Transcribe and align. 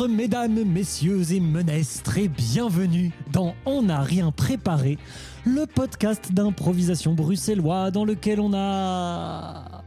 Bonjour 0.00 0.16
mesdames, 0.16 0.64
messieurs 0.64 1.30
et 1.30 1.40
menestres 1.40 2.16
et 2.16 2.28
bienvenue 2.28 3.12
dans 3.34 3.54
On 3.66 3.82
n'a 3.82 4.00
rien 4.00 4.30
préparé, 4.30 4.96
le 5.44 5.66
podcast 5.66 6.32
d'improvisation 6.32 7.12
bruxellois 7.12 7.90
dans 7.90 8.06
lequel 8.06 8.40
on 8.40 8.54
a 8.54 9.84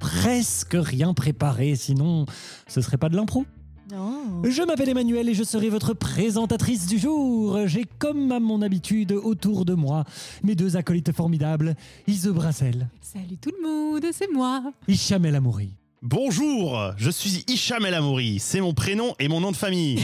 presque 0.00 0.74
rien 0.76 1.14
préparé, 1.14 1.76
sinon 1.76 2.26
ce 2.66 2.80
serait 2.80 2.96
pas 2.96 3.08
de 3.08 3.14
l'impro. 3.14 3.46
Non. 3.92 4.42
Je 4.42 4.64
m'appelle 4.64 4.88
Emmanuel 4.88 5.28
et 5.28 5.34
je 5.34 5.44
serai 5.44 5.68
votre 5.68 5.94
présentatrice 5.94 6.88
du 6.88 6.98
jour. 6.98 7.68
J'ai 7.68 7.84
comme 8.00 8.32
à 8.32 8.40
mon 8.40 8.62
habitude 8.62 9.12
autour 9.12 9.64
de 9.64 9.74
moi 9.74 10.02
mes 10.42 10.56
deux 10.56 10.76
acolytes 10.76 11.12
formidables, 11.12 11.76
Ise 12.08 12.26
Brassel, 12.26 12.88
Salut 13.00 13.36
tout 13.36 13.52
le 13.56 13.64
monde, 13.64 14.06
c'est 14.10 14.32
moi. 14.32 14.72
Hicham 14.88 15.24
El 15.24 15.36
Amouri. 15.36 15.70
Bonjour, 16.10 16.92
je 16.96 17.10
suis 17.10 17.42
Hicham 17.48 17.84
El 17.84 17.92
Amouri, 17.94 18.38
c'est 18.38 18.60
mon 18.60 18.72
prénom 18.74 19.16
et 19.18 19.26
mon 19.26 19.40
nom 19.40 19.50
de 19.50 19.56
famille. 19.56 19.98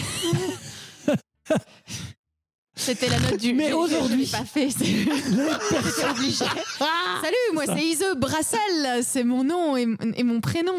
C'était 2.75 3.09
la 3.09 3.21
note 3.21 3.39
du. 3.39 3.55
Mais 3.55 3.73
aujourd'hui- 3.73 4.27
pas 4.27 4.45
fait. 4.45 4.69
c'est- 4.71 4.85
J'étais 4.85 6.11
obligée. 6.11 6.45
Salut, 6.79 7.55
moi 7.55 7.67
c'est 7.67 7.85
Ise 7.87 8.05
Brassel, 8.19 9.05
c'est 9.05 9.23
mon 9.23 9.45
nom 9.45 9.77
et, 9.77 9.87
et 10.17 10.25
mon 10.25 10.41
prénom 10.41 10.73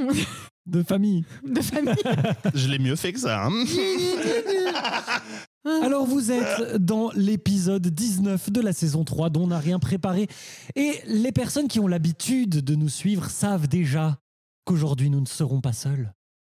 De 0.66 0.84
famille. 0.84 1.24
de 1.48 1.62
famille. 1.62 1.94
Je 2.54 2.68
l'ai 2.68 2.80
mieux 2.80 2.98
fait 2.98 3.14
que 3.14 3.20
ça. 3.22 3.46
hein. 3.46 3.64
Alors 5.84 6.06
vous 6.06 6.32
êtes 6.34 6.76
dans 6.84 7.12
l'épisode 7.16 7.88
19 7.88 8.52
de 8.52 8.60
la 8.60 8.74
saison 8.74 9.06
3 9.06 9.30
dont 9.30 9.44
on 9.44 9.48
n'a 9.48 9.60
rien 9.60 9.80
préparé. 9.80 10.28
Et 10.76 11.00
les 11.08 11.32
personnes 11.32 11.70
qui 11.70 11.80
ont 11.80 11.88
l'habitude 11.88 12.62
de 12.62 12.76
nous 12.76 12.90
suivre 12.90 13.30
savent 13.30 13.70
déjà 13.70 14.18
qu'aujourd'hui 14.66 15.10
nous 15.10 15.22
ne 15.22 15.26
serons 15.26 15.62
pas 15.62 15.74
seuls. 15.74 16.14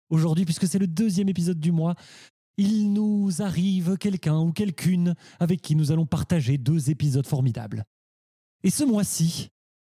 Aujourd'hui, 0.09 0.45
puisque 0.45 0.67
c'est 0.67 0.79
le 0.79 0.87
deuxième 0.87 1.29
épisode 1.29 1.59
du 1.59 1.71
mois, 1.71 1.95
il 2.57 2.91
nous 2.91 3.41
arrive 3.41 3.97
quelqu'un 3.97 4.39
ou 4.39 4.51
quelqu'une 4.51 5.15
avec 5.39 5.61
qui 5.61 5.75
nous 5.75 5.91
allons 5.91 6.05
partager 6.05 6.57
deux 6.57 6.89
épisodes 6.89 7.27
formidables. 7.27 7.85
Et 8.63 8.69
ce 8.69 8.83
mois-ci, 8.83 9.49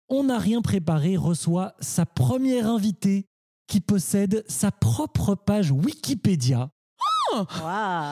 on 0.08 0.24
n'a 0.24 0.38
rien 0.38 0.62
préparé 0.62 1.16
reçoit 1.16 1.74
sa 1.80 2.06
première 2.06 2.66
invitée 2.66 3.26
qui 3.66 3.80
possède 3.80 4.44
sa 4.48 4.70
propre 4.72 5.34
page 5.34 5.70
Wikipédia 5.70 6.70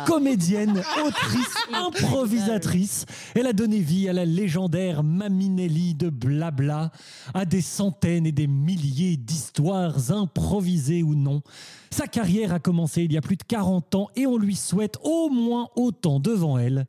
Comédienne, 0.06 0.82
autrice, 1.06 1.54
improvisatrice. 1.72 3.06
Elle 3.34 3.46
a 3.46 3.52
donné 3.52 3.78
vie 3.78 4.08
à 4.08 4.12
la 4.12 4.24
légendaire 4.24 5.02
Maminelli 5.02 5.94
de 5.94 6.10
Blabla, 6.10 6.90
à 7.32 7.44
des 7.44 7.62
centaines 7.62 8.26
et 8.26 8.32
des 8.32 8.46
milliers 8.46 9.16
d'histoires 9.16 10.10
improvisées 10.10 11.02
ou 11.02 11.14
non. 11.14 11.42
Sa 11.90 12.06
carrière 12.06 12.52
a 12.52 12.58
commencé 12.58 13.02
il 13.02 13.12
y 13.12 13.16
a 13.16 13.20
plus 13.20 13.36
de 13.36 13.44
40 13.44 13.94
ans 13.94 14.08
et 14.16 14.26
on 14.26 14.36
lui 14.36 14.56
souhaite 14.56 14.98
au 15.02 15.30
moins 15.30 15.68
autant 15.76 16.20
devant 16.20 16.58
elle. 16.58 16.86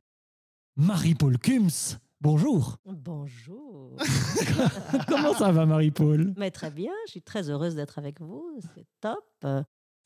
Marie-Paul 0.77 1.37
Kums, 1.37 1.99
bonjour. 2.19 2.77
Bonjour. 2.85 3.95
Comment 5.07 5.33
ça 5.33 5.51
va 5.51 5.65
Marie-Paul? 5.65 6.33
Mais 6.37 6.51
très 6.51 6.71
bien, 6.71 6.91
je 7.05 7.11
suis 7.11 7.21
très 7.21 7.49
heureuse 7.49 7.75
d'être 7.75 7.97
avec 7.97 8.19
vous. 8.19 8.59
C'est 8.75 8.85
top. 8.99 9.23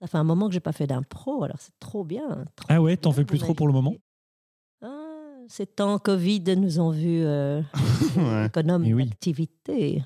Ça 0.01 0.07
fait 0.07 0.17
un 0.17 0.23
moment 0.23 0.47
que 0.47 0.53
j'ai 0.53 0.59
pas 0.61 0.71
fait 0.71 0.87
d'impro, 0.87 1.43
alors 1.43 1.57
c'est 1.59 1.77
trop 1.79 2.03
bien. 2.05 2.45
trop 2.55 2.67
Ah 2.69 2.81
ouais, 2.81 2.95
t'en 2.95 3.11
fais 3.11 3.25
plus 3.25 3.37
trop 3.39 3.53
pour 3.53 3.67
le 3.67 3.73
moment? 3.73 3.93
Ah, 4.81 4.87
Ces 5.49 5.65
temps 5.65 5.99
Covid 5.99 6.43
nous 6.57 6.79
ont 6.79 6.91
vu 6.91 7.21
euh, 7.25 7.61
Ouais. 8.15 8.45
économes 8.45 8.85
Eh 8.85 8.93
oui. 8.93 9.05
d'activité. 9.07 10.03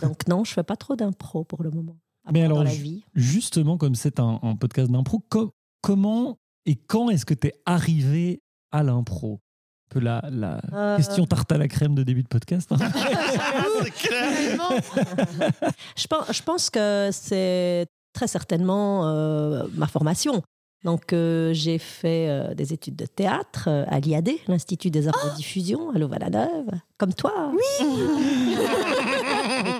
Donc 0.00 0.26
non, 0.26 0.44
je 0.44 0.52
fais 0.52 0.62
pas 0.62 0.76
trop 0.76 0.96
d'impro 0.96 1.44
pour 1.44 1.62
le 1.62 1.70
moment. 1.70 1.96
Mais 2.32 2.42
alors, 2.42 2.58
dans 2.58 2.64
la 2.64 2.70
je- 2.70 2.80
vie. 2.82 3.04
Justement, 3.14 3.76
comme 3.76 3.94
c'est 3.94 4.18
un, 4.20 4.40
un 4.42 4.56
podcast 4.56 4.90
d'impro, 4.90 5.22
co- 5.28 5.52
comment 5.82 6.38
et 6.64 6.74
quand 6.76 7.10
est-ce 7.10 7.24
que 7.26 7.34
tu 7.34 7.48
es 7.48 7.54
arrivé 7.66 8.40
à 8.72 8.82
l'impro? 8.82 9.34
Un 9.34 9.88
peu 9.90 10.00
la, 10.00 10.24
la 10.32 10.60
Euh, 10.72 10.96
question 10.96 11.26
tarte 11.26 11.52
à 11.52 11.58
la 11.58 11.68
crème 11.68 11.94
de 11.94 12.02
début 12.02 12.22
de 12.24 12.28
podcast. 12.28 12.72
hein. 12.72 12.78
Clair. 14.00 14.58
Je 15.96 16.06
pense, 16.08 16.32
je 16.32 16.42
pense 16.42 16.70
que 16.70 17.10
c'est 17.12 17.86
très 18.16 18.26
certainement 18.26 19.06
euh, 19.06 19.64
ma 19.74 19.86
formation. 19.86 20.42
Donc, 20.84 21.12
euh, 21.12 21.52
j'ai 21.52 21.78
fait 21.78 22.28
euh, 22.28 22.54
des 22.54 22.72
études 22.72 22.96
de 22.96 23.06
théâtre 23.06 23.68
à 23.68 23.98
l'IAD, 23.98 24.30
l'Institut 24.46 24.90
des 24.90 25.08
arts 25.08 25.30
de 25.30 25.36
diffusion, 25.36 25.90
à 25.90 25.98
Louvain-la-Neuve, 25.98 26.70
comme 26.96 27.12
toi. 27.12 27.52
Oui 27.52 28.56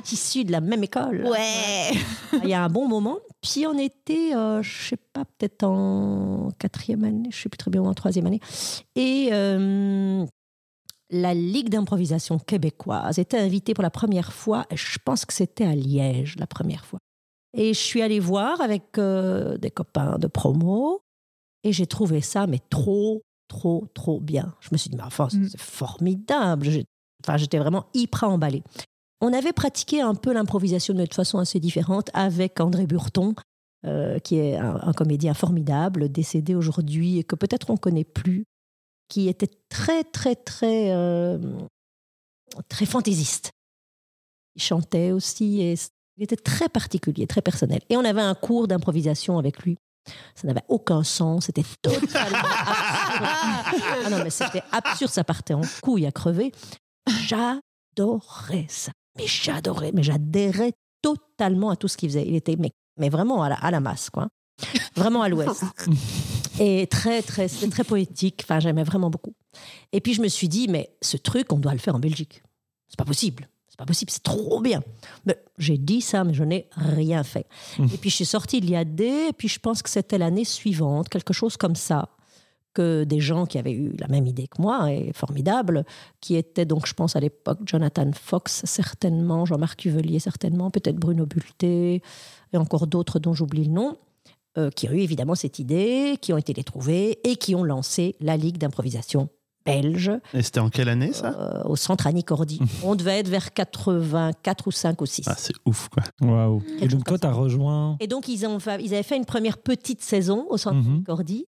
issus 0.12 0.44
de 0.44 0.52
la 0.52 0.60
même 0.60 0.82
école. 0.84 1.26
Ouais. 1.26 1.90
Il 2.42 2.48
y 2.48 2.54
a 2.54 2.62
un 2.62 2.68
bon 2.68 2.88
moment. 2.88 3.18
Puis, 3.40 3.66
on 3.66 3.78
était, 3.78 4.34
euh, 4.34 4.62
je 4.62 4.88
sais 4.88 4.98
pas, 5.12 5.24
peut-être 5.24 5.62
en 5.64 6.48
quatrième 6.58 7.04
année, 7.04 7.28
je 7.30 7.40
sais 7.40 7.48
plus 7.48 7.58
très 7.58 7.70
bien, 7.70 7.82
ou 7.82 7.86
en 7.86 7.94
troisième 7.94 8.26
année. 8.26 8.40
Et 8.94 9.30
la 11.10 11.34
Ligue 11.34 11.68
d'improvisation 11.68 12.38
québécoise 12.40 13.20
était 13.20 13.38
invitée 13.38 13.74
pour 13.74 13.82
la 13.82 13.90
première 13.90 14.32
fois, 14.32 14.66
et 14.70 14.76
je 14.76 14.98
pense 15.04 15.24
que 15.24 15.32
c'était 15.32 15.64
à 15.64 15.74
Liège 15.74 16.34
la 16.36 16.48
première 16.48 16.84
fois. 16.84 16.98
Et 17.56 17.74
je 17.74 17.78
suis 17.78 18.02
allée 18.02 18.20
voir 18.20 18.60
avec 18.60 18.98
euh, 18.98 19.56
des 19.56 19.70
copains 19.70 20.18
de 20.18 20.26
promo, 20.26 21.00
et 21.64 21.72
j'ai 21.72 21.86
trouvé 21.86 22.20
ça, 22.20 22.46
mais 22.46 22.60
trop, 22.70 23.22
trop, 23.48 23.88
trop 23.94 24.20
bien. 24.20 24.54
Je 24.60 24.68
me 24.72 24.76
suis 24.76 24.90
dit, 24.90 24.96
mais 24.96 25.02
enfin, 25.02 25.28
c'est 25.30 25.38
Mm. 25.38 25.48
c'est 25.48 25.60
formidable. 25.60 26.68
Enfin, 27.24 27.36
j'étais 27.38 27.58
vraiment 27.58 27.86
hyper 27.94 28.30
emballée. 28.30 28.62
On 29.20 29.32
avait 29.32 29.54
pratiqué 29.54 30.02
un 30.02 30.14
peu 30.14 30.32
l'improvisation 30.32 30.92
mais 30.94 31.06
de 31.06 31.14
façon 31.14 31.38
assez 31.38 31.58
différente 31.58 32.10
avec 32.12 32.60
André 32.60 32.86
Burton, 32.86 33.34
euh, 33.86 34.18
qui 34.18 34.36
est 34.36 34.56
un, 34.56 34.76
un 34.82 34.92
comédien 34.92 35.32
formidable, 35.32 36.10
décédé 36.10 36.54
aujourd'hui 36.54 37.18
et 37.18 37.24
que 37.24 37.34
peut-être 37.34 37.70
on 37.70 37.76
connaît 37.78 38.04
plus, 38.04 38.44
qui 39.08 39.28
était 39.28 39.50
très, 39.70 40.04
très, 40.04 40.34
très, 40.34 40.92
euh, 40.92 41.38
très 42.68 42.84
fantaisiste. 42.86 43.50
Il 44.54 44.62
chantait 44.62 45.12
aussi 45.12 45.62
et 45.62 45.76
il 46.16 46.24
était 46.24 46.36
très 46.36 46.68
particulier, 46.68 47.26
très 47.26 47.42
personnel. 47.42 47.80
Et 47.88 47.96
on 47.96 48.04
avait 48.04 48.22
un 48.22 48.34
cours 48.34 48.68
d'improvisation 48.68 49.38
avec 49.38 49.62
lui. 49.62 49.76
Ça 50.34 50.46
n'avait 50.46 50.62
aucun 50.68 51.02
sens, 51.02 51.46
c'était 51.46 51.64
totalement 51.82 52.38
absurde. 52.38 54.02
Ah 54.04 54.10
non, 54.10 54.22
mais 54.22 54.30
c'était 54.30 54.62
absurde, 54.70 55.10
ça 55.10 55.24
partait 55.24 55.54
en 55.54 55.62
couille 55.82 56.06
à 56.06 56.12
crever. 56.12 56.52
J'adorais 57.26 58.66
ça. 58.68 58.92
Mais 59.18 59.26
j'adorais, 59.26 59.90
mais 59.92 60.02
j'adhérais 60.02 60.72
totalement 61.02 61.70
à 61.70 61.76
tout 61.76 61.88
ce 61.88 61.96
qu'il 61.96 62.08
faisait. 62.08 62.26
Il 62.26 62.36
était, 62.36 62.56
mais, 62.56 62.70
mais 62.98 63.08
vraiment 63.08 63.42
à 63.42 63.48
la, 63.48 63.56
à 63.56 63.70
la 63.70 63.80
masse, 63.80 64.10
quoi. 64.10 64.28
Vraiment 64.94 65.22
à 65.22 65.28
l'ouest. 65.28 65.64
Et 66.60 66.86
très, 66.86 67.20
très, 67.22 67.48
c'était 67.48 67.68
très 67.68 67.84
poétique. 67.84 68.40
Enfin, 68.44 68.60
j'aimais 68.60 68.84
vraiment 68.84 69.10
beaucoup. 69.10 69.34
Et 69.92 70.00
puis, 70.00 70.14
je 70.14 70.22
me 70.22 70.28
suis 70.28 70.48
dit, 70.48 70.68
mais 70.68 70.96
ce 71.02 71.16
truc, 71.16 71.52
on 71.52 71.58
doit 71.58 71.72
le 71.72 71.78
faire 71.78 71.94
en 71.94 71.98
Belgique. 71.98 72.42
C'est 72.88 72.96
pas 72.96 73.04
possible. 73.04 73.48
C'est 73.76 73.84
pas 73.84 73.86
possible, 73.86 74.10
c'est 74.10 74.22
trop 74.22 74.62
bien. 74.62 74.82
Mais 75.26 75.36
j'ai 75.58 75.76
dit 75.76 76.00
ça, 76.00 76.24
mais 76.24 76.32
je 76.32 76.44
n'ai 76.44 76.66
rien 76.76 77.22
fait. 77.22 77.46
Et 77.78 77.98
puis, 77.98 78.08
je 78.08 78.14
suis 78.14 78.24
sortie 78.24 78.62
de 78.62 78.66
l'IAD, 78.66 79.00
et 79.02 79.32
puis 79.36 79.48
je 79.48 79.58
pense 79.58 79.82
que 79.82 79.90
c'était 79.90 80.16
l'année 80.16 80.46
suivante, 80.46 81.10
quelque 81.10 81.34
chose 81.34 81.58
comme 81.58 81.76
ça, 81.76 82.08
que 82.72 83.04
des 83.04 83.20
gens 83.20 83.44
qui 83.44 83.58
avaient 83.58 83.72
eu 83.72 83.94
la 83.98 84.08
même 84.08 84.26
idée 84.26 84.46
que 84.48 84.62
moi, 84.62 84.90
et 84.90 85.12
formidable, 85.12 85.84
qui 86.22 86.36
étaient 86.36 86.64
donc, 86.64 86.86
je 86.86 86.94
pense, 86.94 87.16
à 87.16 87.20
l'époque, 87.20 87.58
Jonathan 87.66 88.10
Fox, 88.14 88.62
certainement, 88.64 89.44
Jean-Marc 89.44 89.80
Cuvelier, 89.80 90.20
certainement, 90.20 90.70
peut-être 90.70 90.96
Bruno 90.96 91.26
Bulté, 91.26 92.00
et 92.54 92.56
encore 92.56 92.86
d'autres 92.86 93.18
dont 93.18 93.34
j'oublie 93.34 93.64
le 93.64 93.72
nom, 93.72 93.98
euh, 94.56 94.70
qui 94.70 94.88
ont 94.88 94.92
eu 94.92 95.00
évidemment 95.00 95.34
cette 95.34 95.58
idée, 95.58 96.16
qui 96.22 96.32
ont 96.32 96.38
été 96.38 96.54
les 96.54 96.64
trouver, 96.64 97.18
et 97.28 97.36
qui 97.36 97.54
ont 97.54 97.62
lancé 97.62 98.16
la 98.20 98.38
Ligue 98.38 98.56
d'improvisation 98.56 99.28
belge 99.66 100.10
Et 100.32 100.42
c'était 100.42 100.60
en 100.60 100.70
quelle 100.70 100.88
année 100.88 101.12
ça 101.12 101.34
euh, 101.38 101.68
au 101.68 101.76
centre 101.76 102.06
Annie 102.06 102.24
Cordy. 102.24 102.60
On 102.82 102.94
devait 102.94 103.18
être 103.18 103.28
vers 103.28 103.52
84 103.52 104.66
ou 104.66 104.70
5 104.70 105.00
ou 105.00 105.06
6. 105.06 105.24
Ah, 105.26 105.34
c'est 105.36 105.54
ouf 105.66 105.88
quoi. 105.88 106.02
Waouh. 106.22 106.62
Et 106.80 106.88
donc 106.88 107.04
toi, 107.04 107.18
tu 107.18 107.26
as 107.26 107.32
rejoint. 107.32 107.96
Et 108.00 108.06
donc, 108.06 108.28
ils, 108.28 108.46
ont 108.46 108.58
ils 108.80 108.94
avaient 108.94 109.02
fait 109.02 109.16
une 109.16 109.24
première 109.24 109.58
petite 109.58 110.02
saison 110.02 110.46
au 110.48 110.56
centre. 110.56 110.78
Cordy. 111.04 111.46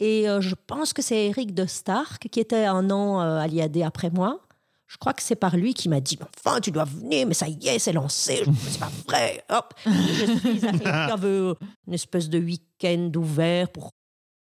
Et 0.00 0.28
euh, 0.28 0.40
je 0.40 0.54
pense 0.66 0.92
que 0.92 1.00
c'est 1.00 1.26
Eric 1.26 1.54
de 1.54 1.64
Stark, 1.64 2.28
qui 2.28 2.40
était 2.40 2.64
un 2.64 2.90
an 2.90 3.20
euh, 3.20 3.38
à 3.38 3.46
l'IAD 3.46 3.78
après 3.82 4.10
moi. 4.10 4.40
Je 4.88 4.98
crois 4.98 5.14
que 5.14 5.22
c'est 5.22 5.36
par 5.36 5.56
lui 5.56 5.72
qui 5.72 5.88
m'a 5.88 6.00
dit 6.00 6.18
Mais 6.20 6.26
Enfin, 6.44 6.60
tu 6.60 6.70
dois 6.70 6.84
venir, 6.84 7.26
mais 7.26 7.34
ça 7.34 7.48
y 7.48 7.68
est, 7.68 7.78
c'est 7.78 7.92
lancé. 7.92 8.42
Je 8.44 8.50
dis, 8.50 8.58
Mais 8.64 8.70
c'est 8.70 8.80
pas 8.80 8.92
vrai. 9.06 9.42
Hop. 9.48 9.72
Je 9.86 9.90
suis 10.26 10.86
avait 10.86 11.54
une 11.86 11.94
espèce 11.94 12.28
de 12.28 12.38
week-end 12.38 13.10
ouvert 13.16 13.70
pour 13.70 13.92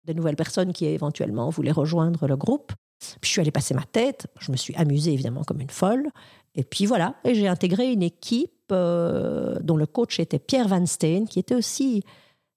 de 0.05 0.13
nouvelles 0.13 0.35
personnes 0.35 0.73
qui 0.73 0.85
éventuellement 0.85 1.49
voulaient 1.49 1.71
rejoindre 1.71 2.27
le 2.27 2.35
groupe. 2.35 2.73
Puis 3.21 3.29
je 3.29 3.33
suis 3.33 3.41
allée 3.41 3.51
passer 3.51 3.73
ma 3.73 3.83
tête. 3.83 4.27
Je 4.39 4.51
me 4.51 4.57
suis 4.57 4.75
amusée 4.75 5.13
évidemment 5.13 5.43
comme 5.43 5.61
une 5.61 5.69
folle. 5.69 6.07
Et 6.55 6.63
puis 6.63 6.85
voilà. 6.85 7.15
Et 7.23 7.35
j'ai 7.35 7.47
intégré 7.47 7.91
une 7.91 8.03
équipe 8.03 8.51
euh, 8.71 9.57
dont 9.61 9.77
le 9.77 9.85
coach 9.85 10.19
était 10.19 10.39
Pierre 10.39 10.67
Van 10.67 10.85
Steen, 10.85 11.27
qui 11.27 11.39
était 11.39 11.55
aussi 11.55 12.03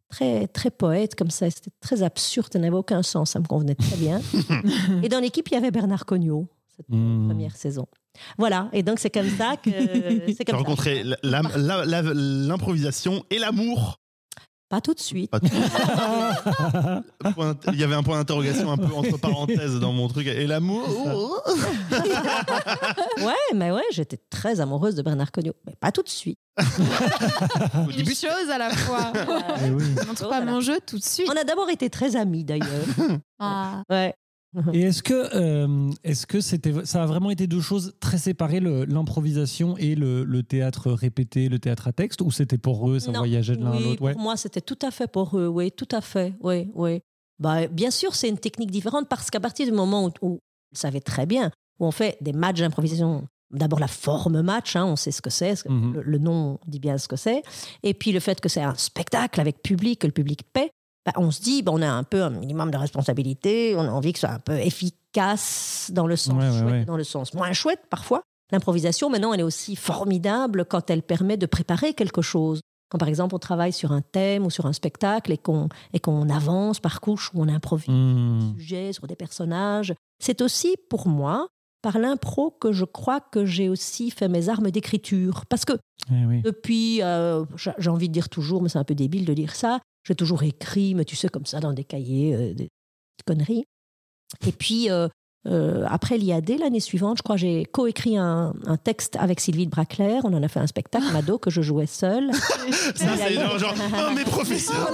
très, 0.08 0.46
très 0.48 0.70
poète 0.70 1.14
comme 1.14 1.30
ça. 1.30 1.50
C'était 1.50 1.70
très 1.80 2.02
absurde, 2.02 2.52
ça 2.52 2.58
n'avait 2.58 2.76
aucun 2.76 3.02
sens, 3.02 3.30
ça 3.30 3.40
me 3.40 3.46
convenait 3.46 3.74
très 3.74 3.96
bien. 3.96 4.20
et 5.02 5.08
dans 5.08 5.20
l'équipe, 5.20 5.48
il 5.48 5.54
y 5.54 5.56
avait 5.56 5.70
Bernard 5.70 6.04
Cognot, 6.04 6.46
cette 6.76 6.88
Hmm. 6.88 7.26
première 7.28 7.56
saison. 7.56 7.86
Voilà, 8.38 8.70
et 8.72 8.82
donc 8.82 8.98
c'est 8.98 9.10
comme 9.10 9.28
ça 9.28 9.56
que. 9.62 9.70
comme 9.70 10.46
ça. 10.46 10.56
rencontré 10.56 11.04
l'improvisation 11.22 13.24
et 13.30 13.38
l'amour 13.38 14.00
Pas 14.68 14.80
tout 14.80 14.94
de 14.94 15.00
suite. 15.00 15.30
Pas 15.30 15.38
tout- 15.38 15.46
Point- 17.34 17.54
Il 17.72 17.78
y 17.78 17.84
avait 17.84 17.94
un 17.94 18.02
point 18.02 18.18
d'interrogation 18.18 18.70
un 18.72 18.76
peu 18.76 18.92
entre 18.94 19.16
parenthèses 19.18 19.78
dans 19.78 19.92
mon 19.92 20.08
truc. 20.08 20.26
Et 20.26 20.46
l'amour 20.46 20.82
Ouais, 23.18 23.32
mais 23.54 23.70
ouais, 23.70 23.84
j'étais 23.92 24.18
très 24.30 24.60
amoureuse 24.60 24.94
de 24.96 25.02
Bernard 25.02 25.30
Cognot. 25.32 25.54
Mais 25.66 25.74
pas 25.78 25.92
tout 25.92 26.02
de 26.02 26.08
suite. 26.08 26.38
au 26.58 26.62
Une 27.90 27.96
début, 27.96 28.14
chose 28.14 28.50
à 28.52 28.58
la 28.58 28.70
fois. 28.70 29.12
Oui. 29.70 29.84
Je 30.00 30.06
montre 30.06 30.28
pas 30.28 30.40
mon 30.40 30.60
jeu 30.60 30.78
tout 30.84 30.98
de 30.98 31.04
suite. 31.04 31.28
On 31.32 31.36
a 31.40 31.44
d'abord 31.44 31.68
été 31.70 31.88
très 31.90 32.16
amis 32.16 32.44
d'ailleurs. 32.44 32.66
Ah. 33.38 33.82
Ouais. 33.90 34.14
Et 34.72 34.82
est-ce 34.82 35.02
que, 35.02 35.14
euh, 35.34 35.90
est-ce 36.04 36.26
que 36.26 36.40
c'était, 36.40 36.72
ça 36.84 37.02
a 37.02 37.06
vraiment 37.06 37.30
été 37.30 37.46
deux 37.46 37.60
choses 37.60 37.94
très 38.00 38.18
séparées, 38.18 38.60
l'improvisation 38.60 39.76
et 39.76 39.94
le, 39.94 40.24
le 40.24 40.42
théâtre 40.42 40.90
répété, 40.92 41.48
le 41.48 41.58
théâtre 41.58 41.88
à 41.88 41.92
texte, 41.92 42.20
ou 42.22 42.30
c'était 42.30 42.58
pour 42.58 42.88
eux, 42.90 42.98
ça 42.98 43.12
Non. 43.12 43.18
voyageait 43.20 43.56
de 43.56 43.62
l'un 43.64 43.72
à 43.72 43.80
l'autre? 43.80 44.02
Ouais. 44.02 44.12
Pour 44.12 44.22
moi, 44.22 44.36
c'était 44.36 44.60
tout 44.60 44.78
à 44.82 44.90
fait 44.90 45.06
pour 45.10 45.38
eux. 45.38 45.46
Oui, 45.48 45.70
tout 45.72 45.88
à 45.92 46.00
fait. 46.00 46.34
Oui, 46.40 46.68
oui. 46.74 47.00
Bah, 47.38 47.66
bien 47.66 47.90
sûr, 47.90 48.14
c'est 48.14 48.28
une 48.28 48.38
technique 48.38 48.70
différente 48.70 49.08
parce 49.08 49.30
qu'à 49.30 49.40
partir 49.40 49.66
du 49.66 49.72
moment 49.72 50.06
où, 50.06 50.26
où 50.26 50.32
le 50.72 50.78
savez 50.78 51.00
très 51.00 51.26
bien, 51.26 51.50
où 51.78 51.86
on 51.86 51.90
fait 51.90 52.16
des 52.22 52.32
matchs 52.32 52.60
d'improvisation, 52.60 53.26
d'abord 53.50 53.78
la 53.78 53.88
forme 53.88 54.40
match, 54.40 54.74
hein, 54.74 54.86
on 54.86 54.96
sait 54.96 55.10
ce 55.12 55.20
que 55.20 55.30
c'est, 55.30 55.64
Mhm. 55.68 55.92
le, 55.94 56.02
le 56.02 56.18
nom 56.18 56.58
dit 56.66 56.80
bien 56.80 56.96
ce 56.96 57.08
que 57.08 57.16
c'est, 57.16 57.42
et 57.82 57.92
puis 57.94 58.12
le 58.12 58.20
fait 58.20 58.40
que 58.40 58.48
c'est 58.48 58.62
un 58.62 58.74
spectacle 58.74 59.38
avec 59.40 59.62
public, 59.62 60.00
que 60.00 60.06
le 60.06 60.12
public 60.14 60.40
paie, 60.52 60.70
bah, 61.06 61.12
on 61.16 61.30
se 61.30 61.40
dit, 61.40 61.62
bah, 61.62 61.72
on 61.74 61.80
a 61.82 61.88
un 61.88 62.02
peu 62.02 62.22
un 62.22 62.30
minimum 62.30 62.70
de 62.70 62.76
responsabilité, 62.76 63.74
on 63.76 63.82
a 63.82 63.90
envie 63.90 64.12
que 64.12 64.18
ce 64.18 64.26
soit 64.26 64.34
un 64.34 64.40
peu 64.40 64.58
efficace 64.58 65.90
dans 65.94 66.06
le 66.06 66.16
sens 66.16 66.34
Ouais, 66.34 66.50
ouais, 66.50 66.58
chouette, 66.58 66.72
ouais. 66.72 66.84
dans 66.84 66.96
le 66.96 67.04
sens 67.04 67.34
moins 67.34 67.52
chouette 67.52 67.80
parfois. 67.90 68.22
L'improvisation, 68.52 69.10
maintenant, 69.10 69.32
elle 69.32 69.40
est 69.40 69.44
aussi 69.44 69.74
formidable 69.76 70.64
quand 70.66 70.88
elle 70.90 71.02
permet 71.02 71.36
de 71.36 71.46
préparer 71.46 71.94
quelque 71.94 72.22
chose. 72.22 72.60
Quand 72.88 72.98
par 72.98 73.08
exemple 73.08 73.34
on 73.34 73.40
travaille 73.40 73.72
sur 73.72 73.90
un 73.90 74.00
thème 74.00 74.46
ou 74.46 74.50
sur 74.50 74.66
un 74.66 74.72
spectacle 74.72 75.32
et 75.32 75.38
qu'on 75.38 75.68
et 75.92 75.98
qu'on 75.98 76.28
avance 76.30 76.78
par 76.78 77.00
couche 77.00 77.32
où 77.34 77.42
on 77.42 77.48
improvise 77.48 77.88
Hmm. 77.88 78.52
des 78.54 78.60
sujets, 78.60 78.92
sur 78.92 79.08
des 79.08 79.16
personnages, 79.16 79.92
c'est 80.22 80.40
aussi 80.40 80.76
pour 80.88 81.08
moi 81.08 81.48
par 81.82 81.98
l'impro 81.98 82.50
que 82.52 82.70
je 82.72 82.84
crois 82.84 83.20
que 83.20 83.44
j'ai 83.44 83.68
aussi 83.68 84.10
fait 84.12 84.28
mes 84.28 84.48
armes 84.48 84.70
d'écriture. 84.70 85.44
Parce 85.48 85.64
que 85.64 85.72
Eh 86.12 86.26
oui. 86.26 86.42
depuis, 86.42 87.02
euh, 87.02 87.44
j'ai 87.78 87.90
envie 87.90 88.08
de 88.08 88.12
dire 88.12 88.28
toujours, 88.28 88.62
mais 88.62 88.68
c'est 88.68 88.78
un 88.78 88.84
peu 88.84 88.94
débile 88.94 89.24
de 89.24 89.34
dire 89.34 89.54
ça, 89.56 89.80
j'ai 90.06 90.14
toujours 90.14 90.42
écrit, 90.44 90.94
mais 90.94 91.04
tu 91.04 91.16
sais, 91.16 91.28
comme 91.28 91.46
ça, 91.46 91.58
dans 91.60 91.72
des 91.72 91.84
cahiers, 91.84 92.34
euh, 92.34 92.54
des 92.54 92.68
conneries. 93.26 93.64
Et 94.46 94.52
puis, 94.52 94.88
euh, 94.88 95.08
euh, 95.48 95.84
après 95.88 96.16
l'IAD, 96.16 96.48
l'année 96.60 96.80
suivante, 96.80 97.18
je 97.18 97.22
crois, 97.22 97.36
j'ai 97.36 97.64
coécrit 97.64 98.16
un, 98.16 98.52
un 98.66 98.76
texte 98.76 99.16
avec 99.16 99.40
Sylvie 99.40 99.66
de 99.66 99.70
Braclair. 99.70 100.24
On 100.24 100.32
en 100.32 100.42
a 100.42 100.48
fait 100.48 100.60
un 100.60 100.66
spectacle, 100.68 101.06
Mado, 101.12 101.38
que 101.38 101.50
je 101.50 101.60
jouais 101.60 101.86
seule. 101.86 102.32
ça, 102.34 103.16
c'est 103.16 103.34
genre, 103.34 103.58
genre, 103.58 103.74
oh, 104.08 104.14
mes 104.14 104.24
professeurs, 104.24 104.92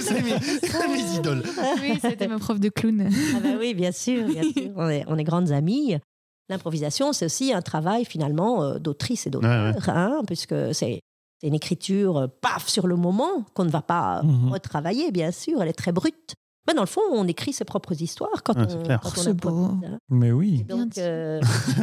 c'est 0.00 0.22
mes, 0.22 0.32
mes 0.32 1.16
idoles. 1.16 1.42
Oui, 1.80 1.98
c'était 2.00 2.28
ma 2.28 2.38
prof 2.38 2.60
de 2.60 2.68
clown. 2.68 3.08
Ah 3.36 3.40
ben 3.40 3.56
oui, 3.58 3.74
bien 3.74 3.92
sûr, 3.92 4.26
bien 4.26 4.42
sûr. 4.42 4.70
On 4.76 4.88
est, 4.88 5.04
on 5.08 5.18
est 5.18 5.24
grandes 5.24 5.50
amies. 5.50 5.96
L'improvisation, 6.48 7.12
c'est 7.12 7.24
aussi 7.24 7.52
un 7.52 7.62
travail 7.62 8.04
finalement 8.04 8.78
d'autrice 8.78 9.26
et 9.26 9.30
d'auteur, 9.30 9.74
Ouais, 9.74 9.82
hein, 9.88 10.22
puisque 10.26 10.54
c'est 10.72 11.00
c'est 11.42 11.48
une 11.48 11.54
écriture 11.54 12.16
euh, 12.16 12.26
paf 12.40 12.68
sur 12.68 12.86
le 12.86 12.94
moment 12.96 13.42
qu'on 13.54 13.64
ne 13.64 13.70
va 13.70 13.82
pas 13.82 14.22
Mhm. 14.22 14.52
retravailler, 14.52 15.10
bien 15.10 15.32
sûr. 15.32 15.60
Elle 15.60 15.68
est 15.68 15.72
très 15.72 15.90
brute. 15.92 16.34
Mais 16.68 16.74
dans 16.74 16.82
le 16.82 16.86
fond, 16.86 17.00
on 17.10 17.26
écrit 17.26 17.52
ses 17.52 17.64
propres 17.64 18.00
histoires 18.00 18.44
quand 18.44 18.54
c'est 18.54 18.76
on, 18.76 18.82
clair. 18.84 19.00
quand 19.02 19.08
Oh, 19.16 19.18
on 19.18 19.22
c'est 19.22 19.34
beau. 19.34 19.48
hein. 19.50 19.98
Mais 20.08 20.28
Et 20.28 20.32
oui. 20.32 20.62
Bien 20.62 20.76
donc, 20.86 20.96
euh, 20.98 21.40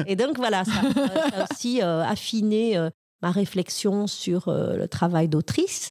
et 0.07 0.15
donc 0.15 0.37
voilà, 0.37 0.63
ça, 0.63 0.71
euh, 0.85 0.93
ça 1.29 1.41
a 1.41 1.43
aussi 1.51 1.81
euh, 1.81 2.01
affiné 2.03 2.77
euh, 2.77 2.89
ma 3.21 3.31
réflexion 3.31 4.07
sur 4.07 4.47
euh, 4.47 4.77
le 4.77 4.87
travail 4.87 5.27
d'autrice. 5.27 5.89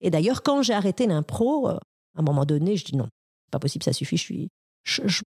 Et 0.00 0.10
d'ailleurs, 0.10 0.44
quand 0.44 0.62
j'ai 0.62 0.72
arrêté 0.74 1.08
l'impro, 1.08 1.68
euh, 1.68 1.72
à 2.16 2.20
un 2.20 2.22
moment 2.22 2.44
donné, 2.44 2.76
je 2.76 2.84
dis 2.84 2.94
non, 2.96 3.08
pas 3.50 3.58
possible, 3.58 3.82
ça 3.84 3.92
suffit. 3.92 4.16
Je 4.16 4.22
suis, 4.22 4.48
je- 4.84 5.02
je- 5.06 5.22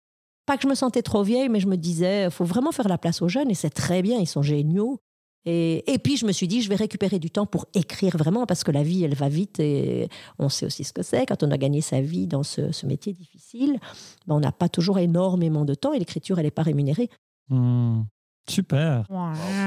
pas 0.46 0.56
que 0.56 0.62
je 0.62 0.68
me 0.68 0.74
sentais 0.74 1.02
trop 1.02 1.22
vieille, 1.22 1.50
mais 1.50 1.60
je 1.60 1.66
me 1.68 1.76
disais, 1.76 2.30
faut 2.30 2.44
vraiment 2.46 2.72
faire 2.72 2.88
la 2.88 2.96
place 2.96 3.20
aux 3.20 3.28
jeunes 3.28 3.50
et 3.50 3.54
c'est 3.54 3.68
très 3.70 4.00
bien, 4.00 4.18
ils 4.18 4.26
sont 4.26 4.42
géniaux. 4.42 4.98
Et, 5.44 5.92
et 5.92 5.98
puis 5.98 6.16
je 6.16 6.24
me 6.26 6.32
suis 6.32 6.46
dit, 6.46 6.62
je 6.62 6.68
vais 6.68 6.76
récupérer 6.76 7.18
du 7.18 7.30
temps 7.30 7.46
pour 7.46 7.66
écrire 7.74 8.16
vraiment 8.16 8.46
parce 8.46 8.62
que 8.62 8.70
la 8.70 8.82
vie, 8.84 9.02
elle 9.04 9.14
va 9.16 9.28
vite 9.28 9.58
et 9.58 10.08
on 10.38 10.48
sait 10.48 10.66
aussi 10.66 10.84
ce 10.84 10.92
que 10.92 11.02
c'est. 11.02 11.26
Quand 11.26 11.42
on 11.42 11.50
a 11.50 11.56
gagné 11.58 11.80
sa 11.80 12.00
vie 12.00 12.26
dans 12.28 12.42
ce, 12.44 12.70
ce 12.70 12.86
métier 12.86 13.12
difficile, 13.12 13.78
ben, 14.26 14.36
on 14.36 14.40
n'a 14.40 14.52
pas 14.52 14.68
toujours 14.68 14.98
énormément 15.00 15.64
de 15.64 15.74
temps 15.74 15.92
et 15.92 15.98
l'écriture, 15.98 16.38
elle 16.38 16.44
n'est 16.44 16.50
pas 16.52 16.62
rémunérée. 16.62 17.10
Hmm. 17.48 18.02
Super. 18.50 19.06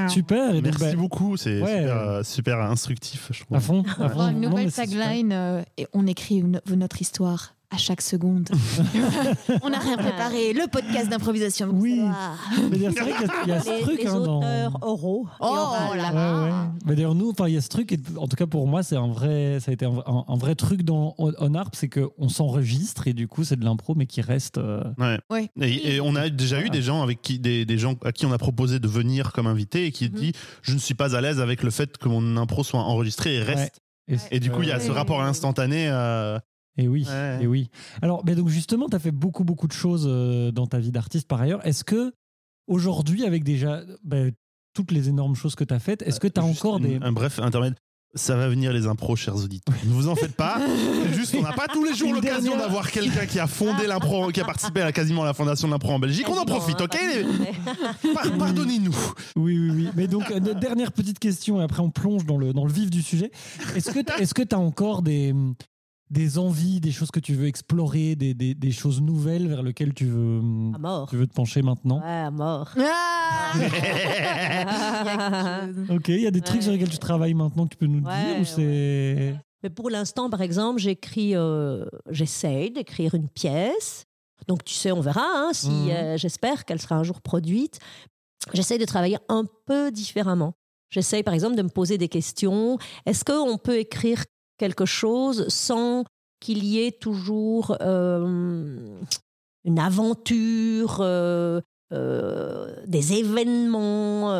Super. 0.08 0.54
Et 0.54 0.60
Merci 0.60 0.80
bah, 0.84 0.94
beaucoup, 0.96 1.36
c'est 1.38 1.62
Ouais. 1.62 1.78
super, 1.80 1.96
euh, 1.96 2.22
super 2.22 2.60
instructif, 2.60 3.28
je 3.32 3.42
trouve. 3.44 3.56
à 3.56 3.60
fond. 3.60 3.82
à 3.98 4.06
Oh, 4.06 4.08
fond. 4.10 4.28
une 4.30 4.40
nouvelle 4.42 4.70
tagline 4.72 5.32
euh, 5.32 5.62
et 5.78 5.86
on 5.94 6.06
écrit 6.06 6.36
une- 6.36 6.60
notre 6.74 7.00
histoire 7.00 7.54
à 7.70 7.76
chaque 7.78 8.00
seconde. 8.00 8.48
on 9.62 9.70
n'a 9.70 9.78
rien 9.78 9.96
préparé. 9.96 10.52
Le 10.52 10.68
podcast 10.68 11.08
d'improvisation. 11.08 11.68
Oui. 11.72 12.00
c'est 12.54 12.60
vrai 13.00 13.12
qu'il 13.12 13.26
y 13.26 13.30
a- 13.30 13.42
il 13.44 13.48
y 13.48 13.52
a 13.52 13.60
ce 13.60 13.70
les, 13.70 13.80
truc 13.80 13.98
les 14.02 14.06
hein, 14.08 14.20
dans- 14.20 14.38
auteurs 14.38 14.78
oraux. 14.82 15.26
et 15.26 15.36
Oh 15.40 15.54
là 15.54 15.88
Ouais, 15.90 15.96
là. 15.96 16.44
ouais. 16.44 16.68
Mais 16.86 16.94
d'ailleurs, 16.94 17.14
nous, 17.14 17.30
enfin, 17.30 17.48
il 17.48 17.54
y 17.54 17.56
a 17.56 17.60
ce 17.60 17.68
truc, 17.68 17.92
et 17.92 17.98
en 18.16 18.26
tout 18.28 18.36
cas 18.36 18.46
pour 18.46 18.66
moi, 18.68 18.82
c'est 18.82 18.96
un 18.96 19.08
vrai, 19.08 19.58
ça 19.60 19.70
a 19.70 19.74
été 19.74 19.84
un, 19.84 19.98
un- 20.06 20.24
un 20.28 20.36
vrai 20.36 20.54
truc 20.54 20.82
dans 20.82 21.14
On 21.18 21.32
On 21.38 21.54
Harp, 21.54 21.74
c'est 21.74 21.88
qu'on 21.88 22.28
s'enregistre 22.28 23.08
et 23.08 23.12
du 23.14 23.28
coup, 23.28 23.44
c'est 23.44 23.56
de 23.58 23.64
l'impro, 23.64 23.94
mais 23.94 24.06
qui 24.06 24.20
reste. 24.20 24.58
euh, 24.58 24.82
Ouais. 24.98 25.18
Ouais. 25.30 25.50
Et, 25.60 25.96
et 25.96 26.00
on 26.00 26.14
a 26.14 26.28
déjà 26.28 26.60
eu 26.62 26.70
des 26.70 26.82
gens 26.82 27.02
avec 27.02 27.20
qui, 27.22 27.38
des, 27.38 27.64
des 27.64 27.78
gens 27.78 27.94
à 28.04 28.12
qui 28.12 28.26
on 28.26 28.32
a 28.32 28.38
proposé 28.38 28.78
de 28.78 28.88
venir 28.88 29.32
comme 29.32 29.46
invité 29.46 29.86
et 29.86 29.92
qui 29.92 30.04
Mhm. 30.08 30.14
dit 30.14 30.32
je 30.62 30.72
ne 30.74 30.78
suis 30.78 30.94
pas 30.94 31.16
à 31.16 31.20
l'aise 31.20 31.40
avec 31.40 31.62
le 31.62 31.70
fait 31.70 31.96
que 31.98 32.08
mon 32.08 32.36
impro 32.36 32.62
soit 32.62 32.80
enregistré 32.80 33.34
et 33.36 33.42
reste. 33.42 33.80
et, 34.08 34.16
Et 34.30 34.40
du 34.40 34.50
coup, 34.50 34.62
il 34.62 34.68
y 34.68 34.72
a 34.72 34.78
ce 34.80 34.90
rapport 34.92 35.20
instantané. 35.22 35.88
euh, 35.88 36.38
Et 36.78 36.88
oui, 36.88 37.06
Ouais. 37.08 37.38
et 37.42 37.46
oui. 37.46 37.68
Alors, 38.02 38.22
donc 38.24 38.48
justement, 38.48 38.88
tu 38.88 38.96
as 38.96 38.98
fait 38.98 39.10
beaucoup, 39.12 39.44
beaucoup 39.44 39.66
de 39.66 39.72
choses 39.72 40.04
euh, 40.06 40.50
dans 40.52 40.66
ta 40.66 40.78
vie 40.78 40.90
d'artiste 40.92 41.26
par 41.26 41.40
ailleurs. 41.40 41.64
Est-ce 41.66 41.84
que 41.84 42.12
aujourd'hui, 42.66 43.24
avec 43.24 43.44
déjà 43.44 43.82
ben, 44.04 44.32
toutes 44.74 44.90
les 44.92 45.08
énormes 45.08 45.34
choses 45.36 45.54
que 45.54 45.64
tu 45.64 45.72
as 45.72 45.78
faites, 45.78 46.02
est-ce 46.02 46.20
que 46.20 46.28
tu 46.28 46.38
as 46.40 46.46
juste 46.46 46.58
encore 46.64 46.80
des. 46.80 46.98
Un 47.00 47.12
bref 47.12 47.38
intermède. 47.38 47.74
Ça 48.14 48.34
va 48.34 48.48
venir 48.48 48.72
les 48.72 48.86
impros, 48.86 49.14
chers 49.14 49.36
auditeurs. 49.36 49.74
Ne 49.84 49.92
vous 49.92 50.08
en 50.08 50.14
faites 50.14 50.34
pas. 50.36 50.58
C'est 51.04 51.12
juste, 51.18 51.34
on 51.34 51.42
n'a 51.42 51.52
pas 51.52 51.66
tous 51.68 51.84
les 51.84 51.94
jours 51.94 52.14
l'occasion 52.14 52.52
dernière- 52.52 52.58
d'avoir 52.66 52.90
quelqu'un 52.90 53.26
qui 53.26 53.38
a 53.38 53.46
fondé 53.46 53.86
l'impro, 53.86 54.28
qui 54.28 54.40
a 54.40 54.44
participé 54.44 54.80
à 54.80 54.90
quasiment 54.90 55.22
à 55.22 55.26
la 55.26 55.34
fondation 55.34 55.68
de 55.68 55.72
l'impro 55.72 55.90
en 55.92 55.98
Belgique. 55.98 56.26
On 56.28 56.38
en 56.38 56.46
profite, 56.46 56.80
ok 56.80 56.96
Pardonnez-nous. 58.14 58.94
Oui, 59.36 59.58
oui, 59.58 59.70
oui. 59.70 59.88
Mais 59.96 60.06
donc, 60.06 60.30
euh, 60.30 60.40
notre 60.40 60.60
dernière 60.60 60.92
petite 60.92 61.18
question, 61.18 61.60
et 61.60 61.64
après 61.64 61.80
on 61.82 61.90
plonge 61.90 62.24
dans 62.24 62.38
le, 62.38 62.52
dans 62.52 62.64
le 62.64 62.72
vif 62.72 62.90
du 62.90 63.02
sujet. 63.02 63.30
Est-ce 63.74 63.90
que 64.34 64.42
tu 64.42 64.54
as 64.54 64.58
encore 64.58 65.02
des, 65.02 65.34
des 66.10 66.38
envies, 66.38 66.80
des 66.80 66.92
choses 66.92 67.10
que 67.10 67.18
tu 67.20 67.34
veux 67.34 67.46
explorer, 67.46 68.14
des, 68.14 68.32
des, 68.34 68.54
des 68.54 68.70
choses 68.72 69.00
nouvelles 69.00 69.48
vers 69.48 69.62
lesquelles 69.62 69.92
tu 69.94 70.06
veux, 70.06 70.38
À 70.74 70.78
mort. 70.78 71.08
tu 71.10 71.16
veux 71.16 71.26
te 71.26 71.34
pencher 71.34 71.62
maintenant 71.62 71.98
Ouais, 72.00 72.06
à 72.06 72.30
mort. 72.30 72.70
Ah 72.78 73.52
Il 73.56 73.60
y 73.60 73.64
a 73.64 73.70
quelque 75.74 75.86
chose. 75.88 75.96
Ok, 75.96 76.08
il 76.08 76.20
y 76.20 76.26
a 76.26 76.30
des 76.30 76.40
trucs 76.40 76.56
Ouais. 76.58 76.62
sur 76.62 76.72
lesquels 76.72 76.88
tu 76.90 76.98
travailles 76.98 77.34
maintenant 77.34 77.64
que 77.64 77.70
tu 77.70 77.76
peux 77.76 77.86
nous 77.86 78.04
Ouais, 78.06 78.24
dire 78.34 78.40
ou 78.40 78.44
c'est. 78.44 79.34
Mais 79.62 79.70
pour 79.70 79.90
l'instant, 79.90 80.30
par 80.30 80.42
exemple, 80.42 80.78
j'écris, 80.80 81.34
euh, 81.34 81.84
j'essaye 82.10 82.70
d'écrire 82.70 83.14
une 83.14 83.28
pièce. 83.28 84.04
Donc, 84.48 84.64
tu 84.64 84.74
sais, 84.74 84.92
on 84.92 85.00
verra 85.00 85.24
hein, 85.24 85.50
si 85.52 85.70
Mhm. 85.70 85.90
euh, 85.90 86.16
j'espère 86.18 86.64
qu'elle 86.64 86.80
sera 86.80 86.94
un 86.96 87.02
jour 87.02 87.20
produite. 87.20 87.80
J'essaye 88.52 88.78
de 88.78 88.84
travailler 88.84 89.18
un 89.28 89.44
peu 89.66 89.90
différemment. 89.90 90.52
J'essaye, 90.90 91.24
par 91.24 91.34
exemple, 91.34 91.56
de 91.56 91.62
me 91.62 91.68
poser 91.68 91.98
des 91.98 92.08
questions. 92.08 92.78
Est-ce 93.06 93.24
qu'on 93.24 93.58
peut 93.58 93.78
écrire 93.78 94.22
quelque 94.58 94.84
chose 94.86 95.46
sans 95.48 96.04
qu'il 96.40 96.64
y 96.64 96.82
ait 96.84 96.92
toujours 96.92 97.76
euh, 97.80 99.00
une 99.64 99.78
aventure, 99.78 100.98
euh, 101.00 101.60
euh, 101.92 102.74
des 102.86 103.14
événements 103.14 104.32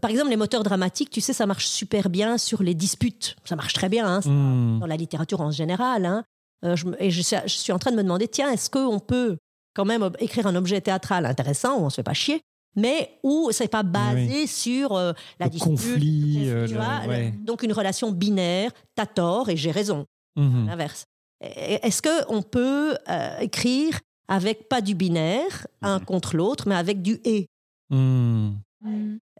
par 0.00 0.10
exemple, 0.12 0.30
les 0.30 0.36
moteurs 0.36 0.62
dramatiques, 0.62 1.10
tu 1.10 1.20
sais, 1.20 1.32
ça 1.32 1.44
marche 1.44 1.66
super 1.66 2.10
bien 2.10 2.38
sur 2.38 2.62
les 2.62 2.74
disputes. 2.74 3.34
Ça 3.44 3.56
marche 3.56 3.72
très 3.74 3.88
bien 3.88 4.06
hein, 4.06 4.20
ça, 4.20 4.30
Hmm. 4.30 4.78
dans 4.78 4.86
la 4.86 4.96
littérature 4.96 5.40
en 5.40 5.50
général. 5.50 6.06
hein. 6.06 6.22
Je, 6.62 6.84
et 7.00 7.10
je, 7.10 7.22
suis- 7.22 7.36
je 7.44 7.52
suis 7.54 7.72
en 7.72 7.78
train 7.80 7.90
de 7.90 7.96
me 7.96 8.02
demander, 8.04 8.28
tiens, 8.28 8.52
est-ce 8.52 8.70
qu'on 8.70 9.00
peut 9.00 9.36
quand 9.74 9.84
même 9.84 10.08
écrire 10.20 10.46
un 10.46 10.54
objet 10.54 10.80
théâtral 10.80 11.26
intéressant 11.26 11.76
où 11.80 11.84
on 11.86 11.90
se 11.90 11.96
fait 11.96 12.02
pas 12.04 12.14
chier, 12.14 12.40
mais 12.78 13.18
où 13.22 13.50
c'est 13.52 13.68
pas 13.68 13.82
basé 13.82 14.46
sur 14.46 14.92
euh, 14.96 15.12
la 15.38 15.46
Le 15.46 15.50
dispute, 15.50 15.70
conflit, 15.72 16.44
le- 16.46 16.52
euh, 16.52 16.66
tu 16.66 16.74
le- 16.74 16.80
vois, 16.80 17.00
le- 17.04 17.08
ouais. 17.08 17.34
donc 17.44 17.62
une 17.62 17.72
relation 17.72 18.10
binaire, 18.12 18.70
t'as 18.94 19.06
tort 19.06 19.48
et 19.50 19.56
j'ai 19.56 19.70
raison 19.70 20.06
Mhm. 20.36 20.66
l'inverse. 20.66 21.04
Est-ce 21.40 22.02
qu'on 22.02 22.42
peut 22.42 22.96
euh, 23.08 23.38
écrire 23.40 23.98
avec 24.28 24.68
pas 24.68 24.80
du 24.80 24.94
binaire, 24.94 25.66
un 25.82 26.00
contre 26.00 26.36
l'autre, 26.36 26.64
mais 26.68 26.74
avec 26.74 27.00
du 27.02 27.20
et? 27.24 27.46
Hmm. 27.90 28.50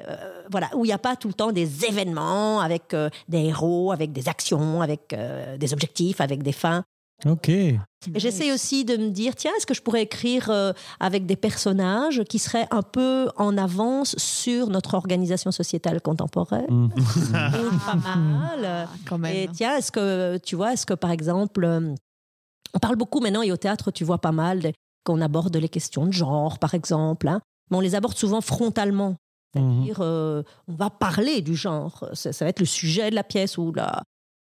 euh, 0.00 0.42
voilà, 0.50 0.68
où 0.74 0.84
il 0.84 0.88
n'y 0.88 0.92
a 0.94 0.98
pas 0.98 1.14
tout 1.16 1.28
le 1.28 1.34
temps 1.34 1.52
des 1.52 1.84
événements 1.84 2.60
avec 2.60 2.94
euh, 2.94 3.08
des 3.28 3.38
héros, 3.46 3.92
avec 3.92 4.12
des 4.12 4.28
actions, 4.28 4.80
avec 4.80 5.12
euh, 5.12 5.56
des 5.58 5.72
objectifs, 5.72 6.20
avec 6.20 6.42
des 6.42 6.52
fins. 6.52 6.84
Ok. 7.26 7.50
J'essaie 8.14 8.52
aussi 8.52 8.84
de 8.84 8.96
me 8.96 9.10
dire, 9.10 9.34
tiens, 9.34 9.50
est-ce 9.56 9.66
que 9.66 9.74
je 9.74 9.82
pourrais 9.82 10.02
écrire 10.02 10.50
euh, 10.50 10.72
avec 11.00 11.26
des 11.26 11.34
personnages 11.34 12.22
qui 12.28 12.38
seraient 12.38 12.68
un 12.70 12.82
peu 12.82 13.28
en 13.36 13.58
avance 13.58 14.16
sur 14.18 14.68
notre 14.68 14.94
organisation 14.94 15.50
sociétale 15.50 16.00
contemporaine? 16.00 16.66
Mm. 16.68 16.88
Donc, 16.88 17.02
Pas 17.86 17.94
mal. 17.96 18.64
Ah, 18.64 18.86
quand 19.04 19.18
même. 19.18 19.34
Et 19.34 19.48
tiens, 19.52 19.76
est-ce 19.76 19.90
que 19.90 20.38
tu 20.38 20.54
vois, 20.54 20.74
est-ce 20.74 20.86
que 20.86 20.94
par 20.94 21.10
exemple, 21.10 21.64
euh, 21.64 21.92
on 22.72 22.78
parle 22.78 22.96
beaucoup 22.96 23.18
maintenant 23.18 23.42
et 23.42 23.50
au 23.50 23.56
théâtre, 23.56 23.90
tu 23.90 24.04
vois 24.04 24.18
pas 24.18 24.32
mal 24.32 24.72
qu'on 25.04 25.20
aborde 25.20 25.56
les 25.56 25.68
questions 25.68 26.06
de 26.06 26.12
genre, 26.12 26.60
par 26.60 26.74
exemple, 26.74 27.26
hein, 27.26 27.40
mais 27.70 27.78
on 27.78 27.80
les 27.80 27.96
aborde 27.96 28.16
souvent 28.16 28.40
frontalement. 28.40 29.16
Mhm. 29.56 29.72
C'est-à-dire, 29.72 29.98
euh, 30.02 30.42
on 30.68 30.74
va 30.74 30.90
parler 30.90 31.42
du 31.42 31.56
genre. 31.56 32.08
Ça, 32.12 32.32
ça 32.32 32.44
va 32.44 32.50
être 32.50 32.60
le 32.60 32.66
sujet 32.66 33.10
de 33.10 33.16
la 33.16 33.24
pièce 33.24 33.58
ou 33.58 33.72
la, 33.72 34.02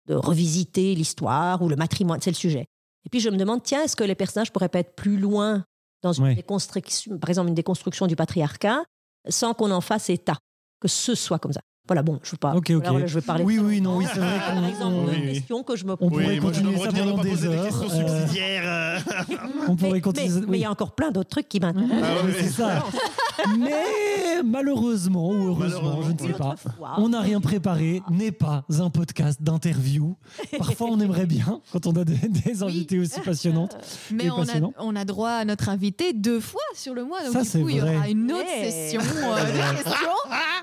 de 0.09 0.15
revisiter 0.15 0.93
l'histoire 0.95 1.61
ou 1.61 1.69
le 1.69 1.75
matrimoine, 1.75 2.19
c'est 2.21 2.31
le 2.31 2.35
sujet. 2.35 2.65
Et 3.05 3.09
puis 3.09 3.19
je 3.21 3.29
me 3.29 3.37
demande, 3.37 3.61
tiens, 3.63 3.83
est-ce 3.83 3.95
que 3.95 4.03
les 4.03 4.15
personnages 4.15 4.51
pourraient 4.51 4.67
pas 4.69 4.79
être 4.79 4.95
plus 4.95 5.17
loin 5.17 5.63
dans 6.03 6.11
une 6.13 6.23
Ouais. 6.25 6.35
déconstruction, 6.35 7.17
par 7.19 7.29
exemple 7.29 7.49
une 7.49 7.55
déconstruction 7.55 8.07
du 8.07 8.15
patriarcat, 8.15 8.83
sans 9.29 9.53
qu'on 9.53 9.71
en 9.71 9.81
fasse 9.81 10.09
état, 10.09 10.37
que 10.81 10.87
ce 10.87 11.15
soit 11.15 11.39
comme 11.39 11.53
ça? 11.53 11.61
Voilà, 11.87 12.03
bon, 12.03 12.19
je 12.23 12.31
veux 12.31 12.37
pas. 12.37 12.53
Ok, 12.55 12.69
ok. 12.69 12.85
voilà, 12.87 13.07
je 13.07 13.15
vais 13.19 13.25
parler. 13.25 13.43
Oui, 13.43 13.57
oui, 13.57 13.81
non, 13.81 13.97
oui, 13.97 14.05
c'est 14.13 14.19
vrai 14.19 14.37
Par 14.37 14.53
qu'on- 14.53 14.67
exemple, 14.67 14.95
on- 14.95 15.03
une 15.05 15.09
oui, 15.09 15.21
oui. 15.25 15.33
question 15.33 15.63
que 15.63 15.75
je 15.75 15.85
me 15.85 15.93
On 15.93 15.97
pose. 15.97 16.09
pourrait 16.09 16.23
moi, 16.25 16.33
je 16.35 16.39
continuer 16.41 16.73
me 16.73 16.77
ça 16.79 16.91
de 16.91 16.99
pendant 16.99 17.15
pas 17.17 17.23
des 17.23 17.29
poser 17.31 17.47
des 17.47 17.55
heures. 17.55 17.63
questions 17.65 17.89
euh, 17.89 18.19
subsidiaires. 18.19 18.63
euh. 18.65 19.35
on 19.67 19.75
pourrait 19.75 19.91
mais, 19.93 20.01
continuer. 20.01 20.29
mais- 20.29 20.45
oui. 20.47 20.57
il 20.59 20.61
y 20.61 20.65
a 20.65 20.71
encore 20.71 20.93
plein 20.93 21.09
d'autres 21.11 21.29
trucs 21.29 21.49
qui 21.49 21.59
m'intéressent. 21.59 21.99
Ah 22.03 22.15
Oui, 22.25 22.31
oui. 22.35 22.41
c'est 22.43 22.49
ça. 22.49 22.83
Mais 23.59 24.43
malheureusement 24.43 25.29
ou 25.29 25.47
heureusement, 25.47 26.01
je 26.03 26.11
ne 26.11 26.17
sais 26.29 26.33
pas. 26.33 26.55
On 26.97 27.09
n'a 27.09 27.21
rien 27.21 27.41
préparé, 27.41 28.01
n'est 28.09 28.31
pas 28.31 28.63
un 28.79 28.89
podcast 28.89 29.41
d'interview. 29.41 30.15
Parfois, 30.57 30.87
on 30.91 30.99
aimerait 30.99 31.25
bien 31.25 31.61
quand 31.71 31.87
on 31.87 31.91
a 31.93 32.05
des, 32.05 32.15
des 32.27 32.63
invités 32.63 32.99
aussi 32.99 33.19
passionnantes. 33.21 33.75
Mais 34.11 34.29
on 34.29 34.35
a, 34.35 34.45
passionnant. 34.45 34.73
on 34.79 34.95
a 34.95 35.05
droit 35.05 35.29
à 35.31 35.45
notre 35.45 35.69
invité 35.69 36.13
deux 36.13 36.39
fois 36.39 36.61
sur 36.73 36.93
le 36.93 37.03
mois. 37.03 37.23
Donc 37.23 37.33
Ça, 37.33 37.41
du 37.43 37.47
c'est 37.49 37.61
coup, 37.61 37.69
il 37.69 37.75
y 37.77 37.79
vrai. 37.79 37.95
aura 37.97 38.09
une 38.09 38.31
autre 38.31 38.47
session 38.47 39.01
euh, 39.01 39.43
de 39.45 39.77
questions 39.83 40.09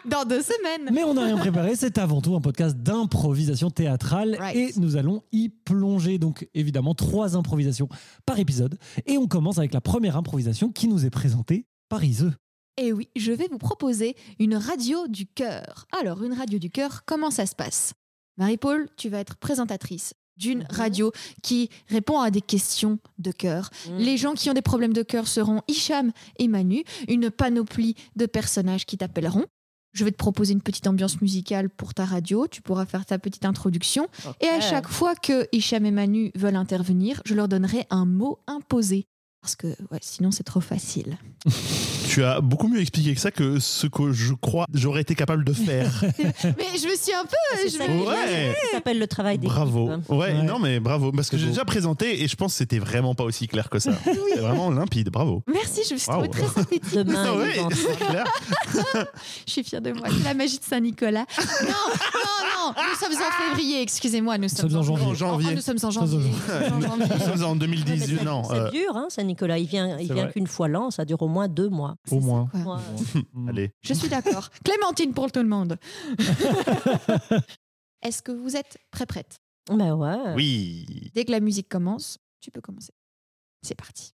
dans 0.08 0.24
deux 0.24 0.42
semaines. 0.42 0.90
Mais 0.92 1.04
on 1.04 1.14
n'a 1.14 1.24
rien 1.24 1.36
préparé, 1.36 1.76
c'est 1.76 1.98
avant 1.98 2.20
tout 2.20 2.34
un 2.36 2.40
podcast 2.40 2.76
d'improvisation 2.76 3.70
théâtrale 3.70 4.36
Right. 4.38 4.56
et 4.56 4.80
nous 4.80 4.96
allons 4.96 5.22
y 5.32 5.48
plonger. 5.48 6.18
Donc 6.18 6.48
évidemment, 6.54 6.94
trois 6.94 7.36
improvisations 7.36 7.88
par 8.24 8.38
épisode. 8.38 8.78
Et 9.06 9.18
on 9.18 9.26
commence 9.26 9.58
avec 9.58 9.72
la 9.74 9.80
première 9.80 10.16
improvisation 10.16 10.70
qui 10.70 10.88
nous 10.88 11.04
est 11.06 11.10
présentée 11.10 11.66
par 11.88 12.04
Iseux. 12.04 12.32
Et 12.78 12.92
oui, 12.92 13.08
je 13.16 13.32
vais 13.32 13.48
vous 13.48 13.58
proposer 13.58 14.16
une 14.38 14.54
radio 14.56 15.06
du 15.08 15.26
cœur. 15.26 15.86
Alors, 15.98 16.22
une 16.22 16.34
radio 16.34 16.58
du 16.58 16.70
cœur, 16.70 17.04
comment 17.06 17.30
ça 17.30 17.46
se 17.46 17.54
passe? 17.54 17.94
Marie-Paul, 18.36 18.88
tu 18.96 19.08
vas 19.08 19.18
être 19.20 19.36
présentatrice 19.36 20.12
d'une 20.36 20.58
Mhm. 20.58 20.66
radio 20.70 21.12
qui 21.42 21.70
répond 21.88 22.20
à 22.20 22.30
des 22.30 22.42
questions 22.42 22.98
de 23.18 23.32
cœur. 23.32 23.70
Mm. 23.88 23.96
Les 23.96 24.16
gens 24.18 24.34
qui 24.34 24.50
ont 24.50 24.54
des 24.54 24.60
problèmes 24.60 24.92
de 24.92 25.02
cœur 25.02 25.26
seront 25.26 25.62
Hicham 25.68 26.12
et 26.38 26.46
Manu, 26.48 26.84
une 27.08 27.30
panoplie 27.30 27.94
de 28.16 28.26
personnages 28.26 28.84
qui 28.84 28.98
t'appelleront. 28.98 29.46
Je 29.94 30.04
vais 30.04 30.10
te 30.10 30.18
proposer 30.18 30.52
une 30.52 30.60
petite 30.60 30.86
ambiance 30.86 31.22
musicale 31.22 31.70
pour 31.70 31.94
ta 31.94 32.04
radio, 32.04 32.46
tu 32.48 32.60
pourras 32.60 32.84
faire 32.84 33.06
ta 33.06 33.18
petite 33.18 33.46
introduction. 33.46 34.08
Et 34.42 34.46
à 34.48 34.60
chaque 34.60 34.88
fois 34.88 35.14
que 35.14 35.48
Hicham 35.52 35.86
et 35.86 35.90
Manu 35.90 36.30
veulent 36.34 36.56
intervenir, 36.56 37.22
je 37.24 37.34
leur 37.34 37.48
donnerai 37.48 37.86
un 37.88 38.04
mot 38.04 38.38
imposé. 38.46 39.06
Parce 39.46 39.54
que 39.54 39.68
ouais, 39.68 39.98
sinon 40.00 40.32
c'est 40.32 40.42
trop 40.42 40.60
facile. 40.60 41.16
Tu 42.08 42.22
as 42.24 42.40
beaucoup 42.40 42.68
mieux 42.68 42.80
expliqué 42.80 43.14
que 43.14 43.20
ça 43.20 43.30
que 43.30 43.58
ce 43.60 43.86
que 43.86 44.10
je 44.12 44.32
crois 44.32 44.64
j'aurais 44.72 45.02
été 45.02 45.14
capable 45.14 45.44
de 45.44 45.52
faire. 45.52 46.02
Mais 46.18 46.78
je 46.78 46.88
me 46.88 46.96
suis 46.96 47.12
un 47.12 47.24
peu... 47.24 47.36
C'est 47.56 47.68
je 47.68 47.76
ça 47.76 47.88
me- 47.88 48.06
Ouais. 48.06 48.54
Ça 48.70 48.76
s'appelle 48.76 48.98
le 48.98 49.06
travail 49.06 49.38
d'équipe. 49.38 49.52
Bravo. 49.54 49.90
Ouais, 50.08 50.16
Ouais. 50.32 50.42
non 50.42 50.58
mais 50.58 50.80
bravo 50.80 51.12
parce 51.12 51.28
que 51.30 51.36
j'ai 51.36 51.48
déjà 51.48 51.64
présenté 51.64 52.22
et 52.22 52.28
je 52.28 52.36
pense 52.36 52.52
que 52.52 52.58
c'était 52.58 52.78
vraiment 52.78 53.14
pas 53.14 53.24
aussi 53.24 53.48
clair 53.48 53.68
que 53.68 53.78
ça. 53.78 53.92
C'est 54.04 54.40
vraiment 54.40 54.70
limpide, 54.70 55.10
bravo. 55.10 55.42
Merci, 55.52 55.65
je 55.88 55.94
me 55.94 55.98
suis 55.98 56.08
trouvée 56.10 56.28
très 56.28 56.46
synthétique. 56.46 56.94
Demain, 56.94 57.24
Ah 57.26 57.34
ouais. 57.36 57.56
Je 59.46 59.52
suis 59.52 59.64
fière 59.64 59.80
de 59.82 59.92
moi. 59.92 60.08
C'est 60.10 60.24
la 60.24 60.34
magie 60.34 60.58
de 60.58 60.64
Saint-Nicolas. 60.64 61.26
Non, 61.62 61.68
non, 61.68 61.72
non. 61.72 62.74
Nous 62.90 62.96
sommes 62.98 63.14
en 63.22 63.48
février, 63.48 63.82
excusez-moi. 63.82 64.38
Nous 64.38 64.48
sommes 64.48 64.70
sommes 64.70 64.80
en 64.80 64.82
janvier. 64.82 65.06
En 65.06 65.14
janvier. 65.14 65.48
Oh, 65.50 65.54
nous 65.54 65.60
sommes 65.60 65.78
en 65.82 65.90
janvier. 65.90 66.18
Nous 66.18 66.68
sommes 66.68 66.76
en 66.76 66.80
janvier. 66.80 67.04
Nous 67.10 67.18
sommes 67.18 67.44
en 67.44 67.52
Ouais, 67.52 67.54
mais 67.54 67.66
2018, 67.66 68.16
c'est- 68.18 68.24
non. 68.24 68.44
C'est 68.44 68.54
euh, 68.54 68.70
dur, 68.70 68.96
hein, 68.96 69.06
Saint-Nicolas. 69.08 69.58
Il 69.58 69.66
vient, 69.66 69.98
il 69.98 70.12
vient 70.12 70.26
qu'une 70.28 70.46
fois 70.46 70.68
l'an. 70.68 70.90
Ça 70.90 71.04
dure 71.04 71.20
au 71.22 71.28
moins 71.28 71.48
deux 71.48 71.68
mois. 71.68 71.96
Au 72.10 72.20
moins. 72.20 72.48
Ouais. 72.54 73.20
allez. 73.48 73.70
Je 73.82 73.94
suis 73.94 74.08
d'accord. 74.08 74.50
Clémentine 74.64 75.12
pour 75.12 75.30
tout 75.32 75.40
le 75.42 75.48
monde. 75.48 75.76
Est-ce 78.02 78.22
que 78.22 78.32
vous 78.32 78.56
êtes 78.56 78.78
prêt 78.90 79.06
prête 79.06 79.38
Ben 79.70 79.94
ouais. 79.94 80.34
Oui. 80.34 81.10
Dès 81.14 81.24
que 81.24 81.30
la 81.32 81.40
musique 81.40 81.68
commence, 81.68 82.18
tu 82.40 82.50
peux 82.50 82.60
commencer. 82.60 82.92
C'est 83.62 83.74
parti. 83.74 84.12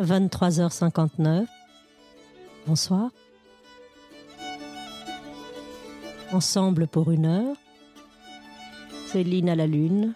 23h59. 0.00 1.46
Bonsoir. 2.66 3.10
Ensemble 6.32 6.86
pour 6.86 7.10
une 7.10 7.26
heure. 7.26 7.56
Céline 9.06 9.48
à 9.48 9.54
la 9.54 9.66
lune. 9.66 10.14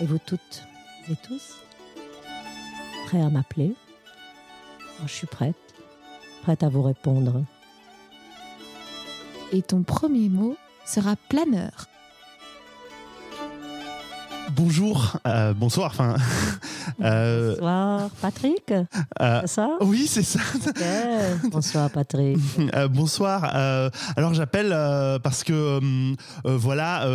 Et 0.00 0.06
vous 0.06 0.18
toutes 0.18 0.62
et 1.10 1.16
tous 1.26 1.56
Prêts 3.06 3.20
à 3.20 3.28
m'appeler 3.28 3.74
Je 5.04 5.12
suis 5.12 5.26
prête. 5.26 5.56
Prête 6.42 6.62
à 6.62 6.68
vous 6.68 6.82
répondre. 6.82 7.44
Et 9.52 9.62
ton 9.62 9.82
premier 9.82 10.28
mot 10.28 10.56
sera 10.84 11.16
planeur. 11.28 11.88
Bonjour, 14.56 15.16
euh, 15.26 15.54
bonsoir. 15.54 15.90
Enfin, 15.90 16.16
euh, 17.02 17.50
Bonsoir, 17.54 18.10
Patrick 18.20 18.70
euh, 18.72 19.40
C'est 19.42 19.46
ça 19.46 19.76
oui, 19.80 20.06
c'est 20.06 20.22
ça. 20.22 20.40
Bonsoir, 21.50 21.90
Patrick. 21.90 22.38
Euh, 22.74 22.88
bonsoir. 22.88 23.44
alors 24.16 24.34
j'appelle 24.34 24.70
parce 25.22 25.44
que 25.44 25.80
voilà. 26.44 27.06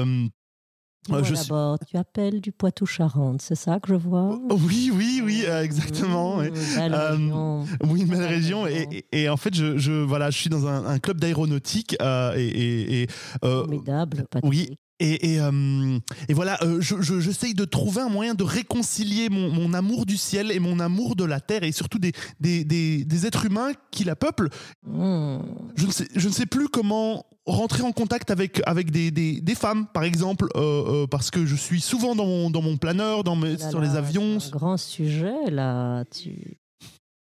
je 1.23 1.35
suis- 1.35 1.51
tu 1.89 1.97
appelles 1.97 2.41
du 2.41 2.51
Poitou-Charentes, 2.51 3.41
c'est 3.41 3.55
ça 3.55 3.79
que 3.79 3.87
je 3.89 3.95
vois 3.95 4.37
Oui, 4.51 4.91
oui, 4.93 5.21
oui, 5.23 5.43
euh, 5.47 5.63
exactement. 5.63 6.37
Mmh, 6.37 6.49
belle 6.75 6.93
Euh. 6.93 7.63
Oui, 7.87 8.01
une 8.01 8.07
belle 8.09 8.25
région. 8.25 8.67
Et, 8.67 8.87
et- 9.11 9.21
et 9.23 9.29
en 9.29 9.37
fait, 9.37 9.53
je, 9.55 9.77
je- 9.77 10.03
voilà, 10.03 10.29
je 10.31 10.37
suis 10.37 10.49
dans 10.49 10.67
un, 10.67 10.85
un 10.85 10.99
club 10.99 11.19
d'aéronautique 11.19 11.95
euh, 12.01 12.33
et, 12.35 13.03
et- 13.03 13.07
Formidable, 13.41 14.25
Patrick. 14.29 14.49
oui. 14.51 14.77
Et, 14.99 15.33
et, 15.33 15.39
euh, 15.39 15.99
et 16.27 16.33
voilà, 16.33 16.57
euh, 16.63 16.81
je- 16.81 17.01
je- 17.01 17.19
j'essaye 17.19 17.53
de 17.53 17.65
trouver 17.65 18.01
un 18.01 18.09
moyen 18.09 18.33
de 18.33 18.43
réconcilier 18.43 19.29
mon, 19.29 19.51
mon 19.51 19.73
amour 19.75 20.07
du 20.07 20.17
ciel 20.17 20.51
et 20.51 20.59
mon 20.59 20.79
amour 20.79 21.15
de 21.15 21.23
la 21.23 21.39
terre 21.39 21.61
et 21.63 21.71
surtout 21.71 21.99
des, 21.99 22.13
des, 22.39 22.63
des- 22.63 23.05
des 23.05 23.25
êtres 23.27 23.45
humains 23.45 23.73
qui 23.91 24.03
la 24.05 24.15
peuplent. 24.15 24.49
Mmh. 24.83 25.37
Je 25.75 25.85
ne 25.85 25.91
sais, 25.91 26.07
je 26.15 26.27
ne 26.27 26.33
sais 26.33 26.47
plus 26.47 26.67
comment 26.67 27.25
rentrer 27.45 27.83
en 27.83 27.91
contact 27.91 28.31
avec, 28.31 28.59
avec 28.65 28.89
des, 28.89 29.11
des- 29.11 29.39
des 29.39 29.55
femmes, 29.55 29.85
par 29.93 30.03
exemple, 30.03 30.47
euh, 30.55 31.03
euh, 31.03 31.07
parce 31.07 31.29
que 31.29 31.45
je 31.45 31.55
suis 31.55 31.79
souvent 31.79 32.15
dans 32.15 32.25
mon, 32.25 32.49
dans 32.49 32.63
mon 32.63 32.77
planeur, 32.77 33.23
dans 33.23 33.35
mes, 33.35 33.53
Oh 33.53 33.59
là 33.61 33.69
sur 33.69 33.79
là, 33.79 33.87
les 33.87 33.95
avions. 33.95 34.39
c'est 34.39 34.47
Un 34.53 34.57
grand 34.57 34.77
sujet, 34.77 35.51
là. 35.51 36.05
Tu... 36.05 36.57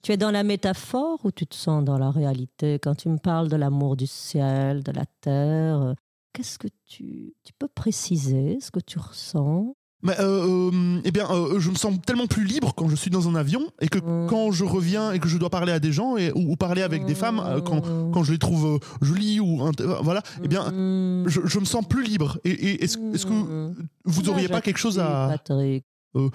tu 0.03 0.13
es 0.13 0.17
dans 0.17 0.31
la 0.31 0.43
métaphore 0.43 1.19
ou 1.23 1.31
tu 1.31 1.47
te 1.47 1.55
sens 1.55 1.85
dans 1.85 1.99
la 1.99 2.11
réalité? 2.11 2.79
Quand 2.83 2.95
tu 2.95 3.11
me 3.11 3.19
parles 3.19 3.49
de 3.51 3.57
l'amour 3.57 3.95
du 3.97 4.07
ciel, 4.07 4.83
de 4.83 4.91
la 4.91 5.05
terre, 5.21 5.95
qu'est-ce 6.33 6.59
que 6.59 6.69
tu... 6.87 7.35
Tu 7.45 7.53
peux 7.59 7.69
préciser 7.69 8.59
ce 8.61 8.71
que 8.71 8.81
tu 8.81 8.99
ressens? 8.99 9.75
Mais, 10.03 10.15
euh, 10.21 10.71
euh, 10.71 11.01
eh 11.05 11.11
bien, 11.11 11.29
euh, 11.29 11.59
je 11.59 11.71
me 11.71 11.75
sens 11.75 11.93
tellement 12.07 12.29
plus 12.29 12.45
libre 12.45 12.73
quand 12.77 12.89
je 12.89 12.95
suis 12.95 13.11
dans 13.11 13.29
un 13.29 13.35
avion 13.35 13.63
et 13.81 13.89
que 13.89 13.99
Mm. 13.99 14.29
quand 14.29 14.53
je 14.53 14.65
reviens 14.65 15.11
et 15.11 15.19
que 15.19 15.27
je 15.27 15.39
dois 15.39 15.51
parler 15.51 15.73
à 15.73 15.81
des 15.81 15.91
gens 15.91 16.17
et, 16.17 16.31
ou, 16.37 16.53
ou 16.53 16.57
parler 16.57 16.83
avec 16.83 17.05
des 17.05 17.17
femmes, 17.17 17.43
quand, 17.67 17.85
Mmh. 17.85 18.13
quand 18.13 18.23
je 18.23 18.31
les 18.31 18.39
trouve 18.39 18.79
jolies 19.03 19.41
ou 19.41 19.59
voilà, 20.03 20.23
eh 20.45 20.47
bien, 20.47 20.71
Mmh. 20.71 21.25
je, 21.29 21.41
je 21.45 21.59
me 21.59 21.65
sens 21.65 21.85
plus 21.85 22.05
libre. 22.05 22.39
Et, 22.45 22.51
et 22.51 22.85
est-ce 22.85 22.97
que 22.97 23.33
Mmh. 23.33 23.75
vous 24.05 24.21
Quel 24.21 24.31
auriez 24.31 24.45
âge 24.45 24.51
pas 24.53 24.61
quelque 24.61 24.79
chose 24.79 25.01
à 25.01 25.27
Patrick, 25.31 25.85
euh, 26.15 26.31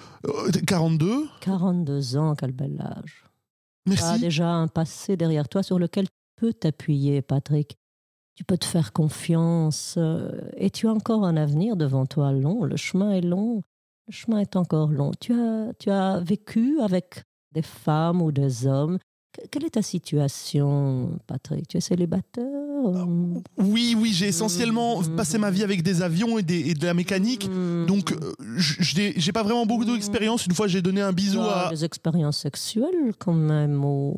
42 0.66 1.26
42 1.40 2.16
ans, 2.18 2.34
quel 2.34 2.52
bel 2.52 2.78
âge. 2.82 3.24
Tu 3.86 3.92
as 3.92 3.96
Merci. 3.96 4.20
déjà 4.20 4.50
un 4.50 4.68
passé 4.68 5.16
derrière 5.16 5.48
toi 5.48 5.62
sur 5.62 5.78
lequel 5.78 6.06
tu 6.08 6.14
peux 6.36 6.52
t'appuyer, 6.52 7.22
Patrick. 7.22 7.78
Tu 8.34 8.44
peux 8.44 8.58
te 8.58 8.64
faire 8.64 8.92
confiance 8.92 9.94
euh, 9.96 10.40
et 10.56 10.70
tu 10.70 10.88
as 10.88 10.92
encore 10.92 11.24
un 11.24 11.36
avenir 11.36 11.76
devant 11.76 12.04
toi 12.04 12.32
long. 12.32 12.64
Le 12.64 12.76
chemin 12.76 13.12
est 13.12 13.20
long. 13.20 13.62
Le 14.08 14.12
chemin 14.12 14.38
est 14.38 14.56
encore 14.56 14.90
long. 14.90 15.12
Tu 15.20 15.32
as, 15.32 15.72
tu 15.78 15.90
as 15.90 16.20
vécu 16.20 16.80
avec 16.80 17.22
des 17.52 17.62
femmes 17.62 18.20
ou 18.20 18.32
des 18.32 18.66
hommes 18.66 18.98
Quelle 19.50 19.64
est 19.64 19.70
ta 19.70 19.82
situation, 19.82 21.18
Patrick? 21.26 21.66
Tu 21.68 21.76
es 21.76 21.80
célibataire 21.80 22.44
ou- 22.84 23.42
Oui, 23.58 23.96
oui, 23.98 24.12
j'ai 24.12 24.26
essentiellement 24.28 25.00
Mhm. 25.00 25.16
passé 25.16 25.38
ma 25.38 25.50
vie 25.50 25.62
avec 25.64 25.82
des 25.82 26.02
avions 26.02 26.38
et, 26.38 26.42
des- 26.42 26.70
et 26.70 26.74
de 26.74 26.84
la 26.86 26.94
mécanique. 26.94 27.48
Hmm. 27.50 27.86
Donc, 27.86 28.12
euh, 28.12 28.32
je- 28.56 28.74
je 28.82 28.96
n'ai- 28.96 29.14
j'ai 29.16 29.32
pas 29.32 29.42
vraiment 29.42 29.66
beaucoup 29.66 29.84
d'expérience. 29.84 30.46
Une 30.46 30.54
fois, 30.54 30.66
j'ai 30.68 30.82
donné 30.82 31.00
un 31.00 31.08
Tu 31.10 31.16
bisou 31.16 31.40
as 31.40 31.66
à. 31.66 31.70
des 31.70 31.84
expériences 31.84 32.38
sexuelles 32.38 33.12
quand 33.18 33.32
même 33.32 33.84
ou 33.84 34.14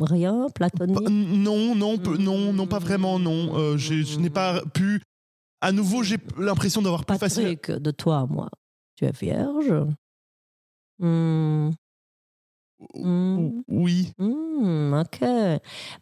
rien, 0.00 0.46
platonique 0.54 0.96
Bah, 0.96 1.10
non, 1.10 1.74
non, 1.74 1.98
peu- 1.98 2.16
non, 2.16 2.52
non, 2.52 2.66
pas 2.66 2.78
vraiment, 2.78 3.18
non. 3.18 3.58
Euh, 3.58 3.76
je 3.76 4.18
n'ai 4.18 4.30
pas 4.30 4.62
pu. 4.72 5.02
À 5.60 5.72
nouveau, 5.72 6.02
j'ai 6.02 6.18
l'impression 6.38 6.80
d'avoir 6.82 7.04
plus 7.04 7.18
facile. 7.18 7.56
Patrick, 7.58 7.70
de 7.82 7.90
toi 7.90 8.18
à 8.20 8.26
moi, 8.26 8.48
tu 8.96 9.04
es 9.06 9.10
vierge 9.12 9.72
Hmm, 12.94 13.62
Oui. 13.68 14.12
hmm, 14.18 14.92
ok. 14.94 15.20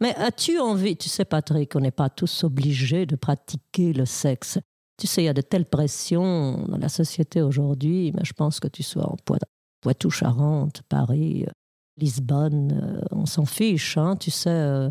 Mais 0.01 0.15
as-tu 0.17 0.59
envie, 0.59 0.97
tu 0.97 1.09
sais 1.09 1.25
Patrick, 1.25 1.75
on 1.77 1.81
n'est 1.81 1.91
pas 1.91 2.11
tous 2.11 2.45
obligés 2.45 3.07
de 3.07 3.17
pratiquer 3.17 3.93
le 3.93 4.05
sexe. 4.07 4.59
Tu 4.99 5.07
sais, 5.07 5.23
il 5.23 5.27
y 5.27 5.29
a 5.29 5.35
de 5.35 5.41
telles 5.41 5.65
pressions 5.67 6.65
dans 6.69 6.77
la 6.79 6.89
société 6.89 7.43
aujourd'hui, 7.43 8.12
mais 8.15 8.25
je 8.25 8.33
pense 8.33 8.61
que 8.61 8.69
tu 8.69 8.83
sois 8.83 9.09
en 9.11 9.17
Poi- 9.25 9.39
Poitou-Charentes, 9.81 10.83
Paris, 10.89 11.45
euh, 11.47 11.51
Lisbonne, 11.99 12.73
euh, 12.73 13.01
on 13.11 13.27
s'en 13.27 13.45
fiche, 13.47 13.97
hein, 13.99 14.17
tu 14.17 14.31
sais. 14.31 14.49
euh, 14.51 14.91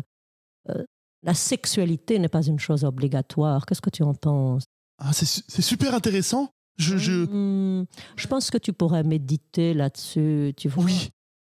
euh, 0.68 0.84
la 1.24 1.34
sexualité 1.34 2.18
n'est 2.18 2.28
pas 2.28 2.42
une 2.46 2.58
chose 2.58 2.84
obligatoire. 2.84 3.64
Qu'est-ce 3.66 3.80
que 3.80 3.90
tu 3.90 4.02
en 4.02 4.14
penses? 4.14 4.64
Ah, 4.98 5.12
c'est 5.12 5.24
su- 5.26 5.42
c'est 5.48 5.62
super 5.62 5.94
intéressant. 5.94 6.48
Je, 6.78 6.96
je... 6.96 7.12
Hmm, 7.26 7.84
je 8.16 8.26
pense 8.26 8.50
que 8.50 8.58
tu 8.58 8.72
pourrais 8.72 9.02
méditer 9.04 9.72
là-dessus. 9.74 10.52
Tu 10.56 10.68
vois. 10.68 10.84
Oui. 10.84 11.10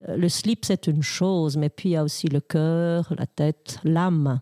Euh, 0.06 0.16
Le 0.16 0.28
slip, 0.28 0.64
c'est 0.64 0.86
une 0.86 1.02
chose, 1.02 1.56
mais 1.56 1.70
puis 1.70 1.88
il 1.88 1.92
y 1.92 1.96
a 1.96 2.04
aussi 2.04 2.28
le 2.28 2.40
cœur, 2.40 3.12
la 3.16 3.26
tête, 3.26 3.78
l'âme, 3.84 4.40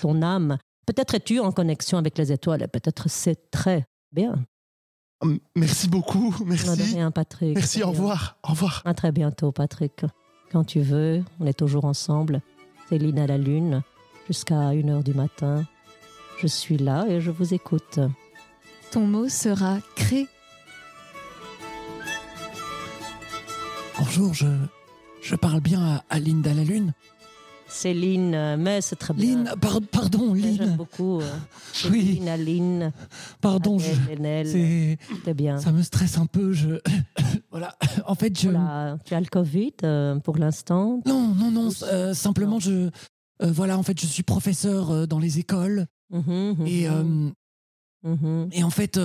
ton 0.00 0.22
âme. 0.22 0.58
Peut-être 0.86 1.14
es-tu 1.14 1.40
en 1.40 1.50
connexion 1.52 1.98
avec 1.98 2.16
les 2.16 2.30
étoiles, 2.32 2.62
et 2.62 2.68
peut-être 2.68 3.08
c'est 3.10 3.50
très 3.50 3.84
bien. 4.12 4.36
Hum, 5.20 5.38
Merci 5.54 5.88
beaucoup. 5.88 6.34
De 6.40 6.44
Merci. 6.44 6.94
rien, 6.94 7.10
Patrick. 7.10 7.56
Merci, 7.56 7.78
De 7.80 7.84
au 7.84 7.88
revoir. 7.90 8.36
Au 8.44 8.50
revoir. 8.50 8.82
À 8.84 8.94
très 8.94 9.12
bientôt, 9.12 9.50
Patrick. 9.52 10.04
Quand 10.52 10.64
tu 10.64 10.80
veux, 10.80 11.24
on 11.40 11.46
est 11.46 11.58
toujours 11.58 11.84
ensemble. 11.86 12.40
Céline 12.88 13.18
à 13.18 13.26
la 13.26 13.36
lune, 13.38 13.82
jusqu'à 14.28 14.72
1h 14.72 15.02
du 15.02 15.12
matin. 15.14 15.64
Je 16.38 16.46
suis 16.46 16.76
là 16.76 17.06
et 17.08 17.20
je 17.20 17.30
vous 17.30 17.52
écoute. 17.54 17.98
Ton 18.92 19.06
mot 19.06 19.28
sera 19.28 19.78
cré. 19.96 20.26
Bonjour, 23.98 24.34
je, 24.34 24.46
je 25.26 25.34
parle 25.36 25.60
bien 25.60 25.80
à, 25.82 26.04
à 26.08 26.18
Linda 26.20 26.54
la 26.54 26.64
Lune. 26.64 26.92
Céline, 27.68 28.32
euh, 28.34 28.56
mais 28.56 28.80
c'est 28.80 28.94
très 28.94 29.12
bien. 29.12 29.42
Lynn, 29.44 29.54
par- 29.60 29.80
pardon, 29.90 30.32
Mais 30.34 30.40
J'aime 30.54 30.56
Lynn. 30.68 30.76
beaucoup. 30.76 31.20
euh, 31.20 31.32
Oui. 31.90 32.06
Céline, 32.06 32.28
Aline, 32.28 32.92
Pardon, 33.40 33.76
je, 33.80 33.90
Adèle, 34.12 34.46
c'est, 34.46 34.98
c'est 35.24 35.34
bien. 35.34 35.58
ça 35.58 35.72
me 35.72 35.82
stresse 35.82 36.16
un 36.16 36.26
peu. 36.26 36.52
Je, 36.52 36.78
voilà. 37.50 37.76
En 38.06 38.14
fait, 38.14 38.38
je. 38.38 38.50
Voilà, 38.50 38.98
tu 39.04 39.14
as 39.14 39.20
le 39.20 39.26
Covid 39.26 39.72
euh, 39.82 40.16
pour 40.20 40.36
l'instant. 40.38 41.02
Non, 41.06 41.34
non, 41.34 41.50
non. 41.50 41.70
euh, 41.82 42.14
simplement, 42.14 42.60
je. 42.60 42.88
voilà, 43.42 43.76
en 43.76 43.82
fait, 43.82 44.00
je 44.00 44.06
suis 44.06 44.22
professeur 44.22 45.08
dans 45.08 45.18
les 45.18 45.40
écoles. 45.40 45.86
Mhm, 46.10 46.54
mhm, 46.58 46.66
Et, 46.68 46.88
mhm. 48.04 48.48
et 48.52 48.62
en 48.62 48.70
fait. 48.70 48.98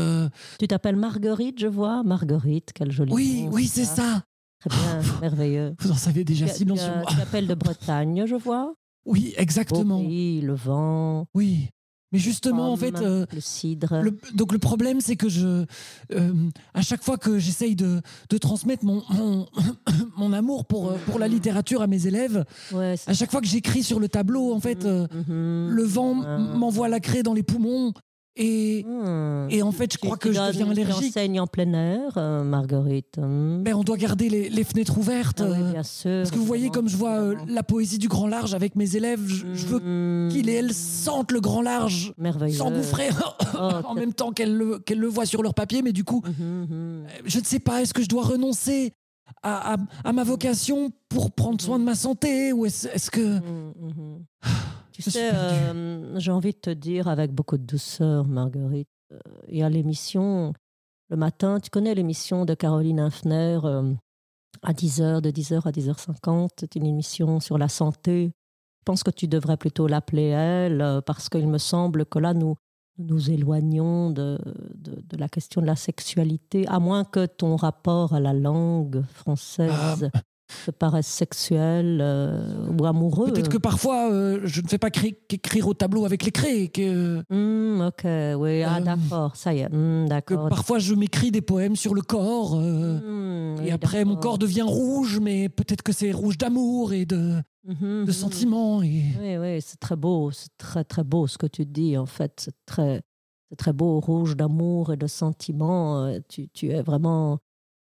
Tu 0.60 0.68
t'appelles 0.68 0.96
Marguerite, 0.98 1.60
je 1.60 1.68
vois. 1.68 2.04
Marguerite, 2.04 2.70
quel 2.76 2.92
joli 2.92 3.12
oui, 3.12 3.44
nom, 3.46 3.54
oui, 3.54 3.66
c'est 3.68 3.86
ça. 3.86 4.24
Très 4.62 4.70
bien, 4.70 5.02
merveilleux. 5.22 5.76
Vous 5.80 5.92
en 5.92 5.96
savez 5.96 6.24
déjà 6.24 6.48
si 6.48 6.66
long 6.66 6.76
sur 6.78 6.96
moi. 6.96 7.42
de 7.42 7.54
Bretagne, 7.56 8.26
je 8.28 8.36
vois. 8.36 8.74
Oui, 9.06 9.34
exactement. 9.38 10.00
pays, 10.00 10.42
le 10.42 10.54
vent, 10.54 11.26
Oui. 11.34 11.70
Mais 12.14 12.20
justement, 12.20 12.74
en 12.74 12.76
fait. 12.76 12.94
euh, 12.98 13.26
le 13.34 13.40
cidre. 13.40 14.02
Le- 14.02 14.20
donc 14.34 14.52
le 14.52 14.60
problème, 14.60 15.00
c'est 15.00 15.16
que 15.16 15.30
je, 15.30 15.64
euh, 16.12 16.34
à 16.74 16.82
chaque 16.82 17.02
fois 17.04 17.18
que 17.18 17.40
j'essaye 17.40 17.74
de, 17.74 18.02
de 18.30 18.38
transmettre 18.38 18.84
mon, 18.84 19.02
mon, 19.12 19.46
mon 20.18 20.34
amour 20.34 20.66
pour, 20.66 20.90
euh, 20.90 20.98
pour 21.06 21.20
la 21.20 21.30
littérature 21.30 21.82
à 21.82 21.88
mes 21.88 22.08
élèves, 22.08 22.44
Ouais, 22.74 22.96
à 23.08 23.14
chaque 23.14 23.32
fois 23.32 23.40
que 23.40 23.48
j'écris 23.48 23.82
sur 23.82 23.98
le 23.98 24.10
tableau, 24.10 24.54
en 24.54 24.60
fait, 24.60 24.84
euh, 24.84 25.08
Mhm. 25.14 25.70
le 25.74 25.84
vent 25.84 26.22
Ah. 26.26 26.38
m'envoie 26.38 26.90
la 26.90 27.00
craie 27.00 27.24
dans 27.24 27.34
les 27.34 27.44
poumons. 27.44 27.94
Et, 28.38 28.86
Hmm. 28.88 29.48
et 29.50 29.62
en 29.62 29.74
fait, 29.74 29.92
je 29.92 29.98
Tu- 29.98 30.06
crois 30.06 30.16
tu 30.18 30.30
que 30.30 30.34
je 30.34 30.40
deviens 30.40 30.66
Tu 30.66 30.72
allergique. 30.72 31.10
enseignes 31.10 31.40
en 31.42 31.48
plein 31.48 31.74
air, 31.74 32.14
euh, 32.16 32.44
Marguerite. 32.46 33.18
hmm. 33.18 33.62
Mais 33.66 33.74
on 33.74 33.84
doit 33.84 33.98
garder 33.98 34.30
les, 34.30 34.50
les 34.50 34.64
fenêtres 34.64 34.98
ouvertes. 34.98 35.42
Ah 35.44 35.50
oui, 35.52 35.58
euh, 35.60 35.72
bien 35.74 35.84
sûr. 35.84 36.20
parce 36.22 36.32
que 36.32 36.38
vous 36.38 36.46
voyez, 36.46 36.70
comme 36.70 36.88
je 36.88 36.96
vois 36.96 37.20
euh, 37.20 37.36
la 37.48 37.62
poésie 37.62 37.98
du 37.98 38.08
grand 38.08 38.28
large 38.28 38.54
avec 38.54 38.78
mes 38.78 38.96
élèves, 38.96 39.22
je, 39.28 39.46
je 39.54 39.66
veux 39.68 39.80
Hmm. 39.80 40.30
qu'ils 40.32 40.48
et 40.50 40.54
elles 40.54 40.74
sentent 40.74 41.34
le 41.34 41.42
grand 41.42 41.62
large 41.62 42.14
s'engouffrer 42.52 43.10
Oh, 43.54 43.70
en 43.86 43.94
même 43.96 44.14
temps 44.14 44.32
qu'elles 44.32 44.56
le, 44.56 44.82
le 44.90 45.08
voient 45.08 45.26
sur 45.26 45.44
leur 45.44 45.54
papier. 45.54 45.82
Mais 45.82 45.92
du 45.92 46.06
coup, 46.06 46.22
Mhm, 46.26 46.68
mhm. 46.70 47.04
je 47.26 47.40
ne 47.40 47.44
sais 47.44 47.60
pas, 47.60 47.82
est-ce 47.82 47.94
que 47.94 48.02
je 48.02 48.08
dois 48.08 48.24
renoncer 48.24 48.94
à, 49.44 49.74
à- 49.74 49.78
à 50.06 50.14
ma 50.14 50.24
vocation 50.24 50.92
pour 51.10 51.32
prendre 51.32 51.60
soin 51.62 51.80
de 51.80 51.84
ma 51.84 51.96
santé 51.96 52.54
ou 52.54 52.66
est-ce 52.66 52.88
est-ce 52.88 53.12
que... 53.12 53.40
Tu 55.02 55.12
sais, 55.12 55.34
euh, 55.34 56.20
j'ai 56.20 56.32
envie 56.32 56.52
de 56.52 56.58
te 56.58 56.70
dire 56.70 57.08
avec 57.08 57.32
beaucoup 57.32 57.58
de 57.58 57.64
douceur, 57.64 58.28
Marguerite, 58.28 58.88
euh, 59.12 59.20
il 59.48 59.58
y 59.58 59.64
a 59.64 59.70
l'émission 59.70 60.54
le 61.10 61.18
matin, 61.18 61.60
tu 61.60 61.70
connais 61.70 61.94
l'émission 61.94 62.46
de 62.46 62.54
Caroline 62.54 63.00
Infner 63.00 63.60
euh, 63.64 63.94
à 64.62 64.74
10h, 64.74 65.22
de 65.22 65.30
10h 65.32 65.68
à 65.68 65.72
10h50, 65.72 66.50
c'est 66.60 66.76
une 66.76 66.86
émission 66.86 67.40
sur 67.40 67.58
la 67.58 67.68
santé. 67.68 68.32
Je 68.80 68.84
pense 68.86 69.04
que 69.04 69.12
tu 69.12 69.28
devrais 69.28 69.58
plutôt 69.58 69.88
l'appeler 69.88 70.28
elle, 70.28 71.02
parce 71.06 71.30
qu'il 71.30 71.48
me 71.48 71.58
semble 71.58 72.06
que 72.06 72.20
là, 72.20 72.34
nous 72.34 72.56
nous 72.98 73.32
éloignons 73.32 74.12
de, 74.12 74.38
de, 74.76 75.02
de 75.02 75.18
la 75.18 75.28
question 75.28 75.62
de 75.62 75.66
la 75.66 75.76
sexualité, 75.76 76.68
à 76.68 76.80
moins 76.80 77.04
que 77.04 77.26
ton 77.26 77.56
rapport 77.56 78.14
à 78.14 78.20
la 78.20 78.34
langue 78.34 79.04
française 79.14 80.10
te 80.14 80.31
paraisse 80.78 81.08
sexuel 81.08 82.00
euh, 82.02 82.68
ou 82.78 82.86
amoureux. 82.86 83.32
Peut-être 83.32 83.50
que 83.50 83.58
parfois, 83.58 84.12
euh, 84.12 84.40
je 84.44 84.62
ne 84.62 84.68
fais 84.68 84.78
pas 84.78 84.90
qu'écrire 84.90 85.68
au 85.68 85.74
tableau 85.74 86.06
avec 86.06 86.24
les 86.24 86.32
craies, 86.32 86.68
que, 86.68 87.24
Hmm, 87.30 87.82
ok, 87.82 88.04
oui, 88.42 88.64
ah 88.64 88.78
Euh, 88.78 88.82
d'accord, 88.82 89.36
ça 89.36 89.54
y 89.54 89.60
est, 89.60 89.70
que 89.70 90.08
d'accord. 90.08 90.50
parfois 90.50 90.80
je 90.80 90.94
m'écris 90.94 91.32
des 91.32 91.42
poèmes 91.42 91.76
sur 91.76 91.94
le 91.94 92.02
corps. 92.02 92.56
euh, 92.56 93.00
Hmm, 93.58 93.66
et 93.66 93.72
après, 93.72 94.06
mon 94.06 94.16
corps 94.16 94.38
devient 94.38 94.62
rouge, 94.66 95.20
mais 95.22 95.50
peut-être 95.50 95.82
que 95.84 95.94
c'est 95.94 96.12
rouge 96.12 96.38
d'amour 96.38 96.94
et 96.94 97.06
de, 97.06 97.36
Mhm, 97.64 97.76
de 97.82 98.06
mhm. 98.08 98.12
sentiments. 98.12 98.82
Et... 98.82 99.04
Oui, 99.22 99.38
oui, 99.38 99.62
c'est 99.62 99.80
très 99.80 99.96
beau, 99.96 100.32
c'est 100.32 100.50
très 100.58 100.84
très 100.84 101.04
beau 101.04 101.28
ce 101.28 101.38
que 101.38 101.46
tu 101.48 101.66
dis 101.66 101.98
en 101.98 102.06
fait, 102.08 102.34
c'est 102.38 102.56
très, 102.66 103.02
c'est 103.50 103.56
très 103.56 103.74
beau, 103.74 104.00
rouge 104.00 104.36
d'amour 104.36 104.94
et 104.94 104.98
de 104.98 105.06
sentiments. 105.08 106.12
Tu, 106.28 106.48
tu 106.50 106.70
es 106.70 106.82
vraiment 106.82 107.38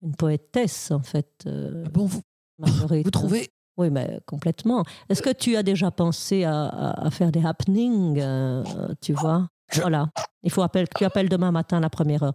une 0.02 0.16
poétesse 0.16 0.90
en 0.92 1.02
fait, 1.02 1.46
Ah 1.48 1.90
bon, 1.94 2.06
vous, 2.06 2.22
Marguerite. 2.62 3.06
vous 3.06 3.12
trouvez 3.12 3.50
Oui, 3.78 3.90
mais 3.90 4.20
complètement. 4.26 4.84
Est-ce 5.10 5.22
que 5.22 5.32
tu 5.32 5.56
as 5.56 5.64
déjà 5.64 5.92
pensé 5.92 6.44
à, 6.44 6.66
à- 6.66 7.06
à 7.08 7.10
faire 7.12 7.32
des 7.32 7.44
happenings, 7.46 8.20
euh, 8.22 8.64
tu 9.02 9.14
vois? 9.14 9.48
Je- 9.74 9.82
Voilà. 9.82 10.10
Il 10.44 10.52
faut 10.52 10.62
appeler, 10.62 10.86
tu 10.98 11.06
appelles 11.06 11.30
demain 11.30 11.52
matin 11.52 11.78
à 11.78 11.80
la 11.80 11.90
première 11.90 12.24
heure. 12.24 12.34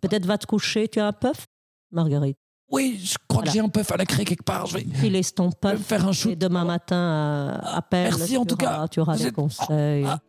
Peut-être 0.00 0.24
va 0.26 0.38
te 0.38 0.46
coucher. 0.46 0.88
Tu 0.88 0.98
as 1.00 1.06
un 1.08 1.12
puff, 1.12 1.46
Marguerite 1.92 2.38
Oui, 2.70 2.98
je 3.02 3.14
crois 3.28 3.42
Voilà. 3.42 3.46
que 3.50 3.52
j'ai 3.54 3.60
un 3.60 3.68
puff 3.68 3.92
à 3.92 3.96
la 3.96 4.06
craie 4.06 4.24
quelque 4.24 4.42
part. 4.44 4.66
Je 4.66 4.78
vais 4.78 4.86
Il 5.04 5.12
laisse 5.12 5.34
ton 5.34 5.50
puff. 5.52 5.78
faire 5.82 6.06
un 6.06 6.10
Et 6.10 6.14
shoot. 6.14 6.38
demain 6.38 6.64
matin, 6.64 6.96
euh, 6.96 7.58
appelle. 7.64 8.14
Merci, 8.16 8.36
en 8.38 8.44
tout 8.46 8.56
cas. 8.56 8.86
Tu 8.88 9.00
auras 9.00 9.12
Vous 9.14 9.18
des 9.18 9.26
êtes- 9.26 9.34
conseils. 9.34 10.06
Ah. 10.06 10.20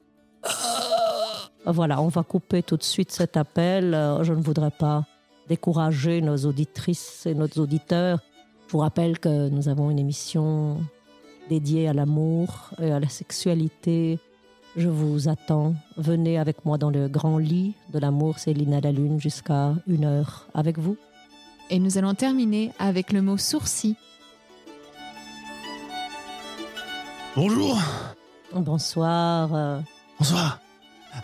Voilà, 1.66 2.02
on 2.02 2.08
va 2.08 2.24
couper 2.24 2.64
tout 2.64 2.78
de 2.78 2.84
suite 2.84 3.12
cet 3.12 3.38
appel. 3.38 3.94
Euh, 3.94 4.24
Je 4.24 4.34
ne 4.34 4.42
voudrais 4.42 4.72
pas 4.72 5.06
décourager 5.48 6.22
nos 6.22 6.38
auditrices 6.46 7.26
et 7.26 7.34
nos 7.36 7.48
auditeurs. 7.58 8.20
Je 8.70 8.74
vous 8.74 8.80
rappelle 8.80 9.18
que 9.18 9.50
nous 9.50 9.68
avons 9.68 9.90
une 9.90 9.98
émission 9.98 10.78
dédiée 11.50 11.88
à 11.88 11.94
l'amour 11.94 12.70
et 12.80 12.92
à 12.92 13.00
la 13.00 13.10
sexualité. 13.10 14.20
Je 14.78 14.88
vous 14.88 15.28
attends. 15.28 15.74
Venez 15.98 16.38
avec 16.38 16.66
moi 16.66 16.78
dans 16.78 16.92
le 16.92 17.08
grand 17.08 17.40
lit 17.40 17.74
de 17.92 17.98
l'amour, 17.98 18.38
Céline 18.38 18.76
à 18.76 18.80
la 18.82 18.92
lune, 18.92 19.20
jusqu'à 19.20 19.74
une 19.88 20.06
heure 20.06 20.46
avec 20.54 20.78
vous. 20.78 20.98
Et 21.72 21.80
nous 21.80 21.98
allons 21.98 22.14
terminer 22.14 22.72
avec 22.78 23.12
le 23.12 23.24
mot 23.24 23.38
sourcil. 23.38 23.96
Bonjour. 27.36 27.80
Bonsoir, 28.54 29.50
euh, 29.56 29.80
Bonsoir. 30.20 30.60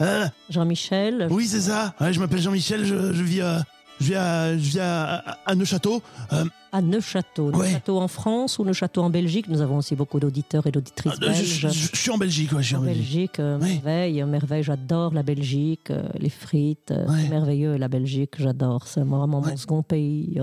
Euh, 0.02 0.26
Jean-Michel. 0.50 1.28
oui, 1.30 1.46
c'est 1.46 1.62
ça. 1.62 1.94
Ouais, 2.02 2.12
je 2.12 2.20
m'appelle 2.20 2.42
Jean-Michel. 2.42 2.86
Je, 2.86 3.14
je 3.14 3.24
vis, 3.24 3.42
à, 3.42 3.62
je 4.00 4.06
vis, 4.06 4.16
à, 4.16 4.54
je 4.58 4.58
vis 4.64 4.80
à, 4.80 5.16
à- 5.18 5.38
à 5.46 5.54
Neuchâteau. 5.56 6.02
Euh, 6.34 6.44
À 6.76 6.82
Neuchâteau. 6.82 7.52
Neuchâteau 7.52 8.00
en 8.00 8.08
France 8.10 8.60
ou 8.60 8.66
Neuchâteau 8.66 9.02
en 9.02 9.10
Belgique 9.10 9.48
Nous 9.48 9.62
avons 9.62 9.78
aussi 9.78 9.96
beaucoup 9.96 10.20
d'auditeurs 10.20 10.68
et 10.68 10.72
d'auditrices 10.72 11.14
je, 11.14 11.22
je- 11.22 11.68
belges. 11.68 11.90
je 11.94 11.98
suis 11.98 12.12
en 12.12 12.18
Belgique. 12.18 12.52
Ouais, 12.52 12.62
je 12.62 12.68
suis 12.68 12.76
en 12.76 12.80
En 12.80 12.84
Belgique. 12.84 13.04
Belgique, 13.06 13.40
euh, 13.40 13.58
merveille, 13.60 14.24
merveille, 14.26 14.64
j'adore 14.64 15.14
la 15.14 15.24
Belgique, 15.24 15.90
euh, 15.92 16.04
les 16.20 16.30
frites, 16.30 16.92
euh, 16.92 17.08
merveilleux 17.30 17.78
la 17.78 17.88
Belgique, 17.88 18.34
j'adore, 18.38 18.88
c'est 18.88 19.02
vraiment 19.02 19.28
mon 19.42 19.56
second 19.56 19.84
pays. 19.84 20.40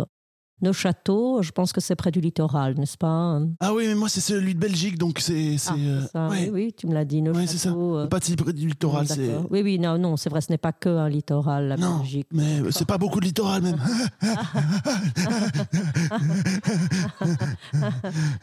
Nos 0.62 0.72
châteaux, 0.72 1.42
je 1.42 1.50
pense 1.50 1.72
que 1.72 1.80
c'est 1.80 1.96
près 1.96 2.10
du 2.12 2.20
littoral, 2.20 2.76
n'est-ce 2.78 2.96
pas 2.96 3.08
hein? 3.08 3.48
Ah 3.60 3.74
oui, 3.74 3.86
mais 3.88 3.94
moi, 3.96 4.08
c'est 4.08 4.20
celui 4.20 4.54
de 4.54 4.60
Belgique, 4.60 4.96
donc 4.96 5.18
c'est. 5.18 5.58
c'est, 5.58 5.72
Ah, 6.14 6.26
euh, 6.26 6.30
ouais. 6.30 6.42
Oui, 6.44 6.50
oui, 6.66 6.72
tu 6.76 6.86
me 6.86 6.94
l'as 6.94 7.04
dit. 7.04 7.22
C'est 7.46 7.58
ça. 7.58 7.70
châteaux, 7.70 7.98
euh, 7.98 8.06
Pas 8.06 8.20
si 8.20 8.36
près 8.36 8.52
du 8.52 8.68
littoral, 8.68 9.06
c'est. 9.08 9.30
Oui, 9.50 9.62
oui, 9.62 9.78
non, 9.78 9.98
non, 9.98 10.16
c'est 10.16 10.30
vrai, 10.30 10.40
ce 10.40 10.50
n'est 10.52 10.58
pas 10.58 10.72
que 10.72 10.88
un 10.88 11.08
littoral, 11.08 11.68
la 11.68 11.76
Non, 11.76 11.98
Belgique. 11.98 12.28
mais 12.32 12.60
c'est 12.70 12.86
pas 12.86 12.98
beaucoup 12.98 13.18
de 13.20 13.26
littoral 13.26 13.62
même. 13.62 13.76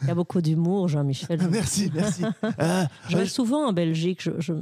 Il 0.02 0.08
y 0.08 0.10
a 0.10 0.14
beaucoup 0.14 0.40
d'humour, 0.40 0.88
Jean-Michel. 0.88 1.40
merci, 1.50 1.90
merci. 1.94 2.22
Euh, 2.60 2.84
Je 3.08 3.16
vais 3.16 3.26
souvent 3.26 3.68
en 3.68 3.72
Belgique. 3.72 4.20
Je, 4.22 4.30
je- 4.38 4.52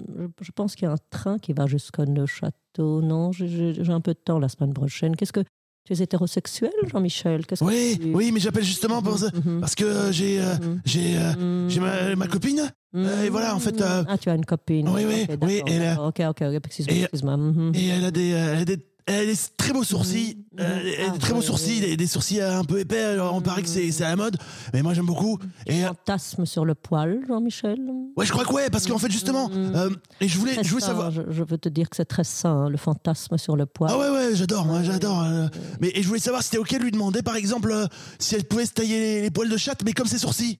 je- 0.40 0.52
pense 0.52 0.74
qu'il 0.76 0.86
y 0.86 0.90
a 0.90 0.92
un 0.92 0.98
train 1.10 1.38
qui 1.38 1.52
va 1.52 1.66
jusqu'à 1.66 2.04
Neuchâteau. 2.04 3.00
Non, 3.02 3.32
j'ai 3.32 3.74
un 3.88 4.00
peu 4.00 4.12
de 4.12 4.18
temps 4.18 4.38
la 4.38 4.48
semaine 4.48 4.72
prochaine. 4.72 5.16
Qu'est-ce 5.16 5.32
que 5.32 5.40
tu 5.88 5.94
es 5.94 6.02
hétérosexuel, 6.04 6.70
Jean-Michel 6.92 7.46
Qu'est-ce 7.46 7.60
que 7.64 7.68
oui, 7.68 7.98
tu- 8.00 8.14
oui, 8.14 8.30
mais 8.32 8.40
j'appelle 8.40 8.64
justement 8.64 9.00
pour 9.02 9.18
ça. 9.18 9.30
Mhm. 9.32 9.60
Parce 9.60 9.74
que 9.74 10.12
j'ai 10.12 10.38
euh, 10.40 10.54
Mhm. 10.56 10.80
j'ai 10.84 11.16
euh, 11.16 11.32
Mhm. 11.64 11.70
j'ai 11.70 11.80
ma, 11.80 12.14
ma 12.16 12.26
copine. 12.26 12.70
euh, 12.94 13.24
et 13.24 13.30
voilà, 13.30 13.54
en 13.54 13.58
fait, 13.58 13.80
euh, 13.80 14.04
Ah, 14.06 14.18
tu 14.18 14.28
as 14.28 14.34
une 14.34 14.44
copine. 14.44 14.88
oui, 14.88 15.02
oui, 15.06 15.26
Ok, 15.30 15.38
oui, 15.42 15.62
là- 15.66 15.78
d'accord. 15.94 16.06
Ok, 16.08 16.20
ok. 16.28 16.42
Excuse-moi. 16.66 16.94
et- 16.96 17.00
excuse-moi. 17.02 17.36
Mhm. 17.36 17.72
Et 17.74 17.86
elle 17.88 18.04
a 18.04 18.10
des, 18.10 18.32
euh, 18.32 18.52
elle 18.54 18.58
a 18.60 18.64
des, 18.66 18.78
elle 19.08 19.28
a 19.28 19.32
des 19.32 19.38
très 19.56 19.72
beaux 19.72 19.84
sourcils. 19.84 20.36
Mhm. 20.52 20.60
euh, 20.60 20.80
elle 20.98 21.04
a 21.04 21.08
Ah, 21.08 21.10
des 21.12 21.18
très 21.18 21.32
beaux 21.32 21.40
ouais, 21.40 21.44
sourcils, 21.46 21.80
ouais. 21.80 21.86
des, 21.88 21.96
des 21.96 22.06
sourcils 22.06 22.40
un 22.40 22.64
peu 22.64 22.78
épais. 22.80 23.00
Alors, 23.02 23.34
on 23.34 23.40
paraît 23.40 23.62
que 23.62 23.68
c'est 23.68 24.02
à 24.02 24.08
la 24.10 24.16
mode. 24.16 24.36
Mais 24.72 24.82
moi, 24.82 24.94
j'aime 24.94 25.06
beaucoup. 25.06 25.38
Et 25.66 25.84
euh, 25.84 25.88
Fantasme 25.88 26.46
sur 26.46 26.64
le 26.64 26.74
poil, 26.74 27.20
Jean-Michel. 27.26 27.78
ouais, 28.16 28.26
je 28.26 28.32
crois 28.32 28.44
que 28.44 28.52
ouais, 28.52 28.70
parce 28.70 28.86
qu'en 28.86 28.98
fait, 28.98 29.10
justement. 29.10 29.50
Euh, 29.54 29.90
et 30.20 30.28
je 30.28 30.38
voulais, 30.38 30.54
je 30.62 30.68
voulais 30.68 30.80
sain, 30.80 30.86
savoir. 30.88 31.10
Je, 31.10 31.22
je 31.28 31.42
veux 31.42 31.58
te 31.58 31.68
dire 31.68 31.88
que 31.90 31.96
c'est 31.96 32.04
très 32.04 32.24
sain, 32.24 32.68
le 32.68 32.76
fantasme 32.76 33.38
sur 33.38 33.56
le 33.56 33.66
poil. 33.66 33.90
Ah 33.92 33.98
ouais, 33.98 34.10
ouais, 34.10 34.30
j'adore, 34.34 34.64
moi, 34.66 34.82
j'adore. 34.82 35.22
euh, 35.22 35.46
mais 35.80 35.90
et 35.94 36.02
je 36.02 36.08
voulais 36.08 36.20
savoir 36.20 36.42
si 36.42 36.48
c'était 36.50 36.58
OK 36.58 36.72
de 36.72 36.82
lui 36.84 36.90
demander, 36.92 37.22
par 37.22 37.36
exemple, 37.36 37.70
euh, 37.72 37.86
si 38.18 38.34
elle 38.34 38.44
pouvait 38.44 38.66
se 38.66 38.72
tailler 38.72 38.98
les, 39.00 39.22
les 39.22 39.30
poils 39.30 39.48
de 39.48 39.56
chatte, 39.56 39.82
mais 39.84 39.92
comme 39.92 40.06
ses 40.06 40.18
sourcils. 40.18 40.58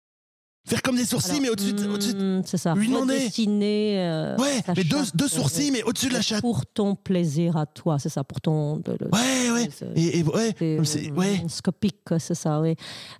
Faire 0.67 0.83
comme 0.83 0.97
des 0.97 1.07
sourcils, 1.07 1.31
Alors, 1.31 1.43
mais 1.43 1.49
au-dessus 1.49 1.73
de- 1.73 1.79
de- 2.19 2.39
hmm, 2.41 2.43
C'est 2.45 2.59
ça. 2.59 2.75
lui 2.75 2.89
demander. 2.89 3.15
Redessiner, 3.15 4.01
euh, 4.01 4.37
Ouais, 4.37 4.61
mais 4.77 4.85
deux, 4.85 4.99
chatte, 4.99 5.17
deux 5.17 5.25
euh, 5.25 5.29
sourcils, 5.29 5.71
mais 5.71 5.83
au-dessus 5.85 6.09
de 6.09 6.13
la 6.13 6.21
chatte. 6.21 6.43
Pour 6.43 6.67
ton 6.67 6.95
plaisir 6.95 7.57
à 7.57 7.65
toi, 7.65 7.99
c'est 7.99 8.11
ça, 8.11 8.23
pour 8.23 8.41
ton. 8.43 8.77
de- 8.77 8.93
de- 8.99 9.09
Ouais, 9.11 9.51
ouais. 9.51 9.69
Et, 9.97 10.19
et 10.19 10.23
ouais, 10.25 10.55
c'est, 10.59 10.85
c'est- 10.85 11.11
euh, 11.11 11.15
ouais. 11.15 11.43
Scopique, 11.49 11.97
c'est 12.19 12.35
ça, 12.35 12.61
oui. 12.61 12.75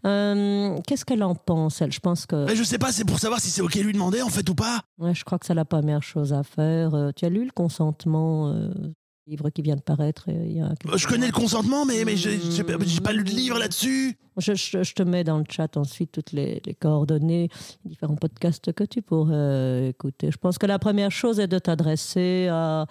Euh, 0.05 0.77
Qu'est-ce 0.87 1.07
qu'elle 1.07 1.23
en 1.23 1.35
pense, 1.35 1.81
elle? 1.81 1.91
Je 1.93 2.01
pense 2.01 2.27
que. 2.27 2.45
Mais 2.45 2.55
je 2.57 2.63
sais 2.65 2.79
pas, 2.79 2.93
c'est 2.93 3.05
pour 3.07 3.19
savoir 3.19 3.41
si 3.41 3.49
c'est 3.51 3.63
OK 3.63 3.77
lui 3.77 3.95
demander, 3.95 4.21
en 4.21 4.29
fait, 4.29 4.47
ou 4.51 4.55
pas. 4.55 4.83
Ouais, 4.99 5.15
je 5.15 5.25
crois 5.25 5.39
que 5.39 5.47
c'est 5.47 5.55
la 5.55 5.65
première 5.65 6.03
chose 6.03 6.35
à 6.35 6.43
faire. 6.43 6.95
Euh, 6.95 7.11
tu 7.17 7.25
as 7.25 7.31
lu 7.31 7.45
le 7.47 7.51
consentement, 7.53 8.49
euh, 8.53 8.69
livre 9.29 9.51
qui 9.51 9.63
vient 9.63 9.77
de 9.77 9.81
paraître 9.83 10.25
euh, 10.29 10.45
il 10.47 10.57
y 10.57 10.61
a 10.61 10.73
quelques 10.81 10.97
Je 10.97 11.07
connais 11.07 11.27
le 11.27 11.33
consentement, 11.33 11.85
mais, 11.85 12.05
mais 12.05 12.17
j'ai 12.17 13.01
pas 13.03 13.13
lu 13.13 13.25
de 13.25 13.31
livre 13.31 13.59
là-dessus. 13.59 14.17
Je, 14.39 14.55
je- 14.55 14.83
je 14.83 14.95
te 14.95 15.03
mets 15.03 15.25
dans 15.25 15.39
le 15.39 15.45
chat 15.49 15.77
ensuite 15.77 16.13
toutes 16.13 16.33
les, 16.33 16.63
les 16.65 16.75
coordonnées, 16.75 17.49
les 17.85 17.91
différents 17.91 18.17
podcasts 18.17 18.73
que 18.73 18.85
tu 18.85 19.03
pourrais 19.03 19.35
euh, 19.35 19.89
écouter. 19.89 20.31
Je 20.31 20.39
pense 20.39 20.59
que 20.59 20.67
la 20.67 20.79
première 20.79 21.11
chose 21.11 21.41
est 21.41 21.49
de 21.49 21.59
t'adresser 21.59 22.49
à, 22.51 22.87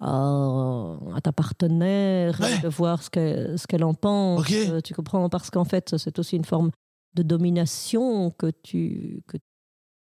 à, 0.00 0.96
à 1.14 1.20
ta 1.22 1.32
partenaire, 1.32 2.38
Ouais. 2.40 2.58
de 2.62 2.68
voir 2.68 3.02
ce 3.02 3.10
qu'elle 3.10 3.58
ce 3.58 3.66
qu'elle 3.66 3.84
en 3.84 3.94
pense. 3.94 4.44
Tu 4.84 4.94
comprends 4.94 5.28
Parce 5.28 5.50
qu'en 5.50 5.64
fait, 5.64 5.96
c'est 5.96 6.18
aussi 6.18 6.36
une 6.36 6.44
forme 6.44 6.70
de 7.14 7.22
domination 7.22 8.30
que 8.30 8.50
tu, 8.62 9.22
que 9.26 9.38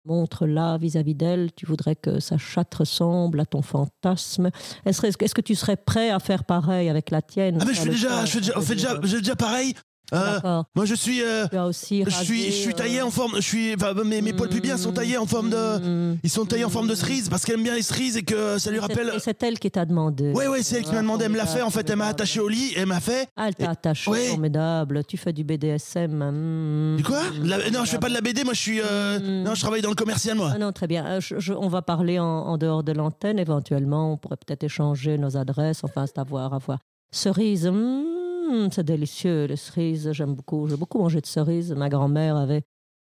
tu 0.08 0.14
montres 0.14 0.46
là 0.46 0.78
vis-à-vis 0.78 1.14
d'elle. 1.14 1.50
Tu 1.54 1.66
voudrais 1.66 1.96
que 1.96 2.20
sa 2.20 2.38
chatte 2.38 2.74
ressemble 2.74 3.40
à 3.40 3.46
ton 3.46 3.62
fantasme. 3.62 4.50
Est-ce 4.84 5.06
est-ce 5.06 5.34
que 5.34 5.40
tu 5.40 5.54
serais 5.54 5.76
prêt 5.76 6.10
à 6.10 6.18
faire 6.18 6.44
pareil 6.44 6.88
avec 6.88 7.10
la 7.10 7.22
tienne? 7.22 7.58
Ah, 7.60 7.64
mais 7.66 7.74
je 7.74 7.80
fais 7.80 7.88
déjà, 7.90 8.24
je 8.24 8.30
fais 8.32 8.40
déjà, 8.40 8.52
je 8.56 8.60
fait 8.60 8.74
déjà, 8.74 9.00
j'ai 9.02 9.18
déjà 9.18 9.36
pareil. 9.36 9.74
Euh, 10.14 10.34
D'accord. 10.34 10.64
moi, 10.74 10.84
je 10.86 10.94
suis, 10.94 11.22
euh, 11.22 11.46
je 11.52 11.72
suis, 11.72 12.02
je 12.46 12.50
suis 12.50 12.72
taillé 12.74 13.02
en 13.02 13.10
forme, 13.10 13.32
je 13.36 13.40
suis, 13.42 13.74
enfin, 13.74 13.92
mes, 14.04 14.22
mes 14.22 14.32
poils 14.32 14.48
pubiens 14.48 14.78
sont 14.78 14.92
taillés 14.92 15.18
en 15.18 15.26
forme 15.26 15.50
de, 15.50 15.78
de. 15.78 16.16
ils 16.22 16.30
sont 16.30 16.46
taillés 16.46 16.64
en 16.64 16.70
forme 16.70 16.88
de 16.88 16.94
cerise 16.94 17.28
parce 17.28 17.44
qu'elle 17.44 17.56
aime 17.56 17.62
bien 17.62 17.74
les 17.74 17.82
cerises 17.82 18.16
et 18.16 18.22
que 18.22 18.58
ça 18.58 18.70
lui 18.70 18.78
rappelle. 18.78 19.12
C'est 19.18 19.42
elle 19.42 19.58
qui 19.58 19.70
t'a 19.70 19.84
demandé. 19.84 20.32
Ouais, 20.32 20.46
ouais, 20.48 20.62
c'est 20.62 20.76
elle 20.78 20.84
qui 20.84 20.94
m'a 20.94 21.02
demandé, 21.02 21.26
elle 21.26 21.32
me 21.32 21.36
l'a 21.36 21.44
fait. 21.46 21.60
En 21.60 21.68
fait, 21.70 21.88
elle 21.90 21.96
m'a 21.96 22.06
attaché 22.06 22.40
au 22.40 22.48
lit, 22.48 22.72
elle 22.76 22.86
m'a 22.86 23.00
fait. 23.00 23.28
Ah, 23.36 23.48
elle 23.48 23.54
t'a 23.54 23.70
attaché, 23.70 24.10
Ouais. 24.10 24.28
formidable. 24.28 25.02
Tu 25.04 25.16
fais 25.18 25.32
du 25.34 25.44
BDSM. 25.44 26.12
hmm. 26.94 26.96
Du 26.96 27.02
quoi? 27.04 27.20
La- 27.42 27.68
Non, 27.70 27.84
je 27.84 27.90
fais 27.90 27.98
pas 27.98 28.08
de 28.08 28.14
la 28.14 28.22
BD, 28.22 28.44
moi, 28.44 28.54
je 28.54 28.60
suis, 28.60 28.80
euh, 28.80 29.18
Mm. 29.18 29.42
non, 29.44 29.54
je 29.54 29.60
travaille 29.60 29.82
dans 29.82 29.90
le 29.90 29.94
commercial, 29.94 30.36
moi. 30.36 30.52
Ah 30.54 30.58
non, 30.58 30.72
très 30.72 30.86
bien. 30.86 31.04
Euh, 31.06 31.20
je- 31.20 31.38
je- 31.38 31.52
on 31.52 31.68
va 31.68 31.82
parler 31.82 32.18
en, 32.18 32.24
en 32.24 32.56
dehors 32.56 32.82
de 32.82 32.92
l'antenne, 32.92 33.38
éventuellement. 33.38 34.12
On 34.12 34.16
pourrait 34.16 34.36
peut-être 34.36 34.64
échanger 34.64 35.18
nos 35.18 35.36
adresses. 35.36 35.80
Enfin, 35.84 36.06
c'est 36.06 36.18
à 36.18 36.24
voir, 36.24 36.54
à 36.54 36.58
voir. 36.58 36.78
Cerises, 37.10 37.66
hmm, 38.48 38.68
c'est 38.72 38.84
délicieux, 38.84 39.44
les 39.46 39.56
cerises. 39.56 40.12
J'aime 40.12 40.34
beaucoup. 40.34 40.68
J'ai 40.68 40.76
beaucoup 40.76 40.98
mangé 40.98 41.20
de 41.20 41.26
cerises. 41.26 41.72
Ma 41.72 41.88
grand-mère 41.88 42.36
avait 42.36 42.62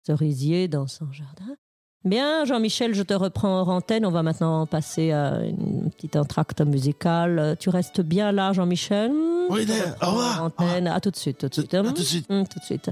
cerisier 0.05 0.69
dans 0.69 0.87
son 0.87 1.11
jardin. 1.13 1.57
Bien, 2.05 2.47
Jean-Michel, 2.47 2.95
je 2.95 3.03
te 3.03 3.13
reprends 3.13 3.61
en 3.61 3.69
antenne. 3.69 4.07
On 4.07 4.11
va 4.11 4.23
maintenant 4.23 4.67
passer 4.67 5.13
à 5.13 5.43
une 5.45 5.91
petite 5.91 6.17
entracte 6.17 6.63
musicale. 6.63 7.57
Tu 7.61 7.69
restes 7.69 8.01
bien 8.01 8.33
là, 8.33 8.55
Jean-Michel? 8.55 9.13
Oui, 9.51 9.67
au 10.03 10.07
revoir. 10.07 10.43
en 10.43 10.47
Antenne. 10.47 10.87
À 10.87 11.01
tout 11.01 11.11
de 11.11 11.17
suite, 11.17 11.39
tout 11.39 11.49
de 11.49 11.55
suite. 11.55 11.75
À 11.75 11.81
hein. 11.81 11.85
tout 11.85 11.93
de 11.93 12.07
suite. 12.07 12.27
Hum, 12.31 12.47
tout 12.47 12.59
de 12.59 12.65
suite. 12.65 12.91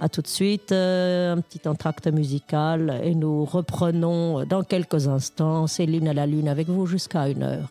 À 0.00 0.08
tout 0.08 0.22
de 0.22 0.26
suite, 0.26 0.72
euh, 0.72 1.34
un 1.34 1.40
petit 1.40 1.68
entracte 1.68 2.08
musical 2.08 3.00
et 3.04 3.14
nous 3.14 3.44
reprenons 3.44 4.44
dans 4.44 4.62
quelques 4.64 5.06
instants 5.06 5.66
Céline 5.66 6.08
à 6.08 6.14
la 6.14 6.26
lune 6.26 6.48
avec 6.48 6.68
vous 6.68 6.86
jusqu'à 6.86 7.28
une 7.28 7.42
heure. 7.42 7.70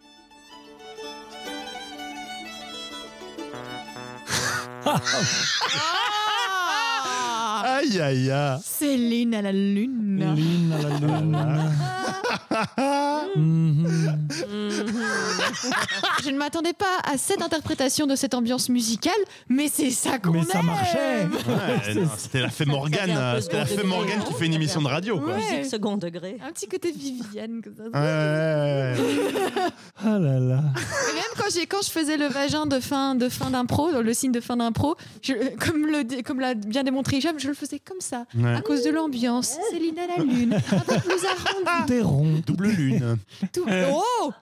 Aïe, 7.64 8.02
aïe, 8.02 8.32
aïe. 8.32 8.60
Céline 8.64 9.36
à 9.36 9.42
la 9.42 9.52
lune. 9.52 10.34
Lune 10.36 10.74
à 10.74 10.82
la 10.90 10.98
lune. 11.00 11.72
Mhm. 13.36 14.28
Je 16.24 16.30
ne 16.30 16.38
m'attendais 16.38 16.74
pas 16.74 16.86
à 17.04 17.18
cette 17.18 17.42
interprétation 17.42 18.08
de 18.08 18.16
cette 18.16 18.34
ambiance 18.34 18.70
musicale, 18.70 19.14
mais 19.50 19.68
c'est 19.72 19.90
ça 19.92 20.18
qu'on 20.20 20.32
Mais 20.32 20.44
ça 20.44 20.62
marchait. 20.62 21.28
Ouais, 21.48 21.94
non, 21.96 22.10
C'était 22.18 22.42
la 22.42 22.50
fée 22.50 22.66
Morgane, 22.66 23.10
Ça 23.10 23.14
fait 23.14 23.14
un 23.14 23.20
peu 23.20 23.38
euh, 23.38 23.42
c'était 23.42 23.58
la 23.58 23.66
second 23.66 23.76
fée 23.76 23.76
degré. 23.84 23.88
Morgane 23.98 24.24
qui 24.24 24.34
fait 24.34 24.46
une 24.46 24.54
émission 24.54 24.82
de 24.82 24.88
radio, 24.88 25.20
quoi. 25.20 25.34
Ouais. 25.34 25.38
Musique 25.60 25.66
second 25.72 25.98
degré. 25.98 26.38
Un 26.48 26.52
petit 26.52 26.68
côté 26.68 26.92
Viviane 26.92 27.62
comme 27.64 27.76
ça. 27.76 27.84
Ouais, 27.84 27.90
ouais, 28.00 28.94
ouais, 28.98 29.62
ouais. 29.62 29.62
Ah 30.04 30.18
là 30.18 30.40
là. 30.40 30.62
Et 31.12 31.14
même 31.16 31.24
quand, 31.38 31.46
j'ai, 31.54 31.66
quand 31.68 31.82
je 31.86 31.92
faisais 31.92 32.18
le 32.18 32.28
vagin 32.28 32.66
de 32.66 32.80
fin, 32.80 33.14
de 33.16 33.30
fin 33.30 33.50
d'impro, 33.52 33.90
le 34.02 34.14
signe 34.14 34.32
de 34.32 34.40
fin 34.42 34.58
d'impro, 34.58 34.96
je- 35.22 35.34
comme, 35.58 35.86
le, 35.86 36.04
dé- 36.04 36.24
comme 36.24 36.40
l'a 36.40 36.54
bien 36.56 36.84
démontré 36.84 37.18
Hicham, 37.18 37.36
je 37.40 37.48
le 37.48 37.54
faisais 37.54 37.80
comme 37.80 38.00
ça, 38.02 38.26
Ouais. 38.36 38.56
à 38.56 38.62
cause 38.62 38.84
de 38.84 38.90
l'ambiance. 38.90 39.58
Céline 39.72 39.96
à 40.00 40.18
la 40.18 40.24
lune, 40.24 40.54
un 40.56 40.80
peu 40.80 40.96
plus 41.00 41.26
arrondi. 41.26 41.86
T'es 41.88 42.02
rond. 42.02 42.42
Double 42.52 42.68
lune. 42.68 43.18
Tout. 43.54 43.66
Oh 43.70 44.34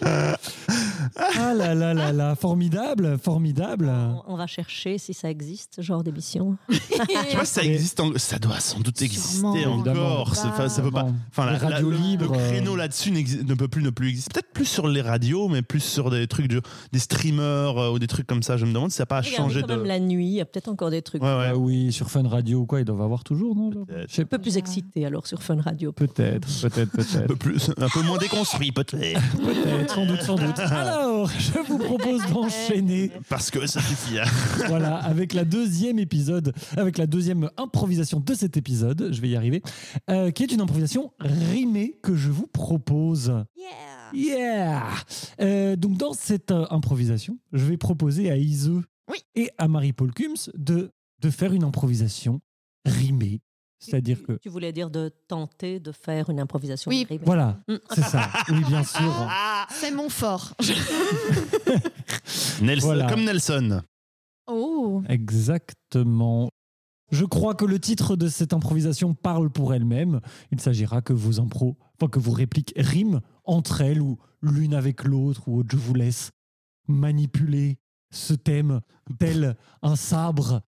Ah 1.16 1.54
là 1.54 1.74
là 1.74 1.94
là 1.94 2.12
là. 2.12 2.34
Formidable, 2.34 3.18
formidable. 3.22 3.90
On, 3.90 4.34
on 4.34 4.36
va 4.36 4.46
chercher 4.46 4.98
si 4.98 5.14
ça 5.14 5.30
existe, 5.30 5.74
ce 5.76 5.82
genre 5.82 6.02
d'émission. 6.02 6.56
Pas 6.68 7.44
si 7.44 7.52
ça 7.52 7.62
existe, 7.62 8.00
en- 8.00 8.12
ça 8.16 8.38
doit 8.38 8.60
sans 8.60 8.80
doute 8.80 9.00
exister 9.02 9.66
encore. 9.66 10.34
Ça 10.34 10.82
peut 10.82 10.90
pas. 10.90 11.06
Enfin, 11.30 11.46
la- 11.46 11.58
la- 11.68 11.80
le, 11.80 11.90
le 11.90 11.96
euh, 12.24 12.48
créneau 12.50 12.76
là-dessus 12.76 13.10
n'exi- 13.10 13.44
ne 13.44 13.54
peut 13.54 13.68
plus 13.68 13.82
ne 13.82 13.90
plus 13.90 14.08
exister. 14.10 14.30
Peut-être 14.32 14.52
plus 14.52 14.64
sur 14.66 14.88
les 14.88 15.00
radios, 15.02 15.48
mais 15.48 15.62
plus 15.62 15.80
sur 15.80 16.10
des 16.10 16.26
trucs 16.26 16.48
de, 16.48 16.60
des 16.92 16.98
streamers 16.98 17.78
euh, 17.78 17.90
ou 17.90 17.98
des 17.98 18.06
trucs 18.06 18.26
comme 18.26 18.42
ça. 18.42 18.56
Je 18.56 18.64
me 18.66 18.72
demande 18.72 18.90
si 18.90 18.96
ça 18.96 19.02
n'a 19.02 19.06
pas 19.06 19.20
Regardez 19.20 19.36
changé 19.36 19.60
quand 19.62 19.68
de. 19.68 19.74
même 19.76 19.84
la 19.86 20.00
nuit, 20.00 20.26
il 20.26 20.32
y 20.34 20.40
a 20.40 20.44
peut-être 20.44 20.68
encore 20.68 20.90
des 20.90 21.02
trucs 21.02 21.22
Ouais, 21.22 21.28
ouais. 21.28 21.46
Ah 21.50 21.56
oui, 21.56 21.92
sur 21.92 22.10
Fun 22.10 22.26
Radio 22.28 22.60
ou 22.60 22.66
quoi, 22.66 22.80
ils 22.80 22.84
doivent 22.84 23.02
avoir 23.02 23.24
toujours, 23.24 23.54
non 23.56 23.70
un 23.70 24.24
peu 24.24 24.38
plus 24.38 24.56
excités 24.56 25.06
alors 25.06 25.26
sur 25.26 25.42
Fun 25.42 25.60
Radio. 25.60 25.92
Peut-être, 25.92 26.46
peut-être, 26.62 26.88
Un 26.88 26.88
peut-être. 26.88 27.26
peu, 27.26 27.36
plus, 27.36 27.70
un 27.76 27.88
peu 27.88 28.02
moins 28.02 28.18
déconstruit, 28.18 28.72
peut-être. 28.72 29.20
Peut-être, 29.38 29.94
sans 29.94 30.06
doute, 30.06 30.22
sans 30.22 30.36
doute. 30.36 30.56
Alors, 30.90 31.28
je 31.38 31.58
vous 31.66 31.78
propose 31.78 32.26
d'enchaîner 32.32 33.10
Parce 33.28 33.50
que 33.50 33.66
ça 33.66 33.80
suffit. 33.80 34.18
hein. 34.18 34.24
voilà, 34.68 34.96
avec 34.96 35.32
la 35.32 35.44
deuxième 35.44 35.98
épisode, 35.98 36.52
avec 36.76 36.98
la 36.98 37.06
deuxième 37.06 37.50
improvisation 37.56 38.20
de 38.20 38.34
cet 38.34 38.56
épisode, 38.56 39.10
je 39.12 39.20
vais 39.20 39.28
y 39.30 39.36
arriver, 39.36 39.62
euh, 40.10 40.30
qui 40.30 40.42
est 40.42 40.52
une 40.52 40.60
improvisation 40.60 41.12
rimée 41.20 41.98
que 42.02 42.14
je 42.16 42.30
vous 42.30 42.46
propose. 42.46 43.32
Yeah 44.12 44.82
Euh, 45.40 45.76
Donc 45.76 45.96
dans 45.96 46.12
cette 46.12 46.50
euh, 46.50 46.66
improvisation, 46.70 47.38
je 47.52 47.64
vais 47.64 47.76
proposer 47.76 48.30
à 48.30 48.36
Ise 48.36 48.70
Oui. 49.08 49.18
et 49.36 49.50
à 49.58 49.68
Marie-Paul 49.68 50.12
Kums 50.12 50.50
de, 50.56 50.90
de 51.20 51.30
faire 51.30 51.52
une 51.52 51.64
improvisation 51.64 52.40
rimée. 52.84 53.40
C'est-à-dire 53.80 54.18
Tu- 54.18 54.24
que... 54.24 54.32
Tu 54.34 54.48
voulais 54.50 54.72
dire 54.72 54.90
de 54.90 55.10
tenter 55.26 55.80
de 55.80 55.90
faire 55.90 56.28
une 56.30 56.38
improvisation. 56.38 56.90
Oui. 56.90 57.06
Voilà, 57.22 57.58
Mm. 57.66 57.76
c'est 57.94 58.02
ça. 58.02 58.28
Oui, 58.50 58.62
bien 58.68 58.84
sûr. 58.84 59.28
C'est 59.70 59.90
mon 59.90 60.08
fort. 60.08 60.54
Nelson, 62.60 62.86
Voilà. 62.86 63.08
Comme 63.08 63.24
Nelson. 63.24 63.82
Oh 64.46 65.02
Exactement. 65.08 66.50
Je 67.10 67.24
crois 67.24 67.54
que 67.54 67.64
le 67.64 67.80
titre 67.80 68.16
de 68.16 68.28
cette 68.28 68.52
improvisation 68.52 69.14
parle 69.14 69.50
pour 69.50 69.74
elle-même. 69.74 70.20
Il 70.52 70.60
s'agira 70.60 71.02
que 71.02 71.12
vos 71.12 71.40
impros, 71.40 71.76
enfin 71.96 72.08
que 72.08 72.20
vos 72.20 72.32
répliques 72.32 72.72
riment 72.76 73.20
entre 73.44 73.80
elles 73.80 74.00
ou 74.00 74.18
l'une 74.42 74.74
avec 74.74 75.04
l'autre 75.04 75.48
ou 75.48 75.58
autre. 75.58 75.70
Je 75.72 75.76
vous 75.76 75.94
laisse 75.94 76.30
manipuler 76.86 77.78
ce 78.12 78.34
thème 78.34 78.80
tel 79.18 79.56
un 79.82 79.96
sabre 79.96 80.62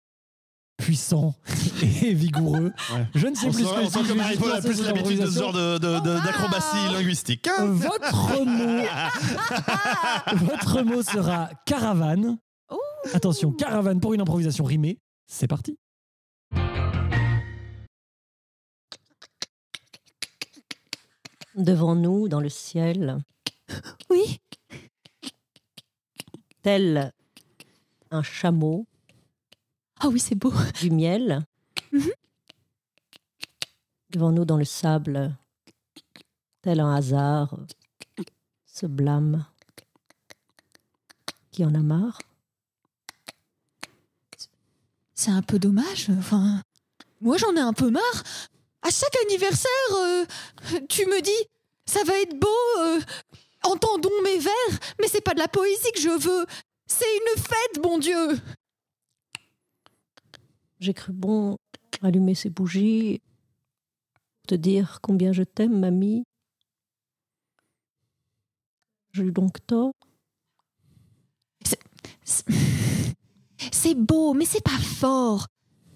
puissant 0.77 1.35
et 2.03 2.13
vigoureux. 2.15 2.73
Ouais. 2.93 3.07
Je 3.15 3.27
ne 3.29 3.35
sais 3.35 3.47
On 3.49 3.53
plus 3.53 3.63
sent, 3.65 3.69
ce 3.69 3.75
que 3.75 3.81
on 3.81 3.91
sent 3.91 4.03
que 4.09 4.13
Marie-Paul 4.15 4.53
a 4.53 4.61
plus 4.61 4.83
l'habitude 4.85 5.21
de 5.21 5.27
ce 5.27 5.39
genre 5.39 5.53
de- 5.53 5.79
de- 5.79 6.01
de- 6.01 6.25
d'acrobatie 6.25 6.67
Ah. 6.89 6.93
linguistique. 6.95 7.49
hein. 7.49 7.67
Votre 7.67 8.45
mot, 8.45 8.83
votre 10.47 10.83
mot 10.83 11.03
sera 11.03 11.51
caravane. 11.67 12.39
Oh. 12.71 12.79
Attention, 13.15 13.53
caravane 13.53 14.01
pour 14.01 14.15
une 14.15 14.21
improvisation 14.21 14.65
rimée. 14.65 14.99
C'est 15.27 15.49
parti. 15.49 15.79
Devant 21.55 21.95
nous, 21.95 22.29
dans 22.29 22.41
le 22.41 22.49
ciel, 22.49 23.19
Oui. 24.11 24.41
tel 26.63 27.13
un 28.11 28.23
chameau, 28.23 28.87
Ah 30.05 30.09
oui, 30.09 30.19
c'est 30.19 30.35
beau. 30.35 30.53
du 30.81 30.91
miel. 30.91 31.45
Mhm. 31.93 32.11
Devant 34.11 34.33
nous, 34.33 34.45
dans 34.45 34.57
le 34.57 34.65
sable, 34.65 35.35
tel 36.61 36.81
un 36.81 36.95
hasard, 36.95 37.57
se 38.67 38.87
blâme. 38.87 39.47
Qui 41.53 41.65
en 41.65 41.75
a 41.75 41.79
marre 41.81 42.19
C'est 45.15 45.31
un 45.31 45.43
peu 45.43 45.59
dommage. 45.59 46.09
Enfin, 46.19 46.63
moi 47.21 47.37
j'en 47.37 47.55
ai 47.55 47.61
un 47.61 47.73
peu 47.75 47.91
marre. 47.91 48.23
À 48.83 48.91
chaque 48.91 49.15
anniversaire, 49.27 49.71
euh, 49.95 50.25
tu 50.89 51.07
me 51.07 51.21
dis, 51.21 51.49
ça 51.87 52.03
va 52.05 52.19
être 52.21 52.37
beau. 52.39 52.81
euh, 52.81 53.01
entendons 53.65 54.11
mes 54.25 54.39
vers, 54.39 54.79
mais 55.01 55.09
c'est 55.09 55.21
pas 55.21 55.35
de 55.35 55.39
la 55.39 55.49
poésie 55.49 55.93
que 55.95 56.01
je 56.01 56.09
veux. 56.09 56.47
C'est 56.87 57.17
une 57.17 57.41
fête, 57.43 57.83
bon 57.83 57.99
Dieu. 57.99 58.41
J'ai 60.83 60.95
cru 60.95 61.13
bon 61.13 61.59
allumer 62.03 62.35
ces 62.35 62.51
bougies, 62.51 63.23
te 64.49 64.57
dire 64.57 64.99
combien 65.01 65.33
je 65.33 65.45
t'aime, 65.45 65.79
mamie. 65.79 66.25
J'ai 69.13 69.23
eu 69.23 69.31
donc 69.31 69.65
tort. 69.65 69.93
C'est 72.25 73.95
beau, 73.95 74.35
mais 74.35 74.45
c'est 74.45 74.65
pas 74.65 74.71
fort. 74.71 75.47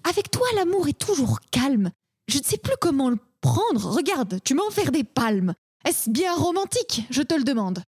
Avec 0.07 0.31
toi, 0.31 0.47
l'amour 0.55 0.87
est 0.87 0.97
toujours 0.97 1.41
calme. 1.51 1.91
Je 2.29 2.37
ne 2.37 2.43
sais 2.43 2.57
plus 2.57 2.77
comment 2.79 3.09
le 3.09 3.17
prendre. 3.41 3.91
Regarde, 3.91 4.39
tu 4.41 4.53
m'en 4.53 4.69
faire 4.71 4.93
des 4.93 5.03
palmes. 5.03 5.53
Est-ce 5.83 6.09
bien 6.09 6.33
romantique? 6.33 7.01
Je 7.09 7.23
te 7.23 7.35
le 7.35 7.43
demande. 7.43 7.83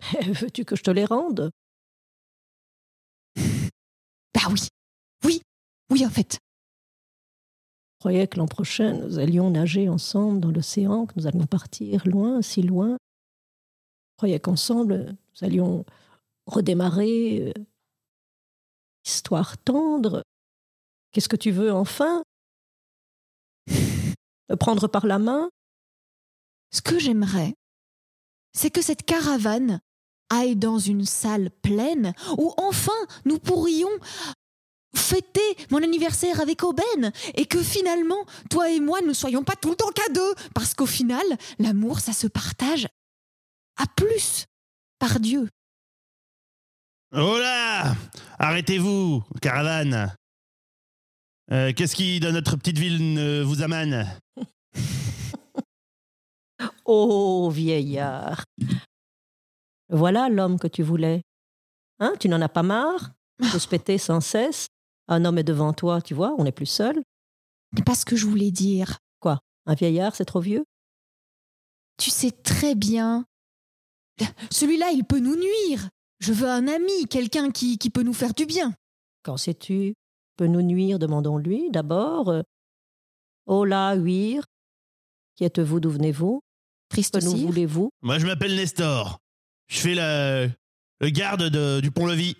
Veux-tu 0.26 0.64
que 0.64 0.74
je 0.74 0.82
te 0.82 0.90
les 0.90 1.04
rende? 1.04 1.52
Bah 4.34 4.50
oui. 4.50 4.68
Oui. 5.90 6.04
En 6.04 6.10
fait. 6.10 6.38
Je 7.94 7.98
croyais 8.00 8.26
que 8.28 8.36
l'an 8.38 8.46
prochain, 8.46 8.92
nous 8.92 9.18
allions 9.18 9.50
nager 9.50 9.88
ensemble 9.88 10.40
dans 10.40 10.50
l'océan, 10.50 11.06
que 11.06 11.14
nous 11.16 11.26
allions 11.26 11.46
partir 11.46 12.06
loin, 12.06 12.42
si 12.42 12.60
loin. 12.60 12.90
Je 12.90 14.16
croyais 14.18 14.40
qu'ensemble, 14.40 15.06
nous 15.06 15.46
allions 15.46 15.84
redémarrer. 16.46 17.52
euh, 17.56 17.64
histoire 19.04 19.58
tendre. 19.58 20.22
Qu'est-ce 21.12 21.28
que 21.28 21.36
tu 21.36 21.50
veux 21.50 21.72
enfin? 21.72 22.22
Me 23.68 24.56
prendre 24.56 24.88
par 24.88 25.06
la 25.06 25.18
main? 25.18 25.48
Ce 26.72 26.82
que 26.82 26.98
j'aimerais, 26.98 27.54
c'est 28.52 28.70
que 28.70 28.82
cette 28.82 29.04
caravane 29.04 29.80
aille 30.30 30.56
dans 30.56 30.78
une 30.78 31.04
salle 31.04 31.50
pleine 31.62 32.14
où 32.38 32.52
enfin 32.56 32.92
nous 33.24 33.38
pourrions 33.38 33.90
fêter 34.94 35.56
mon 35.70 35.82
anniversaire 35.82 36.40
avec 36.40 36.62
Aubaine 36.62 37.12
et 37.34 37.46
que 37.46 37.62
finalement, 37.62 38.24
toi 38.50 38.70
et 38.70 38.80
moi, 38.80 39.00
ne 39.00 39.12
soyons 39.12 39.44
pas 39.44 39.56
tout 39.56 39.70
le 39.70 39.76
temps 39.76 39.90
qu'à 39.94 40.12
deux. 40.12 40.34
Parce 40.54 40.74
qu'au 40.74 40.86
final, 40.86 41.24
l'amour, 41.58 42.00
ça 42.00 42.12
se 42.12 42.26
partage 42.26 42.86
à 43.76 43.86
plus, 43.96 44.46
par 44.98 45.20
Dieu. 45.20 45.48
Oh 47.12 47.38
là! 47.38 47.94
Arrêtez-vous, 48.38 49.22
caravane. 49.40 50.12
Euh, 51.52 51.72
Qu'est-ce 51.74 51.94
qui, 51.94 52.20
dans 52.20 52.32
notre 52.32 52.56
petite 52.56 52.78
ville, 52.78 53.14
ne 53.14 53.42
vous 53.42 53.62
amène? 53.62 54.08
Oh, 56.86 57.50
vieillard. 57.50 58.44
Voilà 59.88 60.28
l'homme 60.28 60.58
que 60.58 60.66
tu 60.66 60.82
voulais. 60.82 61.22
Hein, 61.98 62.12
tu 62.20 62.28
n'en 62.28 62.42
as 62.42 62.48
pas 62.48 62.62
marre 62.62 63.12
de 63.40 63.58
se 63.58 63.66
péter 63.66 63.96
sans 63.96 64.20
cesse? 64.20 64.66
Un 65.08 65.24
homme 65.24 65.38
est 65.38 65.44
devant 65.44 65.72
toi, 65.72 66.00
tu 66.00 66.14
vois, 66.14 66.34
on 66.38 66.44
n'est 66.44 66.52
plus 66.52 66.66
seul. 66.66 67.02
C'est 67.76 67.84
pas 67.84 67.94
ce 67.94 68.04
que 68.04 68.16
je 68.16 68.26
voulais 68.26 68.50
dire. 68.50 68.98
Un 69.66 69.74
vieillard, 69.74 70.14
c'est 70.14 70.26
trop 70.26 70.40
vieux? 70.40 70.66
Tu 71.96 72.10
sais 72.10 72.30
très 72.30 72.74
bien. 72.74 73.24
Celui-là, 74.50 74.90
il 74.90 75.04
peut 75.04 75.20
nous 75.20 75.36
nuire. 75.36 75.88
Je 76.20 76.34
veux 76.34 76.48
un 76.50 76.68
ami, 76.68 77.06
quelqu'un 77.08 77.50
qui, 77.50 77.78
qui 77.78 77.88
peut 77.88 78.02
nous 78.02 78.12
faire 78.12 78.34
du 78.34 78.44
bien. 78.44 78.74
Quand 79.22 79.38
sais-tu? 79.38 79.94
Peut 80.36 80.48
nous 80.48 80.60
nuire, 80.60 80.98
demandons-lui 80.98 81.70
d'abord. 81.70 82.28
Euh, 82.28 82.42
Oh 83.46 83.64
là, 83.64 83.94
huir 83.94 84.44
Qui 85.36 85.44
êtes-vous, 85.44 85.80
d'où 85.80 85.90
venez-vous? 85.90 86.40
Triste 86.90 87.18
Que 87.20 87.24
nous 87.24 87.36
voulez-vous? 87.46 87.88
Moi, 88.02 88.18
je 88.18 88.26
m'appelle 88.26 88.54
Nestor. 88.56 89.18
Je 89.68 89.78
fais 89.78 89.94
le, 89.94 90.50
le 91.00 91.08
garde 91.08 91.44
de- 91.48 91.80
du 91.80 91.90
pont-levis. 91.90 92.36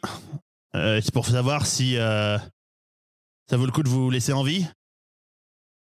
Euh, 0.75 1.01
C'est 1.03 1.13
pour 1.15 1.27
savoir 1.27 1.65
si 1.67 1.97
euh, 1.97 2.37
ça 3.49 3.57
vaut 3.57 3.67
le 3.67 3.73
coup 3.73 3.83
de 3.83 3.89
vous 3.89 4.11
laisser 4.11 4.33
en 4.33 4.43
vie? 4.43 4.67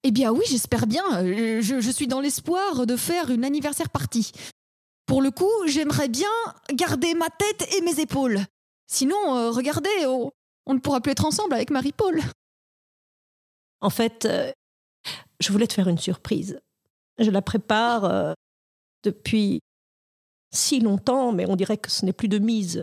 Eh 0.05 0.11
bien 0.11 0.33
oui, 0.33 0.45
j'espère 0.49 0.87
bien. 0.87 1.05
Euh, 1.25 1.61
Je, 1.61 1.81
je 1.81 1.91
suis 1.91 2.07
dans 2.07 2.21
l'espoir 2.21 2.87
de 2.87 2.97
faire 2.97 3.31
une 3.31 3.45
anniversaire 3.45 3.91
party. 3.91 4.33
Pour 5.07 5.23
le 5.23 5.31
coup, 5.31 5.51
j'aimerais 5.67 6.09
bien 6.09 6.29
garder 6.73 7.15
ma 7.15 7.29
tête 7.31 7.75
et 7.75 7.81
mes 7.81 7.99
épaules. 8.01 8.41
Sinon, 8.87 9.37
euh, 9.37 9.51
regardez, 9.51 9.91
on, 10.07 10.31
on 10.67 10.75
ne 10.75 10.79
pourra 10.79 11.01
plus 11.01 11.13
être 11.13 11.25
ensemble 11.25 11.55
avec 11.55 11.71
Marie-Paul. 11.71 12.21
En 13.81 13.91
fait, 13.91 14.25
euh, 14.25 14.53
je 15.41 15.53
voulais 15.53 15.67
te 15.67 15.75
faire 15.75 15.89
une 15.89 15.99
surprise. 15.99 16.61
Je 17.19 17.31
la 17.31 17.43
prépare 17.43 18.05
euh, 18.05 18.33
depuis 19.03 19.61
si 20.55 20.81
longtemps, 20.81 21.33
mais 21.33 21.47
on 21.47 21.57
dirait 21.57 21.79
que 21.79 21.91
ce 21.91 22.05
n'est 22.05 22.13
plus 22.13 22.29
de 22.29 22.39
mise. 22.39 22.83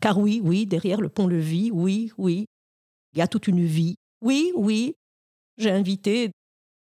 Car 0.00 0.18
oui, 0.18 0.40
oui, 0.42 0.66
derrière 0.66 1.00
le 1.00 1.08
pont-levis, 1.08 1.70
oui, 1.72 2.12
oui, 2.18 2.46
il 3.18 3.20
y 3.20 3.22
a 3.22 3.26
toute 3.26 3.48
une 3.48 3.66
vie. 3.66 3.96
Oui, 4.20 4.52
oui, 4.54 4.94
j'ai 5.56 5.72
invité 5.72 6.30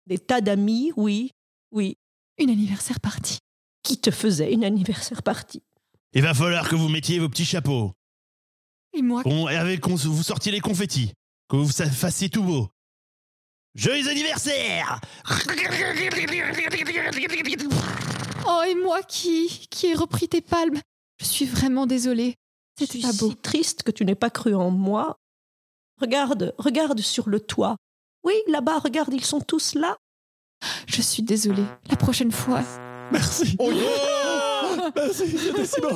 des 0.07 0.17
tas 0.19 0.41
d'amis, 0.41 0.91
oui, 0.97 1.31
oui, 1.73 1.97
Une 2.39 2.49
anniversaire 2.49 3.01
party. 3.01 3.37
qui 3.83 3.99
te 4.01 4.11
faisaient 4.11 4.51
une 4.53 4.65
anniversaire 4.65 5.23
party. 5.23 5.61
Il 6.15 6.23
va 6.23 6.33
falloir 6.33 6.69
que 6.71 6.75
vous 6.75 6.89
mettiez 6.89 7.19
vos 7.19 7.29
petits 7.29 7.45
chapeaux. 7.45 7.93
Et 8.95 9.03
moi? 9.03 9.23
Qu'on- 9.23 9.49
et 9.51 9.57
avec, 9.57 9.81
qu'on- 9.81 9.95
vous 9.97 10.23
sortiez 10.23 10.53
les 10.53 10.61
confettis. 10.61 11.13
Que 11.49 11.57
vous 11.57 11.69
fassiez 11.69 12.31
tout 12.31 12.43
beau. 12.45 12.69
Joyeux 13.75 14.09
anniversaire 14.09 15.01
Oh, 18.47 18.63
et 18.67 18.75
moi 18.75 19.03
qui, 19.03 19.67
qui 19.71 19.87
ai 19.89 19.95
repris 19.95 20.29
tes 20.29 20.41
palmes? 20.41 20.81
Je 21.21 21.25
suis 21.27 21.47
vraiment 21.47 21.87
désolée. 21.87 22.35
Je 22.79 22.85
C'était 22.87 22.99
suis 22.99 23.03
pas 23.03 23.13
beau. 23.19 23.31
si 23.31 23.37
triste 23.37 23.83
que 23.83 23.91
tu 23.91 24.05
n'aies 24.05 24.15
pas 24.15 24.31
cru 24.31 24.55
en 24.55 24.71
moi. 24.71 25.19
Regarde, 26.01 26.55
regarde 26.59 27.01
sur 27.01 27.29
le 27.29 27.41
toit. 27.41 27.77
Oui, 28.25 28.35
là-bas, 28.49 28.79
regarde, 28.79 29.13
ils 29.13 29.25
sont 29.25 29.41
tous 29.41 29.75
là. 29.75 29.97
Je 30.87 31.03
suis 31.03 31.23
désolée. 31.23 31.65
La 31.91 31.97
prochaine 31.97 32.33
fois. 32.33 32.63
Merci. 33.11 33.57
Oh 33.59 33.71
Merci, 34.97 35.39
c'était 35.39 35.67
si 35.67 35.81
beau. 35.81 35.91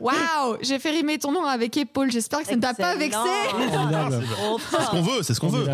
Waouh 0.00 0.56
J'ai 0.62 0.78
fait 0.78 0.90
rimer 0.90 1.18
ton 1.18 1.32
nom 1.32 1.44
avec 1.44 1.76
épaule. 1.76 2.10
J'espère 2.10 2.40
que 2.40 2.46
ça 2.46 2.56
ne 2.56 2.60
t'a 2.60 2.74
pas 2.74 2.94
vexé. 2.96 3.18
Formidable. 3.50 4.24
C'est 4.70 4.82
ce 4.84 4.90
qu'on 4.90 5.02
veut, 5.02 5.22
c'est 5.22 5.34
ce 5.34 5.40
qu'on 5.40 5.48
veut. 5.48 5.66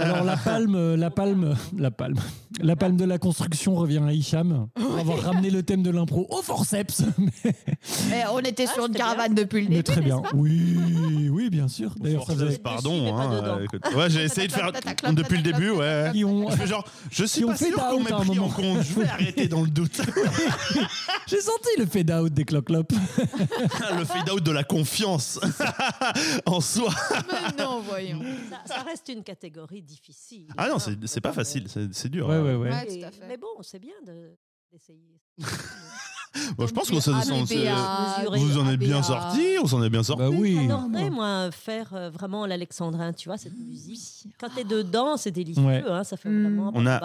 Alors 0.00 0.24
la 0.24 0.36
palme, 0.36 0.94
la 0.94 1.10
palme, 1.10 1.56
la 1.76 1.90
palme, 1.90 2.18
la 2.60 2.76
palme 2.76 2.96
de 2.96 3.04
la 3.04 3.18
construction 3.18 3.74
revient 3.74 4.02
à 4.06 4.12
Hicham. 4.12 4.68
On 4.76 4.88
va 4.88 5.00
avoir 5.00 5.18
ramené 5.20 5.50
le 5.50 5.62
thème 5.62 5.82
de 5.82 5.90
l'impro 5.90 6.26
au 6.30 6.42
forceps. 6.42 7.02
Mais, 8.08 8.24
on 8.32 8.38
était 8.40 8.66
sur 8.66 8.86
une 8.86 8.94
caravane 8.94 9.34
depuis 9.34 9.62
le 9.62 9.68
mais 9.68 9.76
début. 9.76 9.82
très 9.84 10.00
bien. 10.00 10.22
Oui, 10.34 10.76
oui, 11.30 11.50
bien 11.50 11.68
sûr. 11.68 11.94
D'ailleurs, 12.00 12.26
ça 12.26 12.34
faisait. 12.34 12.58
Pardon. 12.58 13.16
Hein, 13.16 13.32
euh, 13.32 13.96
ouais, 13.96 14.10
j'ai 14.10 14.22
essayé 14.24 14.46
de 14.48 14.52
faire 14.52 14.70
depuis 15.12 15.36
le 15.38 15.42
début, 15.42 15.70
ouais. 15.70 16.10
Qui 16.12 16.24
ont- 16.24 16.48
genre, 16.66 16.84
je 17.10 17.24
suis 17.24 17.40
Qui 17.42 17.46
pas 17.46 17.56
fait 17.56 17.68
sûr 17.70 17.76
qu'on 17.88 17.98
m'ait 18.00 18.04
pris 18.10 18.14
en 18.14 18.24
moment. 18.24 18.48
compte. 18.48 18.82
Je 18.82 19.00
vais 19.00 19.08
arrêter 19.08 19.48
dans 19.48 19.62
le 19.62 19.68
doute. 19.68 20.00
J'ai 21.26 21.40
senti 21.40 21.68
le 21.78 21.86
fade 21.86 22.10
out 22.10 22.32
des 22.32 22.44
clock-clop. 22.44 22.92
le 23.98 24.04
fade 24.04 24.30
out 24.30 24.42
de 24.42 24.50
la 24.52 24.64
confiance 24.64 25.40
en 26.46 26.60
soi. 26.60 26.90
Mais 27.56 27.62
non, 27.64 27.80
voyons. 27.80 28.20
Ça, 28.50 28.74
ça 28.76 28.82
reste 28.82 29.08
une 29.08 29.22
catégorie 29.22 29.82
difficile. 29.84 30.48
Ah 30.56 30.68
non, 30.68 30.76
hein, 30.76 30.78
c'est 30.78 31.06
c'est 31.06 31.20
pas 31.20 31.32
facile, 31.32 31.68
c'est 31.68 31.92
c'est 31.94 32.08
dur. 32.08 32.28
Ouais, 32.28 32.40
ouais, 32.40 32.54
ouais. 32.54 32.70
Ouais, 32.70 32.86
tout 33.00 33.04
à 33.06 33.10
fait. 33.10 33.26
Mais 33.28 33.36
bon, 33.36 33.48
c'est 33.62 33.78
bien 33.78 33.94
de- 34.06 34.36
d'essayer. 34.72 35.20
Bon, 36.58 36.66
je 36.66 36.72
pense 36.72 36.90
qu'on 36.90 37.00
s'en 37.00 37.12
Ah, 37.14 37.24
mesuré. 37.24 37.68
vous 38.38 38.58
en 38.58 38.68
êtes 38.68 38.78
bien 38.80 39.02
sorti, 39.02 39.40
on 39.62 39.66
s'en 39.66 39.82
est 39.82 39.90
bien 39.90 40.02
sorti. 40.02 40.22
Bah 40.22 40.30
oui. 40.30 40.58
J'adorerais, 40.62 41.10
moi, 41.10 41.50
faire 41.52 41.90
euh, 41.94 42.10
vraiment 42.10 42.46
l'alexandrin, 42.46 43.12
tu 43.12 43.28
vois, 43.28 43.36
cette 43.38 43.56
musique. 43.56 44.26
Quand 44.40 44.48
t'es 44.54 44.64
dedans, 44.64 45.16
c'est 45.16 45.30
délicieux, 45.30 45.62
Ouais. 45.64 45.82
hein, 45.88 46.02
ça 46.04 46.16
fait 46.16 46.28
Mm. 46.28 46.42
vraiment... 46.42 46.72
On 46.74 46.86
a- 46.86 47.00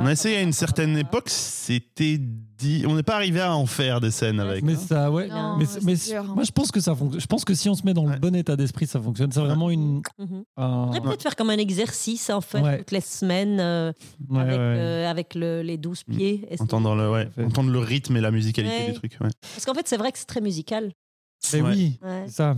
On 0.00 0.06
a 0.06 0.12
essayé 0.12 0.36
à 0.38 0.42
une 0.42 0.52
certaine 0.52 0.96
époque, 0.96 1.28
c'était 1.28 2.18
dit, 2.18 2.84
on 2.86 2.94
n'est 2.94 3.02
pas 3.02 3.14
arrivé 3.16 3.40
à 3.40 3.54
en 3.54 3.66
faire 3.66 4.00
des 4.00 4.10
scènes 4.10 4.38
avec. 4.40 4.62
Mais 4.62 4.74
hein. 4.74 4.78
ça, 4.88 5.10
ouais. 5.10 5.28
Non, 5.28 5.56
mais 5.58 5.64
c'est 5.66 5.82
mais 5.82 5.94
dur, 5.94 6.22
hein. 6.28 6.32
moi, 6.34 6.44
je 6.44 6.50
pense 6.52 6.70
que 6.70 6.80
ça 6.80 6.94
fonctionne. 6.94 7.20
Je 7.20 7.26
pense 7.26 7.44
que 7.44 7.54
si 7.54 7.68
on 7.68 7.74
se 7.74 7.84
met 7.84 7.94
dans 7.94 8.04
le 8.04 8.10
Ouais. 8.10 8.18
bon 8.18 8.34
état 8.34 8.56
d'esprit, 8.56 8.86
ça 8.86 9.00
fonctionne. 9.00 9.30
C'est 9.32 9.40
vraiment 9.40 9.70
une. 9.70 10.02
Un- 10.18 10.26
On 10.56 10.86
pourrait 10.88 11.00
peut-être 11.00 11.22
faire 11.22 11.36
comme 11.36 11.50
un 11.50 11.56
exercice, 11.58 12.28
en 12.30 12.40
fait, 12.40 12.60
Ouais. 12.60 12.78
toutes 12.78 12.90
les 12.92 13.00
semaines, 13.00 13.58
euh, 13.60 13.92
Ouais, 14.28 14.40
avec, 14.40 14.52
ouais. 14.52 14.58
euh, 14.60 15.10
avec 15.10 15.34
le- 15.34 15.62
les 15.62 15.78
douze 15.78 16.02
pieds. 16.04 16.44
Essayer- 16.50 16.60
Entendre 16.62 16.94
le, 16.94 17.10
ouais, 17.10 17.28
Fait. 17.34 17.44
entendre 17.44 17.70
le 17.70 17.78
rythme 17.78 18.16
et 18.16 18.20
la 18.20 18.30
musicalité 18.30 18.69
Ouais. 18.70 18.86
du 18.92 18.94
truc. 18.94 19.16
ouais. 19.20 19.30
Parce 19.54 19.64
qu'en 19.64 19.74
fait, 19.74 19.86
c'est 19.88 19.96
vrai 19.96 20.12
que 20.12 20.18
c'est 20.18 20.24
très 20.26 20.40
musical. 20.40 20.92
Mais 21.52 21.60
Ouais. 21.62 21.70
oui, 21.70 21.98
Ouais. 22.02 22.26
ça. 22.28 22.56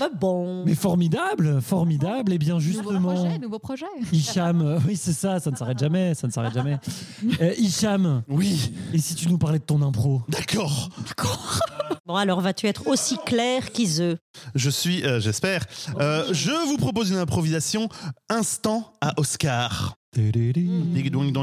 Bah 0.00 0.08
bon. 0.12 0.64
Mais 0.66 0.74
formidable, 0.74 1.62
formidable. 1.62 2.32
Et 2.32 2.38
bien 2.38 2.54
Nouveau 2.54 2.66
justement, 2.66 3.14
projet, 3.14 3.38
nouveau 3.38 3.60
projet. 3.60 3.86
Hicham, 4.10 4.60
euh, 4.62 4.80
oui 4.84 4.96
c'est 4.96 5.12
ça, 5.12 5.38
ça 5.38 5.52
ne 5.52 5.54
s'arrête 5.56 5.78
jamais, 5.78 6.12
ça 6.14 6.26
ne 6.26 6.32
s'arrête 6.32 6.54
jamais. 6.54 6.76
Euh, 7.40 7.54
Hicham, 7.56 8.24
Oui, 8.28 8.72
et 8.92 8.98
si 8.98 9.14
tu 9.14 9.28
nous 9.28 9.38
parlais 9.38 9.60
de 9.60 9.64
ton 9.64 9.80
impro? 9.82 10.22
D'accord. 10.28 10.88
Bon, 12.04 12.14
alors 12.14 12.40
vas-tu 12.40 12.66
être 12.68 12.86
aussi 12.86 13.16
clair 13.26 13.72
qu'Iseux 13.72 14.18
Je 14.54 14.70
suis, 14.70 15.04
euh, 15.04 15.18
j'espère. 15.20 15.64
Euh, 16.00 16.32
je 16.32 16.52
vous 16.68 16.76
propose 16.76 17.10
une 17.10 17.16
improvisation 17.16 17.88
instant 18.28 18.92
à 19.00 19.12
Oscar. 19.18 19.96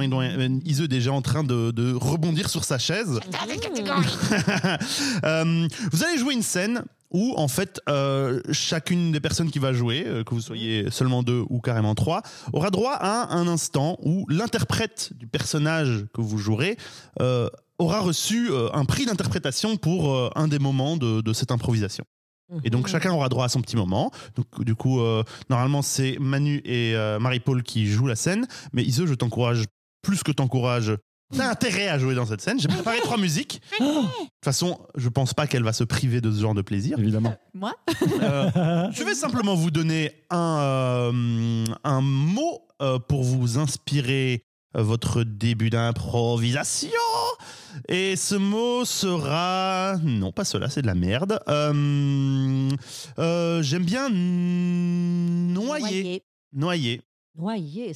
Dong. 0.08 0.24
Euh, 0.24 0.60
est 0.66 0.88
déjà 0.88 1.12
en 1.14 1.22
train 1.22 1.44
de, 1.44 1.72
de 1.72 1.94
rebondir 1.94 2.50
sur 2.50 2.64
sa 2.64 2.78
chaise. 2.78 3.20
Euh, 5.24 5.68
vous 5.92 6.04
allez 6.04 6.18
jouer 6.18 6.34
une 6.34 6.42
scène 6.42 6.84
où, 7.12 7.34
en 7.38 7.48
fait, 7.48 7.80
euh, 7.90 8.42
chacune 8.52 9.12
des 9.12 9.20
personnes 9.20 9.52
qui 9.52 9.60
va 9.60 9.74
jouer, 9.74 10.04
euh, 10.06 10.24
que 10.24 10.34
vous 10.34 10.42
soyez 10.42 10.90
seulement 10.92 11.24
deux 11.24 11.44
ou 11.50 11.60
carrément 11.60 11.96
trois, 11.96 12.22
aura 12.52 12.70
droit 12.70 12.94
à 12.94 13.34
un 13.34 13.48
instant 13.48 13.98
où 14.04 14.26
l'interprète 14.30 15.12
du 15.16 15.28
personnage 15.28 16.06
que 16.14 16.22
vous 16.22 16.38
jouerez 16.38 16.78
aura 17.80 18.00
reçu 18.00 18.50
un 18.74 18.86
prix 18.86 19.06
d'interprétation 19.06 19.78
pour 19.78 20.32
un 20.38 20.48
des 20.48 20.60
moments 20.60 20.96
de, 20.96 21.22
de 21.22 21.34
cette 21.34 21.52
improvisation. 21.52 22.06
Et 22.64 22.70
donc 22.70 22.88
chacun 22.88 23.12
aura 23.12 23.30
droit 23.30 23.46
à 23.46 23.50
son 23.50 23.62
petit 23.62 23.76
moment. 23.76 24.12
Donc 24.36 24.64
du 24.64 24.76
coup, 24.76 25.02
euh, 25.02 25.24
normalement 25.50 25.82
c'est 25.82 26.18
Manu 26.20 26.62
et 26.66 26.96
euh, 26.96 27.20
Marie-Paul 27.20 27.64
qui 27.64 27.88
jouent 27.88 28.08
la 28.08 28.16
scène. 28.16 28.48
Mais 28.74 28.84
Ise, 28.84 29.06
je 29.06 29.14
t'encourage 29.14 29.66
plus 30.02 30.24
que 30.24 30.32
t'encourage. 30.32 30.94
T'as 31.36 31.50
intérêt 31.50 31.88
à 31.88 31.98
jouer 31.98 32.14
dans 32.14 32.26
cette 32.28 32.42
scène. 32.42 32.60
J'ai 32.60 32.68
préparé 32.68 33.00
trois 33.00 33.18
musiques. 33.18 33.62
De 33.80 33.86
toute 33.86 34.22
façon, 34.44 34.80
je 34.96 35.10
pense 35.10 35.34
pas 35.34 35.48
qu'elle 35.48 35.64
va 35.64 35.74
se 35.74 35.84
priver 35.84 36.22
de 36.22 36.32
ce 36.32 36.40
genre 36.40 36.54
de 36.54 36.62
plaisir. 36.62 37.00
Évidemment. 37.00 37.36
Moi 37.54 37.74
Euh, 38.22 38.88
je 38.92 39.04
vais 39.04 39.16
simplement 39.16 39.56
vous 39.56 39.72
donner 39.72 40.12
un, 40.30 40.60
euh, 40.62 41.66
un 41.84 42.02
mot 42.02 42.68
euh, 42.82 43.00
pour 43.00 43.24
vous 43.24 43.58
inspirer 43.58 44.44
votre 44.74 45.24
début 45.24 45.70
d'improvisation. 45.70 46.90
Et 47.88 48.16
ce 48.16 48.36
mot 48.36 48.86
sera... 48.86 49.98
Non, 50.04 50.32
pas 50.32 50.46
cela, 50.46 50.70
c'est 50.70 50.82
de 50.82 50.88
la 50.88 50.96
merde. 50.96 51.40
Euh, 51.48 52.70
euh, 53.20 53.62
J'aime 53.62 53.84
bien 53.84 54.10
noyer. 54.10 55.54
Noyer. 55.54 56.24
Noyer, 56.56 57.02
c'est 57.36 57.42
drôle. 57.42 57.64
il 57.64 57.76
y 57.76 57.86
en 57.86 57.94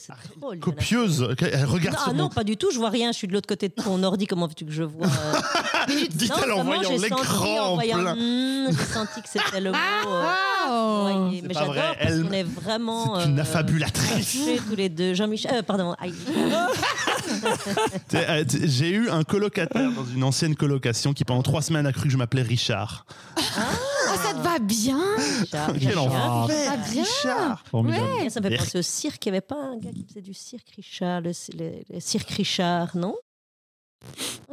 a- 0.58 0.58
Copieuse. 0.60 1.36
Elle 1.42 1.66
regarde 1.66 1.96
Non, 1.96 2.02
ah 2.06 2.10
mon... 2.14 2.18
non, 2.24 2.30
pas 2.30 2.44
du 2.44 2.58
tout, 2.58 2.72
je 2.72 2.78
vois 2.78 2.90
rien, 2.90 3.12
je 3.12 3.18
suis 3.18 3.28
de 3.28 3.34
l'autre 3.34 3.48
côté 3.48 3.70
de 3.70 3.74
ton 3.74 4.02
ordi, 4.04 4.26
comment 4.26 4.48
veux-tu 4.48 4.66
que 4.66 4.72
je 4.72 4.84
vois 4.84 5.06
euh, 5.08 5.94
Dit-elle 6.12 6.50
non, 6.50 6.62
en 6.62 6.64
voyant 6.64 6.82
j'ai 6.90 6.98
senti, 6.98 7.04
l'écran 7.04 7.74
en 7.74 7.78
plein. 7.78 8.16
hmm, 8.16 8.68
j'ai 8.72 8.86
senti 8.94 9.22
que 9.22 9.30
c'était 9.30 9.62
le 9.62 9.72
mot. 9.74 9.78
euh, 9.78 10.24
Oh. 10.70 11.08
noyer. 11.08 11.40
C'est 11.42 11.48
Mais 11.48 11.54
j'adore 11.54 11.74
vrai, 11.74 11.98
parce 11.98 12.12
elle- 12.14 12.24
qu'on 12.24 12.32
est 12.34 12.44
vraiment. 12.44 13.20
C'est 13.22 13.30
une 13.30 13.40
euh, 13.40 13.42
affabulatrice. 13.44 14.32
touchés 14.34 14.60
tous 14.68 14.76
les 14.76 14.90
deux. 14.90 15.14
Jean-Michel. 15.14 15.52
euh, 15.56 15.62
pardon. 15.62 15.96
euh, 18.14 18.44
J'ai 18.66 18.90
eu 18.90 19.10
un 19.10 19.24
colocataire 19.24 19.92
dans 19.92 20.04
une 20.06 20.24
ancienne 20.24 20.56
colocation 20.56 21.14
qui 21.14 21.24
pendant 21.24 21.44
trois 21.44 21.62
semaines 21.62 21.86
a 21.86 21.94
cru 21.94 22.06
que 22.06 22.10
je 22.10 22.18
m'appelais 22.18 22.42
Richard. 22.42 23.06
Ah, 23.38 23.42
ça 24.18 24.34
te 24.34 24.40
va 24.40 24.60
bien 24.60 25.00
Richard, 25.40 25.68
Quel 25.74 25.88
Richard. 25.90 26.38
enfer, 26.44 26.70
Ah, 26.74 26.78
bien? 26.92 27.04
Richard. 27.04 27.64
Formidable. 27.68 28.06
Ouais. 28.24 28.30
Ça 28.30 28.40
me 28.42 28.50
fait 28.50 28.58
penser 28.58 28.78
au 28.80 28.82
cirque. 28.82 29.26
Il 29.26 29.30
n'y 29.32 29.38
avait 29.38 29.46
pas 29.46 29.56
un 29.56 29.78
gars 29.78 29.92
qui 29.92 30.04
faisait 30.08 30.22
du 30.22 30.34
cirque 30.34 30.70
Richard, 30.76 31.22
le, 31.22 31.32
le- 31.58 31.84
le 31.90 32.00
cirque 32.00 32.30
Richard, 32.32 32.96
non? 32.96 33.16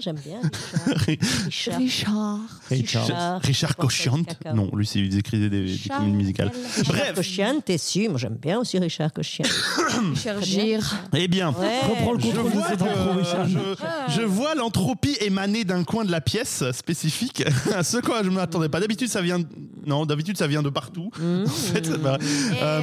J'aime 0.00 0.16
bien 0.16 0.40
Richard. 1.06 1.78
Richard. 1.78 2.38
Richard. 2.68 3.40
Richard. 3.42 3.76
Cochiante. 3.76 4.36
Non, 4.52 4.68
lui, 4.74 4.86
c'est- 4.86 4.98
il 4.98 5.16
écrivait 5.16 5.48
des, 5.48 5.64
des 5.66 5.88
comédies 5.88 6.12
musicales. 6.16 6.50
Richard 6.76 6.84
Bref. 6.94 7.14
Cochian, 7.14 7.60
t'es 7.64 7.78
sûr? 7.78 8.10
Moi, 8.10 8.18
j'aime 8.18 8.36
bien 8.40 8.58
aussi 8.58 8.78
Richard 8.78 9.12
Cochian. 9.12 9.44
Richard. 10.14 10.42
Gire. 10.42 10.96
Eh 11.14 11.28
bien, 11.28 11.50
Ouais. 11.50 11.80
Reprends 11.88 12.12
le 12.12 12.18
je 12.20 12.26
contrôle 12.26 12.50
de 12.50 12.56
vois, 12.56 12.68
que- 12.70 14.08
je, 14.08 14.14
je 14.16 14.22
vois 14.22 14.54
l'entropie 14.56 15.16
émaner 15.20 15.64
d'un 15.64 15.84
coin 15.84 16.04
de 16.04 16.10
la 16.10 16.20
pièce 16.20 16.64
spécifique. 16.72 17.44
à 17.72 17.82
ce 17.84 17.98
quoi 17.98 18.22
je 18.24 18.30
ne 18.30 18.34
m'attendais 18.34 18.68
pas. 18.68 18.80
D'habitude, 18.80 19.08
ça 19.08 19.22
vient. 19.22 19.38
Non, 19.86 20.06
d'habitude, 20.06 20.36
ça 20.36 20.46
vient 20.48 20.62
de 20.62 20.70
partout. 20.70 21.10
Mmh. 21.18 21.44
En 21.44 21.48
fait, 21.48 21.90
bah, 22.00 22.18
Euh, 22.20 22.80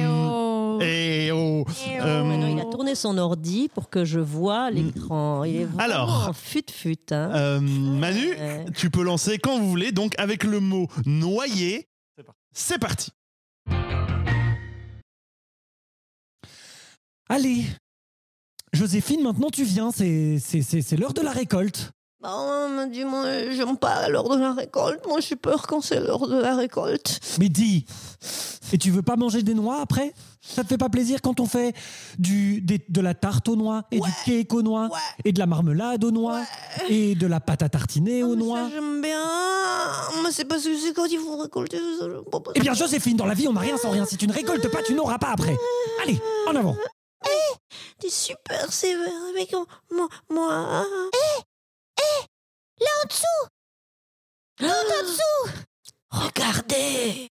oh. 0.78 0.80
et 0.82 1.30
oh, 1.32 1.64
euh, 2.00 2.48
il 2.50 2.60
a 2.60 2.64
tourné 2.64 2.94
son 2.94 3.16
ordi 3.18 3.68
pour 3.74 3.88
que 3.90 4.04
je 4.04 4.20
vois 4.20 4.70
l'écran. 4.70 5.44
Il 5.44 5.56
est 5.56 5.64
vraiment 5.64 5.82
Alors. 5.82 6.28
en 6.28 6.32
fut-fut. 6.32 6.96
Hein. 7.12 7.30
euh, 7.34 7.60
Manu, 7.60 8.28
Ouais. 8.30 8.64
tu 8.76 8.90
peux 8.90 9.02
lancer 9.02 9.38
quand 9.38 9.58
vous 9.58 9.68
voulez, 9.68 9.92
donc 9.92 10.14
avec 10.18 10.44
le 10.44 10.60
mot 10.60 10.88
noyer. 11.06 11.88
C'est 12.54 12.78
parti. 12.78 13.10
Allez, 17.28 17.64
Joséphine, 18.72 19.22
maintenant 19.22 19.50
tu 19.50 19.64
viens, 19.64 19.90
c'est 19.90 20.38
c'est- 20.38 20.62
c'est- 20.62 20.82
c'est 20.82 20.96
l'heure 20.96 21.14
de 21.14 21.22
la 21.22 21.30
récolte. 21.32 21.92
Bon, 22.22 22.68
mais 22.68 22.88
dis-moi, 22.88 23.50
j'aime 23.50 23.76
pas 23.76 24.08
l'heure 24.08 24.28
de 24.28 24.38
la 24.38 24.52
récolte. 24.52 25.04
Moi, 25.06 25.18
j'ai 25.20 25.36
peur 25.36 25.66
quand 25.66 25.80
c'est 25.80 25.98
l'heure 26.00 26.26
de 26.28 26.38
la 26.40 26.54
récolte. 26.54 27.18
Mais 27.40 27.48
dis, 27.48 27.84
et 28.72 28.78
tu 28.78 28.90
veux 28.90 29.02
pas 29.02 29.16
manger 29.16 29.42
des 29.42 29.54
noix 29.54 29.80
après? 29.80 30.14
Ça 30.40 30.62
te 30.64 30.68
fait 30.68 30.78
pas 30.78 30.88
plaisir 30.88 31.20
quand 31.22 31.40
on 31.40 31.46
fait 31.46 31.74
du, 32.18 32.60
des- 32.60 32.84
de 32.88 33.00
la 33.00 33.14
tarte 33.14 33.48
aux 33.48 33.54
noix 33.56 33.82
et 33.92 34.00
du 34.00 34.10
cake 34.24 34.52
aux 34.54 34.62
noix 34.62 34.84
Ouais. 34.84 34.98
et 35.24 35.32
de 35.32 35.38
la 35.38 35.46
marmelade 35.46 36.02
aux 36.04 36.10
noix 36.10 36.40
et 36.88 37.14
de 37.14 37.26
la 37.26 37.38
pâte 37.40 37.62
à 37.62 37.68
tartiner 37.68 38.22
aux 38.24 38.34
noix 38.34 38.64
ça, 38.64 38.70
j'aime 38.70 39.00
bien. 39.02 39.20
Mais 40.24 40.32
c'est 40.32 40.44
parce 40.44 40.64
que 40.64 40.76
c'est 40.76 40.92
quand 40.94 41.06
il 41.06 41.18
faut 41.18 41.36
récolter. 41.36 41.78
Eh 42.54 42.60
bien, 42.60 42.74
Joséphine, 42.74 43.16
dans 43.16 43.26
la 43.26 43.34
vie, 43.34 43.46
on 43.48 43.52
n'a 43.52 43.60
rien 43.60 43.76
sans 43.76 43.90
rien. 43.90 44.04
Si 44.04 44.16
tu 44.16 44.26
ne 44.26 44.32
récoltes 44.32 44.68
pas, 44.70 44.82
tu 44.82 44.94
n'auras 44.94 45.18
pas 45.18 45.28
après. 45.32 45.56
Allez, 46.02 46.20
en 46.48 46.56
avant. 46.56 46.76
T'es 48.00 48.10
super 48.10 48.72
sévère 48.72 49.12
avec 49.32 49.52
moi. 49.52 50.08
moi. 50.30 50.84
Là 52.82 52.90
en 53.02 53.06
dessous. 53.06 53.42
Là 54.60 54.74
en 54.74 55.02
dessous. 55.04 55.58
Regardez. 56.10 57.28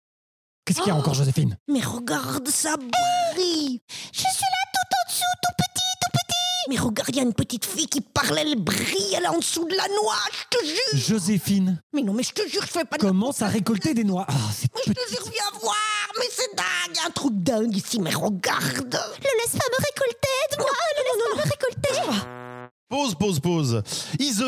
Qu'est-ce 0.64 0.80
qu'il 0.80 0.88
y 0.88 0.90
a 0.90 0.94
encore, 0.94 1.14
Joséphine? 1.14 1.56
Mais 1.68 1.80
regarde, 1.80 2.46
ça 2.48 2.76
brille 2.76 3.80
Je 4.12 4.18
suis 4.18 4.24
là 4.24 4.64
tout 4.74 4.94
en 4.94 5.08
dessous, 5.10 5.34
tout 5.42 5.54
petit, 5.56 5.92
tout 6.02 6.10
petit. 6.12 6.68
Mais 6.68 6.76
regarde, 6.76 7.08
il 7.08 7.16
y 7.16 7.20
a 7.20 7.22
une 7.22 7.32
petite 7.32 7.64
fille 7.64 7.86
qui 7.86 8.02
parle, 8.02 8.38
elle 8.38 8.56
brille, 8.56 9.14
elle 9.16 9.24
est 9.24 9.28
en 9.28 9.38
dessous 9.38 9.64
de 9.64 9.74
la 9.74 9.88
noix, 9.88 10.18
je 10.32 10.58
te 10.58 10.64
jure. 10.66 11.00
Joséphine. 11.16 11.80
Mais 11.94 12.02
non, 12.02 12.12
mais 12.12 12.22
je 12.22 12.32
te 12.32 12.46
jure, 12.46 12.60
je 12.62 12.70
fais 12.70 12.84
pas 12.84 12.98
de... 12.98 13.02
commence 13.02 13.40
à 13.40 13.46
récolter 13.48 13.94
des 13.94 14.04
noix? 14.04 14.26
Ah, 14.28 14.34
c'est 14.54 14.68
Mais 14.74 14.82
je 14.86 14.92
te 14.92 15.08
jure, 15.08 15.22
viens 15.32 15.58
voir 15.60 15.74
Mais 16.18 16.26
c'est 16.30 16.54
dingue, 16.54 16.96
y 16.96 16.98
a 17.00 17.06
un 17.06 17.10
truc 17.10 17.32
dingue 17.36 17.74
ici, 17.74 17.98
mais 18.00 18.14
regarde. 18.14 18.94
Le 18.94 19.38
laisse 19.40 19.56
pas 19.56 19.68
me 19.70 19.84
récolter, 19.86 20.28
aide-moi 20.52 20.70
Le 20.96 21.02
laisse 21.04 21.24
pas 21.24 21.36
me 21.36 21.42
récolter 21.50 22.68
Pause, 22.90 23.14
pause, 23.14 23.40
pause. 23.40 23.82
Ise. 24.18 24.44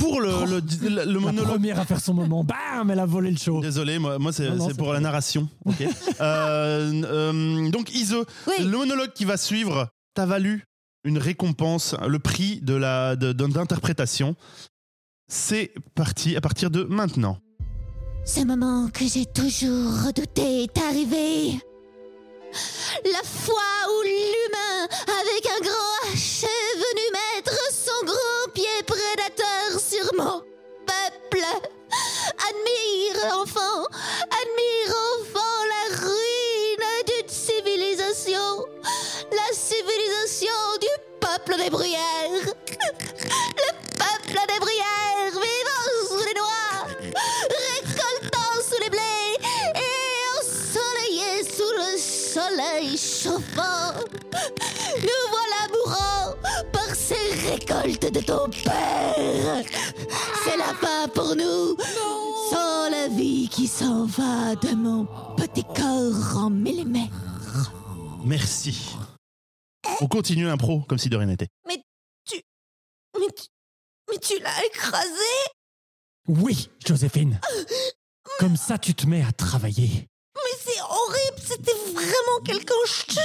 Pour 0.00 0.20
le, 0.20 0.30
le, 0.46 0.60
le- 0.88 0.88
le 0.88 1.04
La 1.04 1.20
monologue. 1.20 1.46
première 1.48 1.78
à 1.78 1.84
faire 1.84 2.00
son 2.00 2.14
moment. 2.14 2.42
Bam, 2.74 2.90
elle 2.90 2.98
a 2.98 3.06
volé 3.06 3.30
le 3.30 3.36
show. 3.36 3.60
Désolé, 3.60 3.98
moi, 3.98 4.18
moi 4.18 4.32
c'est 4.32 4.48
Non, 4.48 4.56
non, 4.56 4.64
c'est 4.64 4.72
c'est 4.72 4.78
pour 4.78 4.92
la 4.92 5.00
narration. 5.00 5.48
Euh, 6.20 7.02
euh, 7.04 7.70
donc, 7.70 7.94
Ise, 7.94 8.16
Oui. 8.46 8.54
le 8.64 8.76
monologue 8.76 9.12
qui 9.14 9.24
va 9.24 9.36
suivre 9.36 9.88
t'a 10.14 10.26
valu 10.26 10.64
une 11.04 11.16
récompense, 11.18 11.94
le 12.06 12.18
prix 12.18 12.60
de 12.60 12.74
la 12.74 13.16
de- 13.16 13.32
de- 13.32 13.46
d'interprétation. 13.46 14.34
C'est 15.28 15.72
parti 15.94 16.36
à 16.36 16.40
partir 16.40 16.70
de 16.70 16.82
maintenant. 16.84 17.38
Ce 18.26 18.40
moment 18.40 18.88
que 18.92 19.06
j'ai 19.06 19.24
toujours 19.26 20.04
redouté 20.06 20.64
est 20.64 20.78
arrivé. 20.78 21.58
La 23.04 23.22
fois 23.24 23.70
où 23.88 24.02
l'humain, 24.02 24.88
avec 25.06 25.46
un 25.46 25.60
grand 25.64 26.12
H, 26.12 26.44
est 26.44 26.76
venu 26.76 27.06
mon 30.20 30.42
peuple. 30.86 31.44
Admire, 32.48 33.18
enfant, 33.34 33.84
admire, 34.40 34.92
enfant, 35.16 35.56
la 35.72 35.84
ruine 35.96 36.90
d'une 37.06 37.28
civilisation, 37.28 38.66
la 39.32 39.48
civilisation 39.52 40.60
du 40.80 40.92
peuple 41.20 41.56
des 41.62 41.70
bruyères. 41.70 42.44
Le 43.56 43.72
peuple 43.98 44.38
des 44.48 44.60
bruyères, 44.60 45.32
vivant 45.32 45.88
sous 46.08 46.24
les 46.26 46.34
noix, 46.34 46.76
récoltant 47.82 48.54
sous 48.68 48.80
les 48.82 48.90
blés 48.90 49.36
et 49.74 50.38
ensoleillé 50.38 51.44
sous 51.44 51.72
le 51.76 51.90
soleil 51.98 52.96
chauffant. 52.96 53.94
Nous 55.02 55.22
voilà 55.30 55.60
mourants 55.72 56.34
par 56.72 56.94
ces 56.94 57.50
récoltes 57.50 58.12
de 58.12 58.20
ton 58.20 58.48
père. 58.48 59.64
Fin 60.74 61.08
pour 61.08 61.34
nous, 61.34 61.76
sans 62.50 62.88
la 62.90 63.08
vie 63.08 63.48
qui 63.48 63.66
s'en 63.66 64.06
va 64.06 64.54
de 64.54 64.74
mon 64.74 65.04
petit 65.36 65.64
corps 65.64 66.36
en 66.36 66.48
millimètres. 66.48 67.72
Merci. 68.24 68.94
On 70.00 70.06
continue 70.06 70.44
l'impro 70.44 70.80
comme 70.88 70.98
si 70.98 71.08
de 71.08 71.16
rien 71.16 71.26
n'était. 71.26 71.48
Mais 71.66 71.82
tu, 72.24 72.40
mais 73.18 74.18
tu 74.18 74.38
l'as 74.38 74.64
écrasé? 74.66 75.08
Oui, 76.28 76.70
Joséphine. 76.86 77.40
Comme 78.38 78.56
ça, 78.56 78.78
tu 78.78 78.94
te 78.94 79.06
mets 79.06 79.24
à 79.24 79.32
travailler. 79.32 80.08
Mais 80.36 80.58
c'est 80.64 80.80
horrible, 80.80 81.42
c'était 81.46 81.76
vraiment 81.92 82.40
quelqu'un, 82.44 82.74
je 82.86 83.06
te 83.06 83.12
jure. 83.12 83.20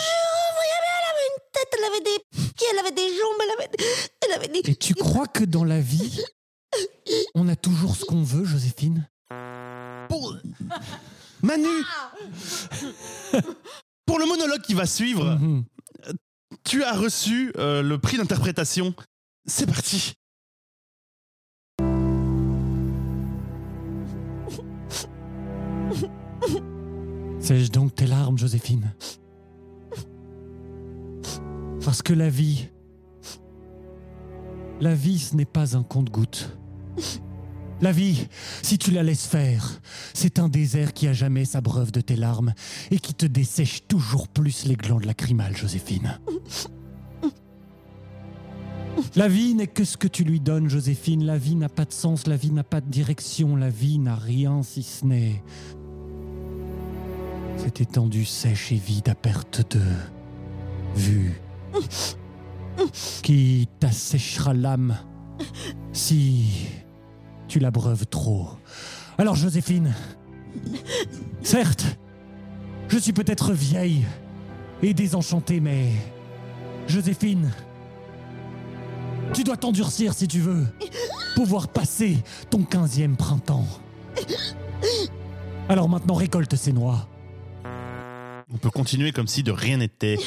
Elle 0.77 1.11
avait 1.11 1.27
une 1.29 1.41
tête, 1.53 1.69
elle 1.77 1.85
avait 1.85 2.01
des 2.01 2.19
pieds, 2.55 2.67
elle 2.71 2.79
avait 2.79 2.91
des 2.91 3.07
jambes, 3.07 3.41
elle 3.43 3.51
avait, 3.51 3.69
elle 4.25 4.33
avait 4.33 4.47
des... 4.47 4.71
Et 4.71 4.75
tu 4.75 4.95
crois 4.95 5.27
que 5.27 5.43
dans 5.43 5.63
la 5.63 5.79
vie, 5.79 6.23
on 7.35 7.47
a 7.47 7.55
toujours 7.55 7.95
ce 7.95 8.05
qu'on 8.05 8.23
veut, 8.23 8.45
Joséphine 8.45 9.07
Pour... 10.09 10.35
Manu 11.41 11.67
Pour 14.05 14.19
le 14.19 14.25
monologue 14.25 14.61
qui 14.61 14.73
va 14.73 14.85
suivre, 14.85 15.35
Mhm. 15.39 15.63
tu 16.63 16.83
as 16.83 16.93
reçu 16.93 17.51
euh, 17.57 17.81
le 17.81 17.97
prix 17.99 18.17
d'interprétation. 18.17 18.93
C'est 19.45 19.67
parti. 19.67 20.13
Sèche 27.39 27.69
donc 27.71 27.93
tes 27.95 28.07
larmes, 28.07 28.37
Joséphine. 28.37 28.93
Parce 31.83 32.01
que 32.01 32.13
la 32.13 32.29
vie, 32.29 32.69
la 34.81 34.95
vie, 34.95 35.19
ce 35.19 35.35
n'est 35.35 35.45
pas 35.45 35.77
un 35.77 35.83
compte-gouttes. 35.83 36.57
La 37.81 37.91
vie, 37.91 38.27
si 38.61 38.77
tu 38.77 38.91
la 38.91 39.03
laisses 39.03 39.27
faire, 39.27 39.81
c'est 40.13 40.39
un 40.39 40.47
désert 40.47 40.93
qui 40.93 41.07
a 41.07 41.13
jamais 41.13 41.43
s'abreuve 41.43 41.91
de 41.91 42.01
tes 42.01 42.15
larmes 42.15 42.53
et 42.89 42.99
qui 42.99 43.13
te 43.13 43.25
dessèche 43.25 43.87
toujours 43.87 44.27
plus 44.27 44.65
les 44.65 44.75
glandes 44.75 45.05
lacrymales, 45.05 45.57
Joséphine. 45.57 46.19
La 49.15 49.27
vie 49.27 49.53
n'est 49.55 49.67
que 49.67 49.83
ce 49.83 49.97
que 49.97 50.07
tu 50.07 50.23
lui 50.23 50.39
donnes, 50.39 50.69
Joséphine. 50.69 51.25
La 51.25 51.37
vie 51.37 51.55
n'a 51.55 51.69
pas 51.69 51.85
de 51.85 51.91
sens, 51.91 52.27
la 52.27 52.37
vie 52.37 52.51
n'a 52.51 52.63
pas 52.63 52.79
de 52.79 52.89
direction, 52.89 53.55
la 53.55 53.69
vie 53.69 53.99
n'a 53.99 54.15
rien 54.15 54.63
si 54.63 54.83
ce 54.83 55.05
n'est 55.05 55.43
cette 57.57 57.81
étendue 57.81 58.25
sèche 58.25 58.71
et 58.71 58.75
vide 58.75 59.09
à 59.09 59.15
perte 59.15 59.75
de 59.75 59.81
vue 60.95 61.41
qui 63.23 63.67
t'asséchera 63.79 64.53
l'âme 64.53 64.97
si 65.93 66.67
tu 67.47 67.59
l'abreuves 67.59 68.05
trop. 68.07 68.47
Alors 69.17 69.35
Joséphine, 69.35 69.93
certes, 71.41 71.85
je 72.89 72.97
suis 72.97 73.13
peut-être 73.13 73.53
vieille 73.53 74.05
et 74.81 74.93
désenchantée, 74.93 75.59
mais 75.59 75.91
Joséphine, 76.87 77.51
tu 79.33 79.43
dois 79.43 79.57
t'endurcir 79.57 80.13
si 80.13 80.27
tu 80.27 80.39
veux 80.39 80.65
pouvoir 81.35 81.67
passer 81.67 82.17
ton 82.49 82.63
quinzième 82.63 83.17
printemps. 83.17 83.65
Alors 85.69 85.89
maintenant 85.89 86.13
récolte 86.15 86.55
ces 86.55 86.73
noix. 86.73 87.07
On 88.53 88.57
peut 88.57 88.69
continuer 88.69 89.11
comme 89.11 89.27
si 89.27 89.41
de 89.43 89.51
rien 89.51 89.77
n'était. 89.77 90.17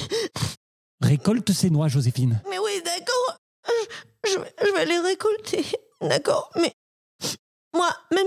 Récolte 1.00 1.52
ces 1.52 1.70
noix, 1.70 1.86
Joséphine. 1.88 2.42
Mais 2.50 2.58
oui, 2.58 2.72
d'accord, 2.84 3.38
je, 4.24 4.30
je 4.32 4.38
vais- 4.40 4.54
je 4.66 4.72
vais 4.74 4.84
les 4.86 4.98
récolter, 4.98 5.64
d'accord, 6.02 6.50
mais 6.60 6.72
moi, 7.78 7.94
même 8.12 8.26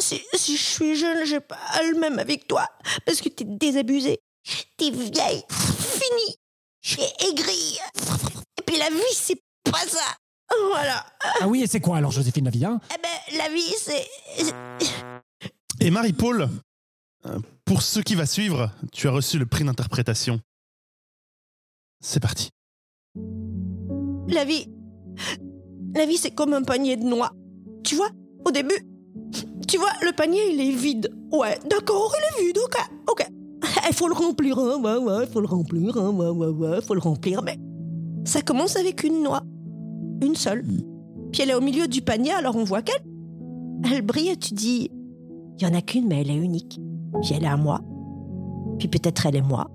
si, 0.00 0.22
si 0.34 0.56
je 0.56 0.62
suis 0.62 0.96
jeune, 0.96 1.26
j'ai 1.26 1.40
pas 1.40 1.58
le 1.90 1.98
même 1.98 2.18
avec 2.18 2.46
toi, 2.46 2.66
parce 3.04 3.20
que 3.20 3.28
t'es 3.28 3.44
désabusée, 3.44 4.20
t'es 4.76 4.90
vieille, 4.90 5.42
finie, 5.50 6.36
t'es 6.80 7.26
aigrie, 7.28 7.78
et 8.58 8.62
puis 8.64 8.78
la 8.78 8.90
vie, 8.90 9.14
c'est 9.14 9.42
pas 9.64 9.86
ça. 9.86 10.16
Voilà. 10.68 11.04
Ah 11.40 11.48
oui, 11.48 11.62
et 11.62 11.66
c'est 11.66 11.80
quoi 11.80 11.96
alors, 11.96 12.10
Joséphine, 12.10 12.44
la 12.44 12.50
vie 12.50 12.64
hein 12.64 12.80
Eh 12.94 13.00
ben, 13.02 13.38
la 13.38 13.48
vie, 13.48 13.74
c'est. 13.78 14.06
Et 15.80 15.90
Marie-Paul, 15.90 16.48
pour 17.64 17.82
ce 17.82 18.00
qui 18.00 18.14
va 18.14 18.26
suivre, 18.26 18.70
tu 18.92 19.08
as 19.08 19.10
reçu 19.10 19.38
le 19.38 19.46
prix 19.46 19.64
d'interprétation. 19.64 20.40
C'est 22.00 22.20
parti. 22.20 22.50
La 24.28 24.44
vie. 24.44 24.68
La 25.94 26.06
vie, 26.06 26.18
c'est 26.18 26.34
comme 26.34 26.52
un 26.52 26.62
panier 26.62 26.96
de 26.96 27.04
noix. 27.04 27.32
Tu 27.82 27.96
vois, 27.96 28.10
au 28.44 28.50
début, 28.50 28.78
tu 29.72 29.78
vois, 29.78 29.88
le 30.02 30.12
panier, 30.12 30.38
il 30.52 30.60
est 30.60 30.76
vide. 30.76 31.10
Ouais, 31.32 31.58
d'accord, 31.70 32.12
il 32.18 32.44
est 32.44 32.46
vide, 32.46 32.58
ok, 32.58 32.76
ok. 33.10 33.26
Il 33.88 33.94
faut 33.94 34.06
le 34.06 34.14
remplir, 34.14 34.58
hein, 34.58 34.78
ouais, 34.82 34.98
ouais, 34.98 35.24
il 35.24 35.32
faut 35.32 35.40
le 35.40 35.46
remplir, 35.46 35.96
hein, 35.96 36.10
ouais, 36.10 36.28
ouais, 36.28 36.48
ouais, 36.48 36.76
il 36.76 36.82
faut 36.82 36.94
le 36.94 37.00
remplir. 37.00 37.42
Mais 37.42 37.56
ça 38.24 38.42
commence 38.42 38.76
avec 38.76 39.02
une 39.02 39.22
noix. 39.22 39.40
Une 40.20 40.34
seule. 40.34 40.62
Puis 41.32 41.42
elle 41.42 41.50
est 41.50 41.54
au 41.54 41.60
milieu 41.62 41.88
du 41.88 42.02
panier, 42.02 42.32
alors 42.32 42.56
on 42.56 42.64
voit 42.64 42.82
qu'elle. 42.82 43.02
Elle 43.90 44.02
brille 44.02 44.28
et 44.28 44.36
tu 44.36 44.52
dis, 44.52 44.90
il 45.58 45.66
y 45.66 45.70
en 45.70 45.74
a 45.74 45.80
qu'une, 45.80 46.06
mais 46.06 46.20
elle 46.20 46.30
est 46.30 46.36
unique. 46.36 46.80
Puis 47.22 47.32
elle 47.34 47.44
est 47.44 47.48
à 47.48 47.56
moi. 47.56 47.80
Puis 48.78 48.88
peut-être 48.88 49.24
elle 49.24 49.36
est 49.36 49.42
moi. 49.42 49.70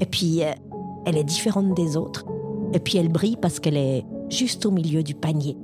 Et 0.00 0.06
puis, 0.06 0.44
euh, 0.44 0.52
elle 1.06 1.16
est 1.16 1.24
différente 1.24 1.74
des 1.74 1.96
autres. 1.96 2.24
Et 2.72 2.78
puis 2.78 2.98
elle 2.98 3.08
brille 3.08 3.38
parce 3.40 3.58
qu'elle 3.58 3.78
est 3.78 4.04
juste 4.28 4.64
au 4.64 4.70
milieu 4.70 5.02
du 5.02 5.14
panier. 5.14 5.56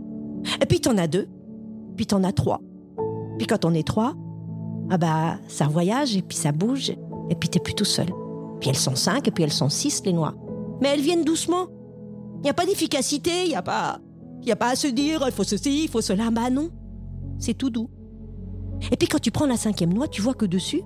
Et 0.60 0.66
puis 0.66 0.80
t'en 0.80 0.98
as 0.98 1.06
deux, 1.06 1.28
puis 1.96 2.06
t'en 2.06 2.24
as 2.24 2.32
trois. 2.32 2.60
Puis 3.38 3.46
quand 3.46 3.64
on 3.64 3.74
est 3.74 3.86
trois, 3.86 4.14
ah 4.90 4.98
bah 4.98 5.38
ça 5.48 5.66
voyage 5.66 6.16
et 6.16 6.22
puis 6.22 6.36
ça 6.36 6.52
bouge, 6.52 6.90
et 7.30 7.34
puis 7.34 7.48
t'es 7.48 7.60
plus 7.60 7.74
tout 7.74 7.84
seul. 7.84 8.08
Puis 8.60 8.70
elles 8.70 8.76
sont 8.76 8.96
cinq 8.96 9.28
et 9.28 9.30
puis 9.30 9.44
elles 9.44 9.52
sont 9.52 9.68
six 9.68 10.02
les 10.04 10.12
noix. 10.12 10.34
Mais 10.80 10.88
elles 10.88 11.00
viennent 11.00 11.24
doucement. 11.24 11.66
Il 12.38 12.42
n'y 12.42 12.50
a 12.50 12.54
pas 12.54 12.66
d'efficacité, 12.66 13.44
il 13.44 13.48
n'y 13.48 13.56
a 13.56 13.62
pas, 13.62 13.98
il 14.42 14.50
a 14.52 14.56
pas 14.56 14.70
à 14.70 14.76
se 14.76 14.86
dire 14.86 15.22
il 15.26 15.32
faut 15.32 15.44
ceci, 15.44 15.84
il 15.84 15.88
faut 15.88 16.02
cela. 16.02 16.30
Bah 16.30 16.50
non, 16.50 16.70
c'est 17.38 17.54
tout 17.54 17.70
doux. 17.70 17.90
Et 18.92 18.96
puis 18.96 19.08
quand 19.08 19.20
tu 19.20 19.30
prends 19.30 19.46
la 19.46 19.56
cinquième 19.56 19.92
noix, 19.92 20.08
tu 20.08 20.20
vois 20.20 20.34
que 20.34 20.46
dessus, 20.46 20.82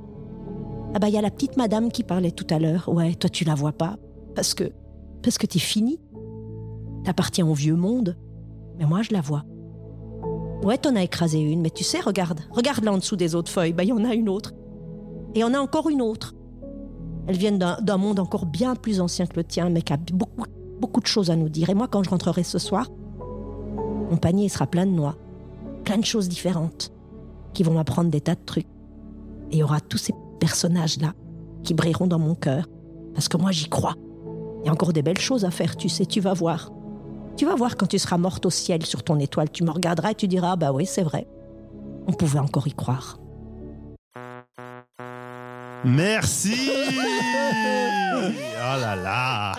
ah 0.94 0.98
bah 0.98 1.08
il 1.08 1.14
y 1.14 1.18
a 1.18 1.22
la 1.22 1.30
petite 1.30 1.56
madame 1.56 1.90
qui 1.90 2.02
parlait 2.02 2.30
tout 2.30 2.46
à 2.50 2.58
l'heure. 2.58 2.88
Ouais, 2.88 3.14
toi 3.14 3.28
tu 3.28 3.44
la 3.44 3.54
vois 3.54 3.72
pas 3.72 3.96
parce 4.34 4.54
que 4.54 4.72
parce 5.22 5.38
que 5.38 5.46
t'es 5.46 5.58
fini. 5.58 6.00
T'appartiens 7.04 7.46
au 7.46 7.54
vieux 7.54 7.76
monde. 7.76 8.16
Mais 8.78 8.86
moi, 8.86 9.02
je 9.02 9.12
la 9.12 9.20
vois. 9.20 9.44
Ouais, 10.62 10.76
t'en 10.76 10.96
as 10.96 11.02
écrasé 11.02 11.38
une, 11.38 11.60
mais 11.60 11.70
tu 11.70 11.84
sais, 11.84 12.00
regarde. 12.00 12.40
Regarde 12.50 12.84
là 12.84 12.92
en 12.92 12.98
dessous 12.98 13.16
des 13.16 13.34
autres 13.34 13.50
feuilles. 13.50 13.72
Bah, 13.72 13.84
il 13.84 13.90
y 13.90 13.92
en 13.92 14.04
a 14.04 14.14
une 14.14 14.28
autre. 14.28 14.52
Et 15.34 15.38
il 15.38 15.40
y 15.40 15.44
en 15.44 15.54
a 15.54 15.58
encore 15.58 15.88
une 15.88 16.02
autre. 16.02 16.34
Elles 17.26 17.36
viennent 17.36 17.58
d'un 17.58 17.96
monde 17.96 18.18
encore 18.18 18.46
bien 18.46 18.74
plus 18.74 19.00
ancien 19.00 19.26
que 19.26 19.36
le 19.36 19.44
tien, 19.44 19.68
mais 19.70 19.82
qui 19.82 19.92
a 19.92 19.98
beaucoup, 20.12 20.44
beaucoup 20.80 21.00
de 21.00 21.06
choses 21.06 21.30
à 21.30 21.36
nous 21.36 21.48
dire. 21.48 21.70
Et 21.70 21.74
moi, 21.74 21.86
quand 21.86 22.02
je 22.02 22.10
rentrerai 22.10 22.42
ce 22.42 22.58
soir, 22.58 22.88
mon 24.10 24.16
panier 24.16 24.48
sera 24.48 24.66
plein 24.66 24.86
de 24.86 24.90
noix. 24.90 25.16
Plein 25.84 25.98
de 25.98 26.04
choses 26.04 26.28
différentes. 26.28 26.90
Qui 27.54 27.62
vont 27.62 27.74
m'apprendre 27.74 28.10
des 28.10 28.20
tas 28.20 28.34
de 28.34 28.44
trucs. 28.44 28.66
Et 29.50 29.56
il 29.56 29.58
y 29.58 29.62
aura 29.62 29.80
tous 29.80 29.98
ces 29.98 30.14
personnages-là 30.40 31.12
qui 31.62 31.74
brilleront 31.74 32.06
dans 32.06 32.18
mon 32.18 32.34
cœur. 32.34 32.66
Parce 33.14 33.28
que 33.28 33.36
moi, 33.36 33.52
j'y 33.52 33.68
crois. 33.68 33.94
Il 34.62 34.66
y 34.66 34.68
a 34.68 34.72
encore 34.72 34.92
des 34.92 35.02
belles 35.02 35.18
choses 35.18 35.44
à 35.44 35.50
faire, 35.50 35.76
tu 35.76 35.88
sais, 35.88 36.06
tu 36.06 36.20
vas 36.20 36.32
voir. 36.32 36.72
Tu 37.38 37.46
vas 37.46 37.54
voir 37.54 37.76
quand 37.76 37.86
tu 37.86 38.00
seras 38.00 38.18
morte 38.18 38.44
au 38.46 38.50
ciel 38.50 38.84
sur 38.84 39.04
ton 39.04 39.20
étoile, 39.20 39.48
tu 39.48 39.62
me 39.62 39.70
regarderas 39.70 40.10
et 40.10 40.14
tu 40.16 40.26
diras, 40.26 40.56
bah 40.56 40.72
oui, 40.72 40.86
c'est 40.86 41.04
vrai. 41.04 41.28
On 42.08 42.12
pouvait 42.12 42.40
encore 42.40 42.66
y 42.66 42.72
croire. 42.72 43.20
Merci 45.84 46.72
Oh 48.70 48.80
là 48.80 48.96
là 48.96 49.54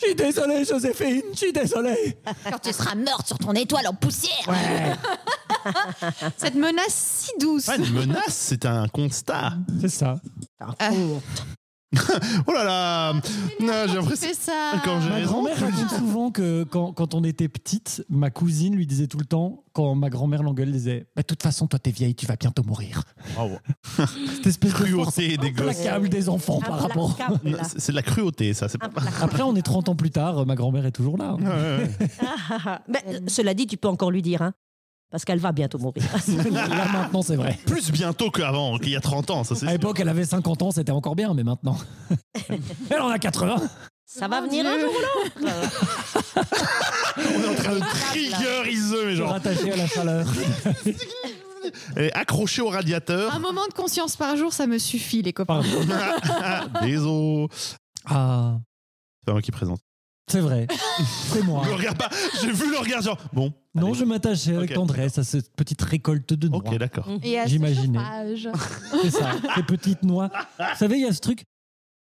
Je 0.00 0.06
suis 0.06 0.14
désolé, 0.16 0.64
Joséphine, 0.64 1.22
je 1.32 1.38
suis 1.38 1.52
désolé. 1.52 2.18
Quand 2.50 2.58
tu 2.58 2.72
seras 2.72 2.96
morte 2.96 3.28
sur 3.28 3.38
ton 3.38 3.52
étoile 3.52 3.86
en 3.86 3.94
poussière. 3.94 4.48
Ouais, 4.48 5.72
Cette 6.36 6.56
menace 6.56 7.22
si 7.28 7.30
douce. 7.38 7.66
Pas 7.66 7.76
une 7.76 7.92
menace, 7.92 8.34
c'est 8.34 8.66
un 8.66 8.88
constat. 8.88 9.52
c'est 9.80 9.88
ça. 9.88 10.16
Ah. 10.58 10.90
Oh 12.46 12.52
là 12.52 12.64
là 12.64 13.12
Non, 13.60 13.72
J'ai 13.88 13.94
l'impression... 13.96 14.28
ça. 14.38 14.72
Quand 14.84 15.00
Ma 15.00 15.20
grand-mère 15.22 15.58
raconte 15.58 15.90
souvent 15.90 16.30
que 16.30 16.64
quand, 16.64 16.92
quand 16.92 17.14
on 17.14 17.24
était 17.24 17.48
petite, 17.48 18.04
ma 18.08 18.30
cousine 18.30 18.76
lui 18.76 18.86
disait 18.86 19.06
tout 19.08 19.18
le 19.18 19.24
temps, 19.24 19.64
quand 19.72 19.94
ma 19.96 20.08
grand-mère 20.08 20.42
l'engueule, 20.42 20.68
elle 20.68 20.74
disait 20.74 21.06
Bah, 21.16 21.22
De 21.22 21.26
toute 21.26 21.42
façon, 21.42 21.66
toi, 21.66 21.78
t'es 21.78 21.90
vieille, 21.90 22.14
tu 22.14 22.26
vas 22.26 22.36
bientôt 22.36 22.62
mourir. 22.62 23.02
Bravo. 23.34 23.56
Cette 24.36 24.46
espèce 24.46 24.72
de 24.72 24.76
force 24.86 25.14
Cruauté 25.14 25.36
des 25.36 25.52
des 26.08 26.28
enfants 26.28 26.60
par 26.60 26.80
rapport. 26.80 27.16
C'est- 27.76 27.90
de 27.90 27.96
la 27.96 28.02
cruauté, 28.02 28.54
ça. 28.54 28.68
C'est 28.68 28.78
pas... 28.78 28.90
Après, 29.20 29.42
on 29.42 29.56
est 29.56 29.62
30 29.62 29.88
ans 29.88 29.96
plus 29.96 30.10
tard, 30.10 30.46
ma 30.46 30.54
grand-mère 30.54 30.86
est 30.86 30.92
toujours 30.92 31.18
là. 31.18 31.30
hein. 31.30 31.38
Ouais, 31.40 31.48
ouais, 31.48 31.90
ouais. 32.08 32.78
Mais, 32.88 33.04
euh, 33.08 33.20
cela 33.26 33.52
dit, 33.54 33.66
tu 33.66 33.76
peux 33.76 33.88
encore 33.88 34.10
lui 34.12 34.22
dire, 34.22 34.42
hein. 34.42 34.52
Parce 35.10 35.24
qu'elle 35.24 35.40
va 35.40 35.50
bientôt 35.52 35.78
mourir. 35.78 36.04
Là 36.52 36.86
maintenant, 36.92 37.22
c'est 37.22 37.34
vrai. 37.36 37.58
Plus 37.66 37.90
bientôt 37.90 38.30
qu'avant, 38.30 38.78
qu'il 38.78 38.90
y 38.90 38.96
a 38.96 39.00
30 39.00 39.30
ans, 39.30 39.42
ça 39.44 39.54
c'est 39.56 39.66
À 39.66 39.70
sûr. 39.70 39.78
l'époque, 39.78 39.98
elle 40.00 40.08
avait 40.08 40.24
50 40.24 40.62
ans, 40.62 40.70
c'était 40.70 40.92
encore 40.92 41.16
bien, 41.16 41.34
mais 41.34 41.42
maintenant. 41.42 41.76
Elle 42.90 43.00
en 43.00 43.08
a 43.08 43.18
80. 43.18 43.56
Ça 44.06 44.28
va 44.28 44.40
venir 44.40 44.64
un 44.66 44.78
jour 44.78 44.90
ou 44.90 45.40
l'autre. 45.42 45.56
On 47.16 47.42
est 47.42 47.48
en 47.48 47.54
train 47.54 47.74
de 47.74 47.80
triggeriser, 47.80 49.04
mais 49.06 49.16
genre, 49.16 49.30
rattaché 49.30 49.72
à 49.72 49.76
la 49.76 49.86
chaleur. 49.86 50.26
elle 51.96 52.04
est 52.04 52.12
accrochée 52.12 52.62
au 52.62 52.68
radiateur. 52.68 53.32
Un 53.34 53.38
moment 53.38 53.66
de 53.68 53.72
conscience 53.72 54.16
par 54.16 54.36
jour, 54.36 54.52
ça 54.52 54.66
me 54.66 54.78
suffit, 54.78 55.22
les 55.22 55.32
copains. 55.32 55.62
Désolé. 56.82 57.48
Ah, 58.06 58.58
C'est 59.20 59.26
pas 59.26 59.32
moi 59.32 59.42
qui 59.42 59.50
présente. 59.52 59.80
C'est 60.30 60.40
vrai. 60.40 60.66
C'est 61.32 61.42
moi. 61.42 61.62
Le 61.66 61.74
regarde 61.74 61.98
pas. 61.98 62.08
J'ai 62.40 62.52
vu 62.52 62.70
le 62.70 62.78
regard, 62.78 63.02
genre, 63.02 63.18
bon. 63.32 63.52
Non, 63.74 63.88
allez. 63.88 63.94
je 63.94 64.04
m'attachais 64.04 64.54
avec 64.54 64.74
tendresse 64.74 65.18
à 65.18 65.24
cette 65.24 65.54
petite 65.54 65.82
récolte 65.82 66.32
de 66.32 66.48
noix. 66.48 66.58
Ok, 66.58 66.76
d'accord. 66.78 67.06
Ce 67.06 67.48
J'imaginais. 67.48 67.98
C'est 69.02 69.10
ça, 69.10 69.32
ces 69.54 69.62
petites 69.62 70.02
noix. 70.02 70.30
Vous 70.58 70.76
savez, 70.76 70.96
il 70.96 71.02
y 71.02 71.06
a 71.06 71.12
ce 71.12 71.20
truc. 71.20 71.44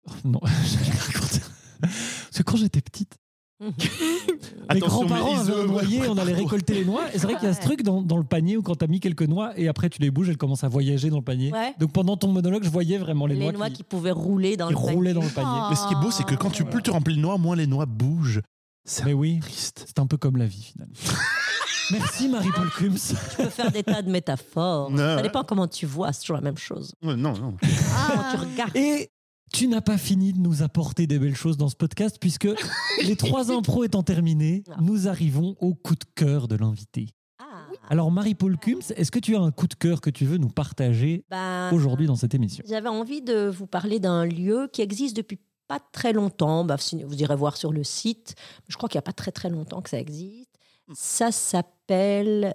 Oh, 0.09 0.13
non, 0.25 0.41
j'allais 0.65 0.99
raconter. 0.99 1.41
Parce 1.81 2.39
que 2.39 2.43
quand 2.43 2.57
j'étais 2.57 2.81
petite, 2.81 3.17
mes 4.75 4.81
grands-parents 4.81 5.39
avaient 5.39 5.61
un 5.61 5.67
noyer, 5.67 6.01
on 6.09 6.19
allait 6.19 6.33
récolter 6.35 6.75
les 6.75 6.85
noix. 6.85 7.03
Et 7.15 7.19
c'est 7.19 7.25
vrai 7.27 7.35
qu'il 7.37 7.45
y 7.49 7.51
a 7.51 7.55
ce 7.55 7.61
truc 7.61 7.83
dans, 7.83 8.03
dans 8.03 8.17
le 8.17 8.25
panier 8.25 8.57
où 8.57 8.63
quand 8.63 8.75
t'as 8.77 8.87
mis 8.87 9.01
quelques 9.01 9.23
noix 9.23 9.53
et 9.57 9.69
après 9.69 9.89
tu 9.91 10.01
les 10.01 10.11
bouges, 10.11 10.29
elles 10.29 10.37
commencent 10.37 10.65
à 10.65 10.69
voyager 10.69 11.11
dans 11.11 11.19
le 11.19 11.23
panier. 11.25 11.53
Ouais. 11.53 11.75
Donc 11.79 11.93
pendant 11.93 12.17
ton 12.17 12.29
monologue, 12.29 12.65
je 12.65 12.71
voyais 12.71 12.99
vraiment 12.99 13.27
les, 13.27 13.35
Les 13.37 13.53
noix, 13.53 13.69
qui, 13.69 13.77
qui 13.77 13.83
pouvaient 13.85 14.11
rouler 14.11 14.57
dans 14.57 14.69
qui 14.69 14.75
le 14.75 14.79
panier. 14.81 14.95
roulaient 14.95 15.15
dans 15.15 15.23
le 15.23 15.29
panier. 15.29 15.61
Oh. 15.63 15.67
Mais 15.71 15.77
ce 15.77 15.87
qui 15.89 15.95
est 15.95 16.01
beau, 16.01 16.11
c'est 16.11 16.25
que 16.25 16.35
quand 16.35 16.51
tu, 16.51 16.65
plus 16.65 16.83
tu 16.83 16.91
remplis 16.91 17.17
de 17.17 17.21
noix, 17.21 17.39
moins 17.39 17.57
les 17.57 17.67
noix 17.67 17.87
bougent. 17.87 18.41
C'est 18.85 19.05
Mais 19.05 19.13
oui, 19.13 19.39
triste. 19.41 19.85
c'est 19.87 19.99
un 20.01 20.07
peu 20.07 20.17
comme 20.17 20.37
la 20.37 20.47
vie 20.47 20.63
finalement. 20.63 20.95
Merci 21.91 22.29
Marie-Paul 22.29 22.71
Kums. 22.79 23.15
Tu 23.31 23.37
peux 23.43 23.51
faire 23.51 23.71
des 23.71 23.83
tas 23.83 24.03
de 24.03 24.11
métaphores. 24.11 24.91
Ça 24.97 25.17
ouais. 25.17 25.23
dépend 25.23 25.43
comment 25.45 25.69
tu 25.69 25.85
vois, 25.85 26.13
c'est 26.13 26.21
toujours 26.23 26.37
la 26.37 26.43
même 26.43 26.57
chose. 26.57 26.95
Ouais, 27.03 27.17
non, 27.17 27.33
non. 27.35 27.55
Comment 27.61 28.23
Ah. 28.23 28.33
tu 28.33 28.37
regardes. 28.41 28.77
Et 28.77 29.11
tu 29.53 29.69
n'as 29.69 29.81
pas 29.81 29.99
fini 29.99 30.33
de 30.33 30.39
nous 30.39 30.63
apporter 30.63 31.07
des 31.07 31.19
belles 31.19 31.35
choses 31.37 31.57
dans 31.57 31.69
ce 31.69 31.77
podcast 31.77 32.17
puisque 32.21 32.49
les 33.03 33.17
trois 33.17 33.51
impros 33.53 33.85
étant 33.85 34.03
terminés, 34.03 34.65
Ah. 34.71 34.77
nous 34.81 35.09
arrivons 35.09 35.57
au 35.61 35.75
coup 35.75 35.95
de 35.95 36.05
cœur 36.15 36.49
de 36.49 36.57
l'invité. 36.57 37.09
Ah. 37.39 37.67
Alors 37.89 38.11
Marie-Paul 38.11 38.57
Kums, 38.59 38.93
est-ce 38.97 39.11
que 39.11 39.19
tu 39.19 39.37
as 39.37 39.41
un 39.41 39.51
coup 39.51 39.67
de 39.67 39.75
cœur 39.75 40.01
que 40.01 40.11
tu 40.11 40.25
veux 40.25 40.39
nous 40.39 40.49
partager 40.49 41.25
Ben, 41.31 41.71
aujourd'hui 41.73 42.07
dans 42.07 42.17
cette 42.17 42.35
émission? 42.35 42.65
J'avais 42.69 42.89
envie 42.89 43.21
de 43.23 43.49
vous 43.49 43.67
parler 43.67 44.01
d'un 44.01 44.25
lieu 44.25 44.69
qui 44.73 44.81
existe 44.83 45.17
depuis 45.17 45.39
pas 45.69 45.81
très 45.93 46.13
longtemps. 46.13 46.65
Bah, 46.65 46.77
vous 47.07 47.15
irez 47.21 47.37
voir 47.37 47.57
sur 47.57 47.73
le 47.73 47.85
site. 47.85 48.35
Je 48.69 48.77
crois 48.77 48.89
qu'il 48.89 48.97
n'y 48.99 49.01
a 49.01 49.03
pas 49.03 49.13
très 49.13 49.33
très 49.33 49.49
longtemps 49.51 49.81
que 49.83 49.91
ça 49.91 49.99
existe. 50.01 50.51
Ça 50.95 51.31
s'appelle 51.33 52.53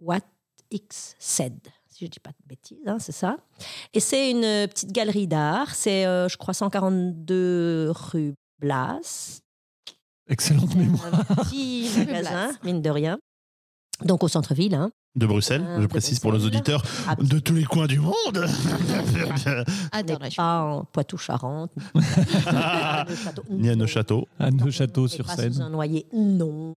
ZWATX 0.00 1.14
si 2.00 2.06
je 2.06 2.08
ne 2.08 2.12
dis 2.12 2.20
pas 2.20 2.30
de 2.30 2.48
bêtises, 2.48 2.78
hein, 2.86 2.96
c'est 2.98 3.12
ça. 3.12 3.36
Et 3.92 4.00
c'est 4.00 4.30
une 4.30 4.44
euh, 4.44 4.66
petite 4.66 4.90
galerie 4.90 5.26
d'art. 5.26 5.74
C'est, 5.74 6.06
euh, 6.06 6.28
je 6.28 6.36
crois, 6.38 6.54
142 6.54 7.90
rue 7.90 8.34
Blas. 8.58 9.40
Excellente 10.28 10.74
mémoire. 10.74 11.06
Un 11.12 11.34
petit 11.44 11.90
magasin, 11.98 12.52
mine 12.64 12.80
de 12.80 12.88
rien. 12.90 13.18
Donc 14.02 14.24
au 14.24 14.28
centre-ville. 14.28 14.74
Hein. 14.74 14.90
De 15.14 15.26
Bruxelles, 15.26 15.62
Ah, 15.66 15.76
je 15.76 15.82
de 15.82 15.86
précise 15.88 16.20
pour 16.20 16.32
nos 16.32 16.38
auditeurs, 16.46 16.82
Ah, 17.06 17.16
de 17.16 17.38
tous 17.38 17.54
les 17.54 17.64
coins 17.64 17.86
du 17.86 17.98
monde. 17.98 18.14
n'est 20.20 20.30
pas 20.34 20.62
en 20.62 20.84
Poitou-Charentes, 20.84 21.72
Ah. 22.46 23.04
Ni 23.50 23.68
à 23.68 23.76
Neuchâteau. 23.76 24.26
À 24.38 24.50
Neuchâteau 24.50 25.06
sur 25.08 25.26
est 25.30 25.36
pas 25.36 25.36
sous 25.36 25.52
Seine. 25.52 25.60
un 25.60 25.68
noyer, 25.70 26.06
non. 26.14 26.72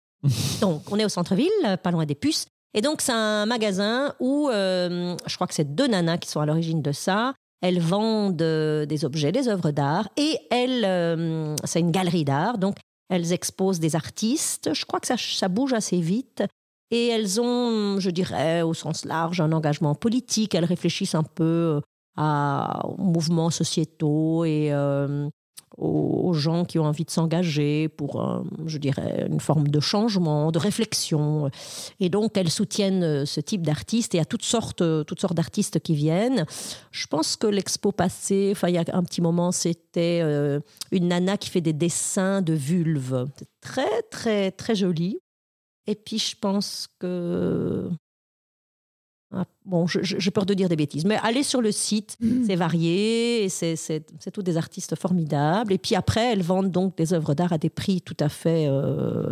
donc, 0.59 0.91
on 0.91 0.97
est 0.99 1.05
au 1.05 1.09
centre-ville, 1.09 1.49
pas 1.81 1.91
loin 1.91 2.05
des 2.05 2.15
puces. 2.15 2.47
Et 2.73 2.81
donc, 2.81 3.01
c'est 3.01 3.11
un 3.11 3.45
magasin 3.45 4.13
où 4.19 4.49
euh, 4.49 5.15
je 5.25 5.35
crois 5.35 5.47
que 5.47 5.53
c'est 5.53 5.75
deux 5.75 5.87
nanas 5.87 6.17
qui 6.17 6.29
sont 6.29 6.39
à 6.39 6.45
l'origine 6.45 6.81
de 6.81 6.91
ça. 6.91 7.33
Elles 7.61 7.79
vendent 7.79 8.41
euh, 8.41 8.85
des 8.85 9.05
objets, 9.05 9.31
des 9.31 9.47
œuvres 9.47 9.71
d'art. 9.71 10.09
Et 10.17 10.37
elles, 10.51 10.83
euh, 10.85 11.55
c'est 11.63 11.79
une 11.79 11.91
galerie 11.91 12.25
d'art. 12.25 12.57
Donc, 12.57 12.77
elles 13.09 13.31
exposent 13.31 13.79
des 13.79 13.95
artistes. 13.95 14.73
Je 14.73 14.85
crois 14.85 14.99
que 14.99 15.07
ça, 15.07 15.15
ça 15.17 15.47
bouge 15.47 15.73
assez 15.73 15.99
vite. 15.99 16.43
Et 16.91 17.07
elles 17.07 17.39
ont, 17.39 17.99
je 17.99 18.09
dirais, 18.09 18.61
au 18.61 18.73
sens 18.73 19.05
large, 19.05 19.39
un 19.39 19.51
engagement 19.51 19.95
politique. 19.95 20.55
Elles 20.55 20.65
réfléchissent 20.65 21.15
un 21.15 21.23
peu 21.23 21.81
à, 22.17 22.85
aux 22.85 23.01
mouvements 23.01 23.49
sociétaux 23.49 24.45
et 24.45 24.69
euh, 24.71 25.29
aux, 25.77 26.33
gens 26.33 26.65
qui 26.65 26.79
ont 26.79 26.85
envie 26.85 27.05
de 27.05 27.11
s'engager 27.11 27.87
pour, 27.89 28.43
je 28.65 28.77
dirais, 28.79 29.27
une 29.29 29.39
forme 29.39 29.67
de 29.67 29.79
changement, 29.79 30.51
de 30.51 30.57
réflexion. 30.59 31.51
Et 31.99 32.09
donc, 32.09 32.37
elles 32.37 32.49
soutiennent 32.49 33.03
euh, 33.03 33.25
ce 33.25 33.39
type 33.39 33.63
d'artistes 33.63 34.15
et 34.15 34.19
a 34.19 34.25
toutes 34.25 34.43
sortes, 34.43 34.81
euh, 34.81 35.03
toutes 35.03 35.19
sortes 35.19 35.35
d'artistes 35.35 35.79
qui 35.79 35.95
viennent. 35.95 36.45
Je 36.91 37.07
pense 37.07 37.35
que 37.35 37.47
l'expo 37.47 37.91
passée, 37.91 38.49
enfin, 38.51 38.69
il 38.69 38.75
y 38.75 38.77
a 38.77 38.83
un 38.93 39.03
petit 39.03 39.21
moment, 39.21 39.51
c'était 39.51 40.21
euh, 40.23 40.59
une 40.91 41.07
nana 41.09 41.37
qui 41.37 41.49
fait 41.49 41.61
des 41.61 41.73
dessins 41.73 42.41
de 42.41 42.53
vulves. 42.53 43.25
C'est 43.37 43.49
très, 43.61 44.01
très, 44.03 44.51
très 44.51 44.75
joli. 44.75 45.19
Et 45.87 45.95
puis, 45.95 46.19
je 46.19 46.35
pense 46.39 46.87
que. 46.99 47.89
Ah, 49.35 49.45
Bon, 49.65 49.87
j'ai 49.87 50.31
peur 50.31 50.45
de 50.45 50.53
dire 50.53 50.69
des 50.69 50.75
bêtises, 50.75 51.05
mais 51.05 51.17
allez 51.23 51.41
sur 51.43 51.61
le 51.61 51.71
site, 51.71 52.17
c'est 52.45 52.55
varié, 52.55 53.47
c'est 53.49 54.03
tous 54.33 54.43
des 54.43 54.57
artistes 54.57 54.95
formidables. 54.95 55.71
Et 55.73 55.77
puis 55.77 55.95
après, 55.95 56.33
elles 56.33 56.43
vendent 56.43 56.69
donc 56.71 56.95
des 56.97 57.13
œuvres 57.13 57.33
d'art 57.33 57.53
à 57.53 57.57
des 57.57 57.69
prix 57.69 58.01
tout 58.01 58.17
à 58.19 58.29
fait 58.29 58.67
euh, 58.67 59.31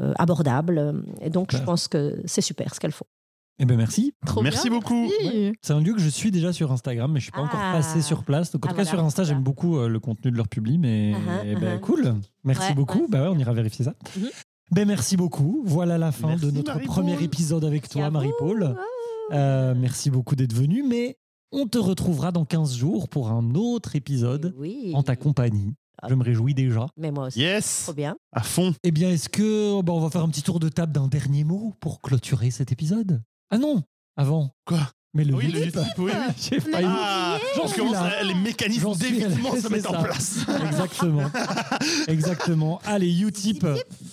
euh, 0.00 0.12
abordables. 0.18 1.02
Et 1.20 1.30
donc, 1.30 1.52
je 1.52 1.58
pense 1.62 1.88
que 1.88 2.20
c'est 2.26 2.40
super 2.42 2.74
ce 2.74 2.80
qu'elles 2.80 2.92
font. 2.92 3.06
Eh 3.58 3.64
bien 3.64 3.76
merci. 3.76 4.12
Trop 4.26 4.42
Merci 4.42 4.68
bien. 4.70 4.78
beaucoup. 4.78 5.08
C'est 5.60 5.72
un 5.72 5.80
lieu 5.80 5.92
que 5.94 6.00
je 6.00 6.08
suis 6.08 6.30
déjà 6.30 6.52
sur 6.52 6.72
Instagram, 6.72 7.12
mais 7.12 7.20
je 7.20 7.24
suis 7.24 7.32
pas 7.32 7.42
encore 7.42 7.60
Ah. 7.62 7.72
passé 7.74 8.00
sur 8.02 8.24
place. 8.24 8.50
Donc 8.50 8.64
en 8.64 8.68
Ah, 8.68 8.70
tout 8.72 8.76
cas 8.76 8.82
voilà, 8.82 8.96
sur 8.98 9.04
Insta, 9.04 9.24
j'aime 9.24 9.42
beaucoup 9.42 9.78
euh, 9.78 9.88
le 9.88 10.00
contenu 10.00 10.30
de 10.32 10.36
leur 10.36 10.48
publi, 10.48 10.78
mais 10.78 11.12
Uh-huh, 11.12 11.42
eh 11.44 11.54
ben, 11.56 11.78
cool. 11.80 12.14
Merci 12.44 12.68
Ouais, 12.70 12.74
beaucoup. 12.74 13.00
ouais, 13.02 13.06
bah 13.08 13.22
ouais, 13.22 13.28
on 13.28 13.38
ira 13.38 13.52
vérifier 13.52 13.84
ça. 13.84 13.94
Mhm. 14.16 14.28
Ben 14.72 14.88
merci 14.88 15.16
beaucoup. 15.18 15.62
Voilà 15.66 15.98
la 15.98 16.12
fin 16.12 16.28
Merci, 16.28 16.46
de 16.46 16.50
notre 16.50 16.78
premier 16.80 17.22
épisode 17.22 17.64
avec 17.64 17.82
Merci 17.82 17.98
toi. 17.98 18.10
Marie-Paul. 18.10 18.74
Euh, 19.32 19.74
merci 19.76 20.10
beaucoup 20.10 20.36
d'être 20.36 20.52
venu, 20.54 20.82
mais 20.82 21.16
on 21.52 21.66
te 21.66 21.78
retrouvera 21.78 22.32
dans 22.32 22.44
15 22.44 22.74
jours 22.76 23.08
pour 23.08 23.30
un 23.30 23.54
autre 23.54 23.96
épisode 23.96 24.54
Oui. 24.58 24.92
en 24.94 25.02
ta 25.02 25.16
compagnie. 25.16 25.74
Je 26.08 26.14
me 26.14 26.24
réjouis 26.24 26.54
déjà. 26.54 26.86
Mais 26.96 27.10
moi 27.12 27.26
aussi. 27.28 27.40
Yes, 27.40 27.82
Trop 27.84 27.92
bien. 27.92 28.16
à 28.32 28.42
fond. 28.42 28.74
Eh 28.82 28.90
bien, 28.90 29.10
est-ce 29.10 29.28
que 29.28 29.72
oh, 29.72 29.82
bah, 29.82 29.92
on 29.92 30.00
va 30.00 30.10
faire 30.10 30.22
un 30.22 30.28
petit 30.28 30.42
tour 30.42 30.58
de 30.58 30.68
table 30.68 30.92
d'un 30.92 31.06
dernier 31.06 31.44
mot 31.44 31.74
pour 31.80 32.00
clôturer 32.00 32.50
cet 32.50 32.72
épisode? 32.72 33.22
Ah 33.50 33.58
non, 33.58 33.82
avant. 34.16 34.50
Quoi? 34.64 34.80
Mais 35.14 35.24
le 35.24 35.34
Oui, 35.34 35.48
le 35.52 35.60
oui, 35.60 35.70
oui. 35.98 36.10
J'ai 36.38 36.58
failli. 36.58 36.86
Ah, 36.90 37.38
J'en 37.54 37.68
suis 37.68 37.88
là. 37.90 38.22
les 38.24 38.34
mécanismes 38.34 38.94
d'évitement 38.96 39.54
se 39.54 39.68
mettent 39.68 39.86
en 39.86 40.02
place. 40.02 40.38
Exactement. 40.66 41.30
Exactement. 42.08 42.80
Allez, 42.84 43.20
Utip, 43.20 43.66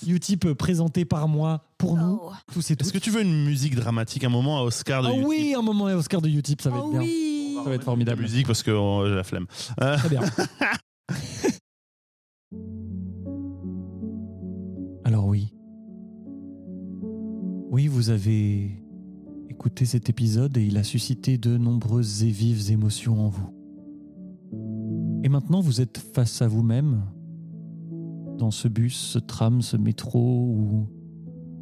Utip 0.05 0.53
présenté 0.53 1.05
par 1.05 1.27
moi 1.27 1.63
pour 1.79 1.95
nous, 1.97 2.19
Oh. 2.21 2.31
tous 2.53 2.69
et 2.69 2.75
toutes. 2.75 2.85
Est-ce 2.85 2.93
que 2.93 2.99
tu 2.99 3.09
veux 3.09 3.21
une 3.23 3.45
musique 3.45 3.75
dramatique, 3.75 4.23
un 4.23 4.29
moment 4.29 4.59
à 4.59 4.63
Oscar 4.63 5.01
de 5.01 5.07
Ah 5.07 5.13
Utip 5.13 5.25
oui, 5.27 5.55
un 5.57 5.61
moment 5.63 5.89
et 5.89 5.93
Oscar 5.93 6.21
de 6.21 6.29
Utip, 6.29 6.61
ça 6.61 6.69
va 6.69 6.77
être 6.77 6.85
Oh 6.87 6.91
bien. 6.91 7.01
oui. 7.01 7.55
Ça 7.57 7.63
va 7.69 7.75
être 7.75 7.81
La 7.81 7.85
formidable. 7.85 8.21
musique 8.21 8.47
parce 8.47 8.63
que 8.63 8.71
euh, 8.71 9.09
j'ai 9.09 9.15
la 9.15 9.23
flemme. 9.23 9.45
Euh, 9.81 9.97
Très 9.97 10.09
bien. 10.09 10.21
Alors 15.05 15.25
oui. 15.27 15.53
Oui, 17.71 17.87
vous 17.87 18.09
avez 18.09 18.71
écouté 19.49 19.85
cet 19.85 20.09
épisode 20.09 20.57
et 20.57 20.65
il 20.65 20.77
a 20.77 20.83
suscité 20.83 21.37
de 21.37 21.57
nombreuses 21.57 22.23
et 22.23 22.29
vives 22.29 22.71
émotions 22.71 23.25
en 23.25 23.29
vous. 23.29 23.49
Et 25.23 25.29
maintenant, 25.29 25.61
vous 25.61 25.81
êtes 25.81 25.97
face 25.97 26.41
à 26.41 26.47
vous-même, 26.47 27.03
dans 28.37 28.51
ce 28.51 28.67
bus, 28.67 28.95
ce 28.95 29.19
tram, 29.19 29.61
ce 29.61 29.77
métro, 29.77 30.19
ou 30.19 30.87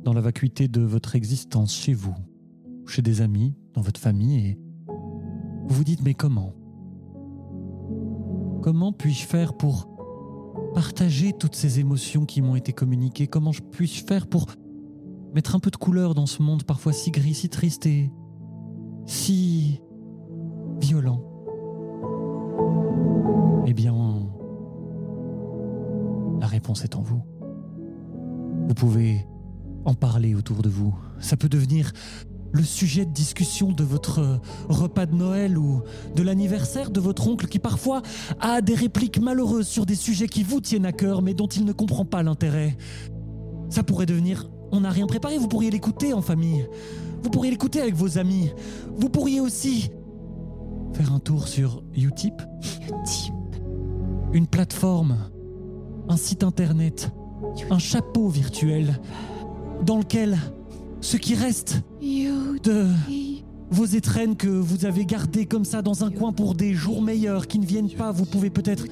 dans 0.03 0.13
la 0.13 0.21
vacuité 0.21 0.67
de 0.67 0.81
votre 0.81 1.15
existence 1.15 1.73
chez 1.73 1.93
vous, 1.93 2.15
chez 2.85 3.01
des 3.01 3.21
amis, 3.21 3.55
dans 3.73 3.81
votre 3.81 3.99
famille, 3.99 4.37
et 4.39 4.59
vous 5.67 5.75
vous 5.75 5.83
dites, 5.83 6.01
mais 6.03 6.13
comment? 6.13 6.53
Comment 8.61 8.93
puis-je 8.93 9.25
faire 9.25 9.55
pour 9.55 9.87
partager 10.73 11.33
toutes 11.33 11.55
ces 11.55 11.79
émotions 11.79 12.25
qui 12.25 12.41
m'ont 12.41 12.55
été 12.55 12.73
communiquées? 12.73 13.27
Comment 13.27 13.51
je 13.51 13.61
puis-je 13.61 14.05
faire 14.05 14.27
pour 14.27 14.45
mettre 15.33 15.55
un 15.55 15.59
peu 15.59 15.71
de 15.71 15.77
couleur 15.77 16.15
dans 16.15 16.25
ce 16.25 16.41
monde 16.41 16.63
parfois 16.63 16.93
si 16.93 17.11
gris, 17.11 17.33
si 17.33 17.49
triste 17.49 17.85
et 17.85 18.11
si 19.05 19.81
violent? 20.79 21.21
Eh 23.65 23.73
bien, 23.73 23.95
la 26.39 26.47
réponse 26.47 26.83
est 26.83 26.95
en 26.95 27.01
vous. 27.01 27.21
Vous 28.67 28.73
pouvez 28.73 29.25
en 29.87 29.93
parler 29.93 30.35
autour 30.35 30.61
de 30.61 30.69
vous. 30.69 30.93
Ça 31.19 31.37
peut 31.37 31.47
devenir 31.49 31.93
le 32.51 32.63
sujet 32.63 33.05
de 33.05 33.11
discussion 33.11 33.71
de 33.71 33.83
votre 33.83 34.39
repas 34.67 35.05
de 35.05 35.15
Noël 35.15 35.57
ou 35.57 35.81
de 36.15 36.23
l'anniversaire 36.23 36.91
de 36.91 36.99
votre 36.99 37.27
oncle 37.27 37.47
qui 37.47 37.59
parfois 37.59 38.01
a 38.39 38.61
des 38.61 38.75
répliques 38.75 39.19
malheureuses 39.19 39.67
sur 39.67 39.85
des 39.85 39.95
sujets 39.95 40.27
qui 40.27 40.43
vous 40.43 40.59
tiennent 40.59 40.85
à 40.85 40.91
cœur 40.91 41.21
mais 41.21 41.33
dont 41.33 41.47
il 41.47 41.65
ne 41.65 41.71
comprend 41.71 42.05
pas 42.05 42.21
l'intérêt. 42.21 42.77
Ça 43.69 43.83
pourrait 43.83 44.05
devenir 44.05 44.49
On 44.71 44.81
n'a 44.81 44.89
rien 44.89 45.07
préparé, 45.07 45.37
vous 45.37 45.47
pourriez 45.47 45.71
l'écouter 45.71 46.13
en 46.13 46.21
famille. 46.21 46.67
Vous 47.23 47.29
pourriez 47.29 47.51
l'écouter 47.51 47.81
avec 47.81 47.95
vos 47.95 48.17
amis. 48.17 48.51
Vous 48.97 49.09
pourriez 49.09 49.39
aussi 49.39 49.89
faire 50.93 51.13
un 51.13 51.19
tour 51.19 51.47
sur 51.47 51.83
Utip, 51.95 52.41
Utip. 52.83 53.33
une 54.33 54.47
plateforme, 54.47 55.17
un 56.09 56.17
site 56.17 56.43
internet, 56.43 57.11
un 57.69 57.79
chapeau 57.79 58.27
virtuel 58.27 58.99
dans 59.85 59.97
lequel 59.97 60.37
ce 61.01 61.17
qui 61.17 61.35
reste 61.35 61.81
de 62.01 62.85
vos 63.69 63.85
étrennes 63.85 64.35
que 64.35 64.47
vous 64.47 64.85
avez 64.85 65.05
gardées 65.05 65.45
comme 65.45 65.65
ça 65.65 65.81
dans 65.81 66.03
un 66.03 66.11
coin 66.11 66.31
pour 66.31 66.55
des 66.55 66.73
jours 66.73 67.01
meilleurs 67.01 67.47
qui 67.47 67.59
ne 67.59 67.65
viennent 67.65 67.89
pas, 67.91 68.11
vous 68.11 68.25
pouvez 68.25 68.49
peut-être 68.49 68.85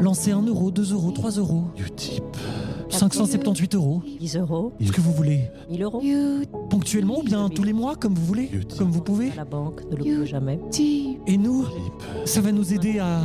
lancer 0.00 0.32
1 0.32 0.42
euro, 0.42 0.70
2 0.70 0.92
euros, 0.92 1.10
3 1.10 1.30
euros, 1.32 1.64
Utip. 1.78 2.24
578 2.88 3.76
euros, 3.76 4.02
10 4.18 4.36
euros, 4.36 4.72
ce 4.84 4.90
que 4.90 5.00
vous 5.00 5.12
voulez. 5.12 5.42
1000 5.70 5.82
euros. 5.82 6.02
Ponctuellement 6.70 7.20
ou 7.20 7.22
bien 7.22 7.48
tous 7.48 7.62
les 7.62 7.72
mois, 7.72 7.94
comme 7.94 8.14
vous 8.14 8.26
voulez, 8.26 8.50
comme 8.76 8.90
vous 8.90 9.00
pouvez. 9.00 9.30
À 9.30 9.36
la 9.36 9.44
banque, 9.44 9.84
ne 9.90 9.96
l'oubliez 9.96 10.26
jamais. 10.26 10.58
Utip. 10.66 11.20
Et 11.26 11.36
nous, 11.36 11.66
ça 12.24 12.40
va 12.40 12.50
nous 12.50 12.72
aider 12.72 12.98
à 12.98 13.20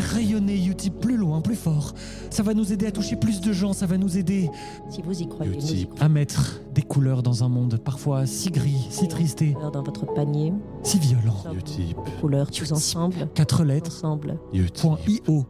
faire 0.00 0.16
rayonner 0.16 0.56
Utip 0.66 1.00
plus 1.00 1.16
loin, 1.16 1.40
plus 1.40 1.54
fort. 1.56 1.94
Ça 2.30 2.42
va 2.42 2.54
nous 2.54 2.72
aider 2.72 2.86
à 2.86 2.92
toucher 2.92 3.16
plus 3.16 3.40
de 3.40 3.52
gens, 3.52 3.72
ça 3.72 3.86
va 3.86 3.96
nous 3.98 4.18
aider 4.18 4.50
Si 4.90 5.00
vous 5.02 5.20
y 5.22 5.28
croyez, 5.28 5.56
nous 5.56 5.72
y 5.72 5.88
à 6.00 6.08
mettre 6.08 6.60
des 6.74 6.82
couleurs 6.82 7.22
dans 7.22 7.44
un 7.44 7.48
monde 7.48 7.78
parfois 7.82 8.26
si 8.26 8.50
gris, 8.50 8.86
si 8.90 9.08
triste 9.08 9.42
et 9.42 9.54
Dans 9.72 9.82
votre 9.82 10.06
panier, 10.14 10.52
si 10.82 10.98
violent. 10.98 11.36
Utip. 11.54 11.96
couleurs 12.20 12.50
tous 12.50 12.72
ensemble, 12.72 13.28
Quatre 13.34 13.64
lettres, 13.64 13.90
ensemble. 13.96 14.38
Utip. 14.52 14.82
point 14.82 14.98
.io, 15.06 15.46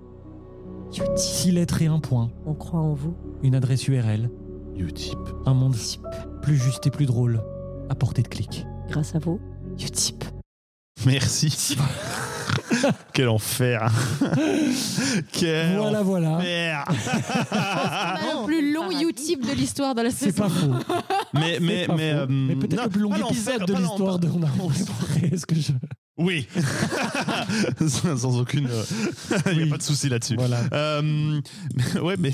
Utip. 0.91 1.05
six 1.17 1.51
lettres 1.53 1.83
et 1.83 1.87
un 1.87 1.99
point, 1.99 2.31
On 2.47 2.55
croit 2.55 2.81
en 2.81 2.95
vous. 2.95 3.15
une 3.43 3.55
adresse 3.55 3.89
URL, 3.89 4.31
Utip. 4.77 5.19
un 5.47 5.55
monde 5.55 5.75
plus 6.43 6.57
juste 6.57 6.87
et 6.87 6.91
plus 6.91 7.07
drôle 7.07 7.43
à 7.89 7.95
portée 7.95 8.23
de 8.23 8.29
clic. 8.29 8.67
Grâce 8.89 9.15
à 9.15 9.19
vous. 9.19 9.41
Utip. 9.81 10.25
Merci. 11.05 11.77
Quel 13.13 13.29
enfer. 13.29 13.91
Quel 15.33 15.77
Voilà, 15.77 16.03
voilà. 16.03 16.31
enfer. 16.37 16.85
Le 17.53 18.45
plus 18.47 18.73
long 18.73 18.91
Utip 18.91 19.47
de 19.47 19.53
l'histoire 19.53 19.95
de 19.95 20.03
la 20.03 20.11
C'est 20.11 20.27
saison. 20.33 20.45
pas 20.45 20.49
faux. 20.49 20.73
mais 21.35 21.55
C'est 21.55 21.61
mais 21.61 21.87
pas 21.87 21.95
mais, 21.97 22.13
faux. 22.13 22.19
euh, 22.19 22.27
Mais 22.29 22.57
peut-être 22.57 22.85
le 22.85 22.91
plus 22.91 23.01
long 23.01 23.15
épisode 23.15 23.67
de 23.67 23.75
l'histoire 23.75 24.19
de 24.19 24.29
On 24.29 24.43
a. 24.43 25.27
Est-ce 25.33 25.47
que 25.47 25.55
je... 25.55 25.73
Oui. 26.19 26.47
sans, 27.89 28.39
aucune. 28.41 28.69
Il 29.47 29.53
n'y 29.53 29.61
a 29.61 29.65
Oui. 29.65 29.71
pas 29.71 29.77
de 29.77 29.83
souci 29.83 30.09
là-dessus. 30.09 30.35
Voilà. 30.37 30.61
Euh, 30.73 31.41
mais- 31.75 32.01
ouais, 32.01 32.17
mais 32.19 32.33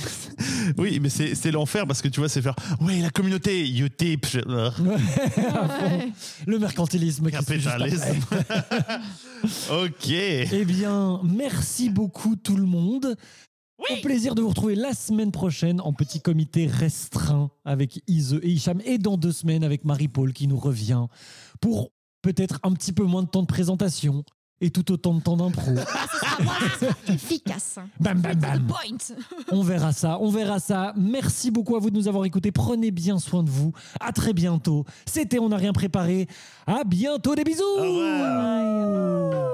oui, 0.79 1.01
mais 1.01 1.09
c'est 1.09 1.35
c'est 1.35 1.51
l'enfer 1.51 1.87
parce 1.87 2.01
que 2.01 2.09
tu 2.09 2.21
vois, 2.21 2.29
c'est 2.29 2.43
faire. 2.43 2.55
Ouais, 2.81 3.01
la 3.01 3.11
communauté, 3.11 3.69
Utip. 3.69 4.27
je- 4.31 4.39
euh, 4.39 4.71
fond. 4.71 4.97
Le 6.47 6.59
mercantilisme. 6.61 7.29
Capitalisme. 7.31 8.21
ok. 9.71 10.09
Eh 10.11 10.65
bien, 10.65 11.21
merci 11.25 11.91
beaucoup 11.91 12.37
tout 12.37 12.57
le 12.57 12.67
monde. 12.67 13.17
Au 13.91 13.97
plaisir 14.01 14.37
de 14.37 14.43
vous 14.43 14.51
retrouver 14.51 14.77
la 14.77 14.95
semaine 14.95 15.33
prochaine 15.33 15.81
en 15.81 15.93
petit 15.93 16.21
comité 16.21 16.69
restreint 16.69 17.51
avec 17.65 18.01
Ise 18.07 18.39
et 18.41 18.49
Hicham 18.51 18.81
et 18.85 18.97
dans 18.99 19.17
deux 19.17 19.33
semaines 19.33 19.65
avec 19.65 19.85
Marie-Paul 19.85 20.33
qui 20.33 20.47
nous 20.47 20.57
revient 20.59 21.07
pour 21.61 21.91
peut-être 22.23 22.59
un 22.63 22.73
petit 22.73 22.93
peu 22.93 23.05
moins 23.05 23.23
de 23.23 23.29
temps 23.29 23.43
de 23.43 23.47
présentation 23.47 24.25
et 24.63 24.71
tout 24.71 24.93
autant 24.93 25.15
de 25.15 25.21
temps 25.21 25.37
d'impro. 25.37 25.73
Efficace. 27.09 27.79
bam 28.01 28.21
bam 28.21 28.39
bam. 28.39 28.67
Point. 28.67 29.15
On 29.51 29.63
verra 29.63 29.93
ça, 29.93 30.19
on 30.21 30.31
verra 30.31 30.61
ça. 30.61 30.95
Merci 30.97 31.51
beaucoup 31.51 31.77
à 31.77 31.81
vous 31.81 31.91
de 31.91 31.97
nous 31.97 32.09
avoir 32.09 32.25
écoutés. 32.25 32.53
Prenez 32.53 32.93
bien 32.93 33.19
soin 33.19 33.43
de 33.43 33.51
vous. 33.51 33.73
À 34.01 34.13
très 34.13 34.33
bientôt. 34.33 34.87
C'était 35.05 35.41
On 35.41 35.49
n'a 35.49 35.57
rien 35.57 35.73
préparé. 35.73 36.29
À 36.67 36.85
bientôt, 36.85 37.35
des 37.35 37.45
bisous. 37.45 37.65
Au 37.65 37.83
revoir. 37.83 39.51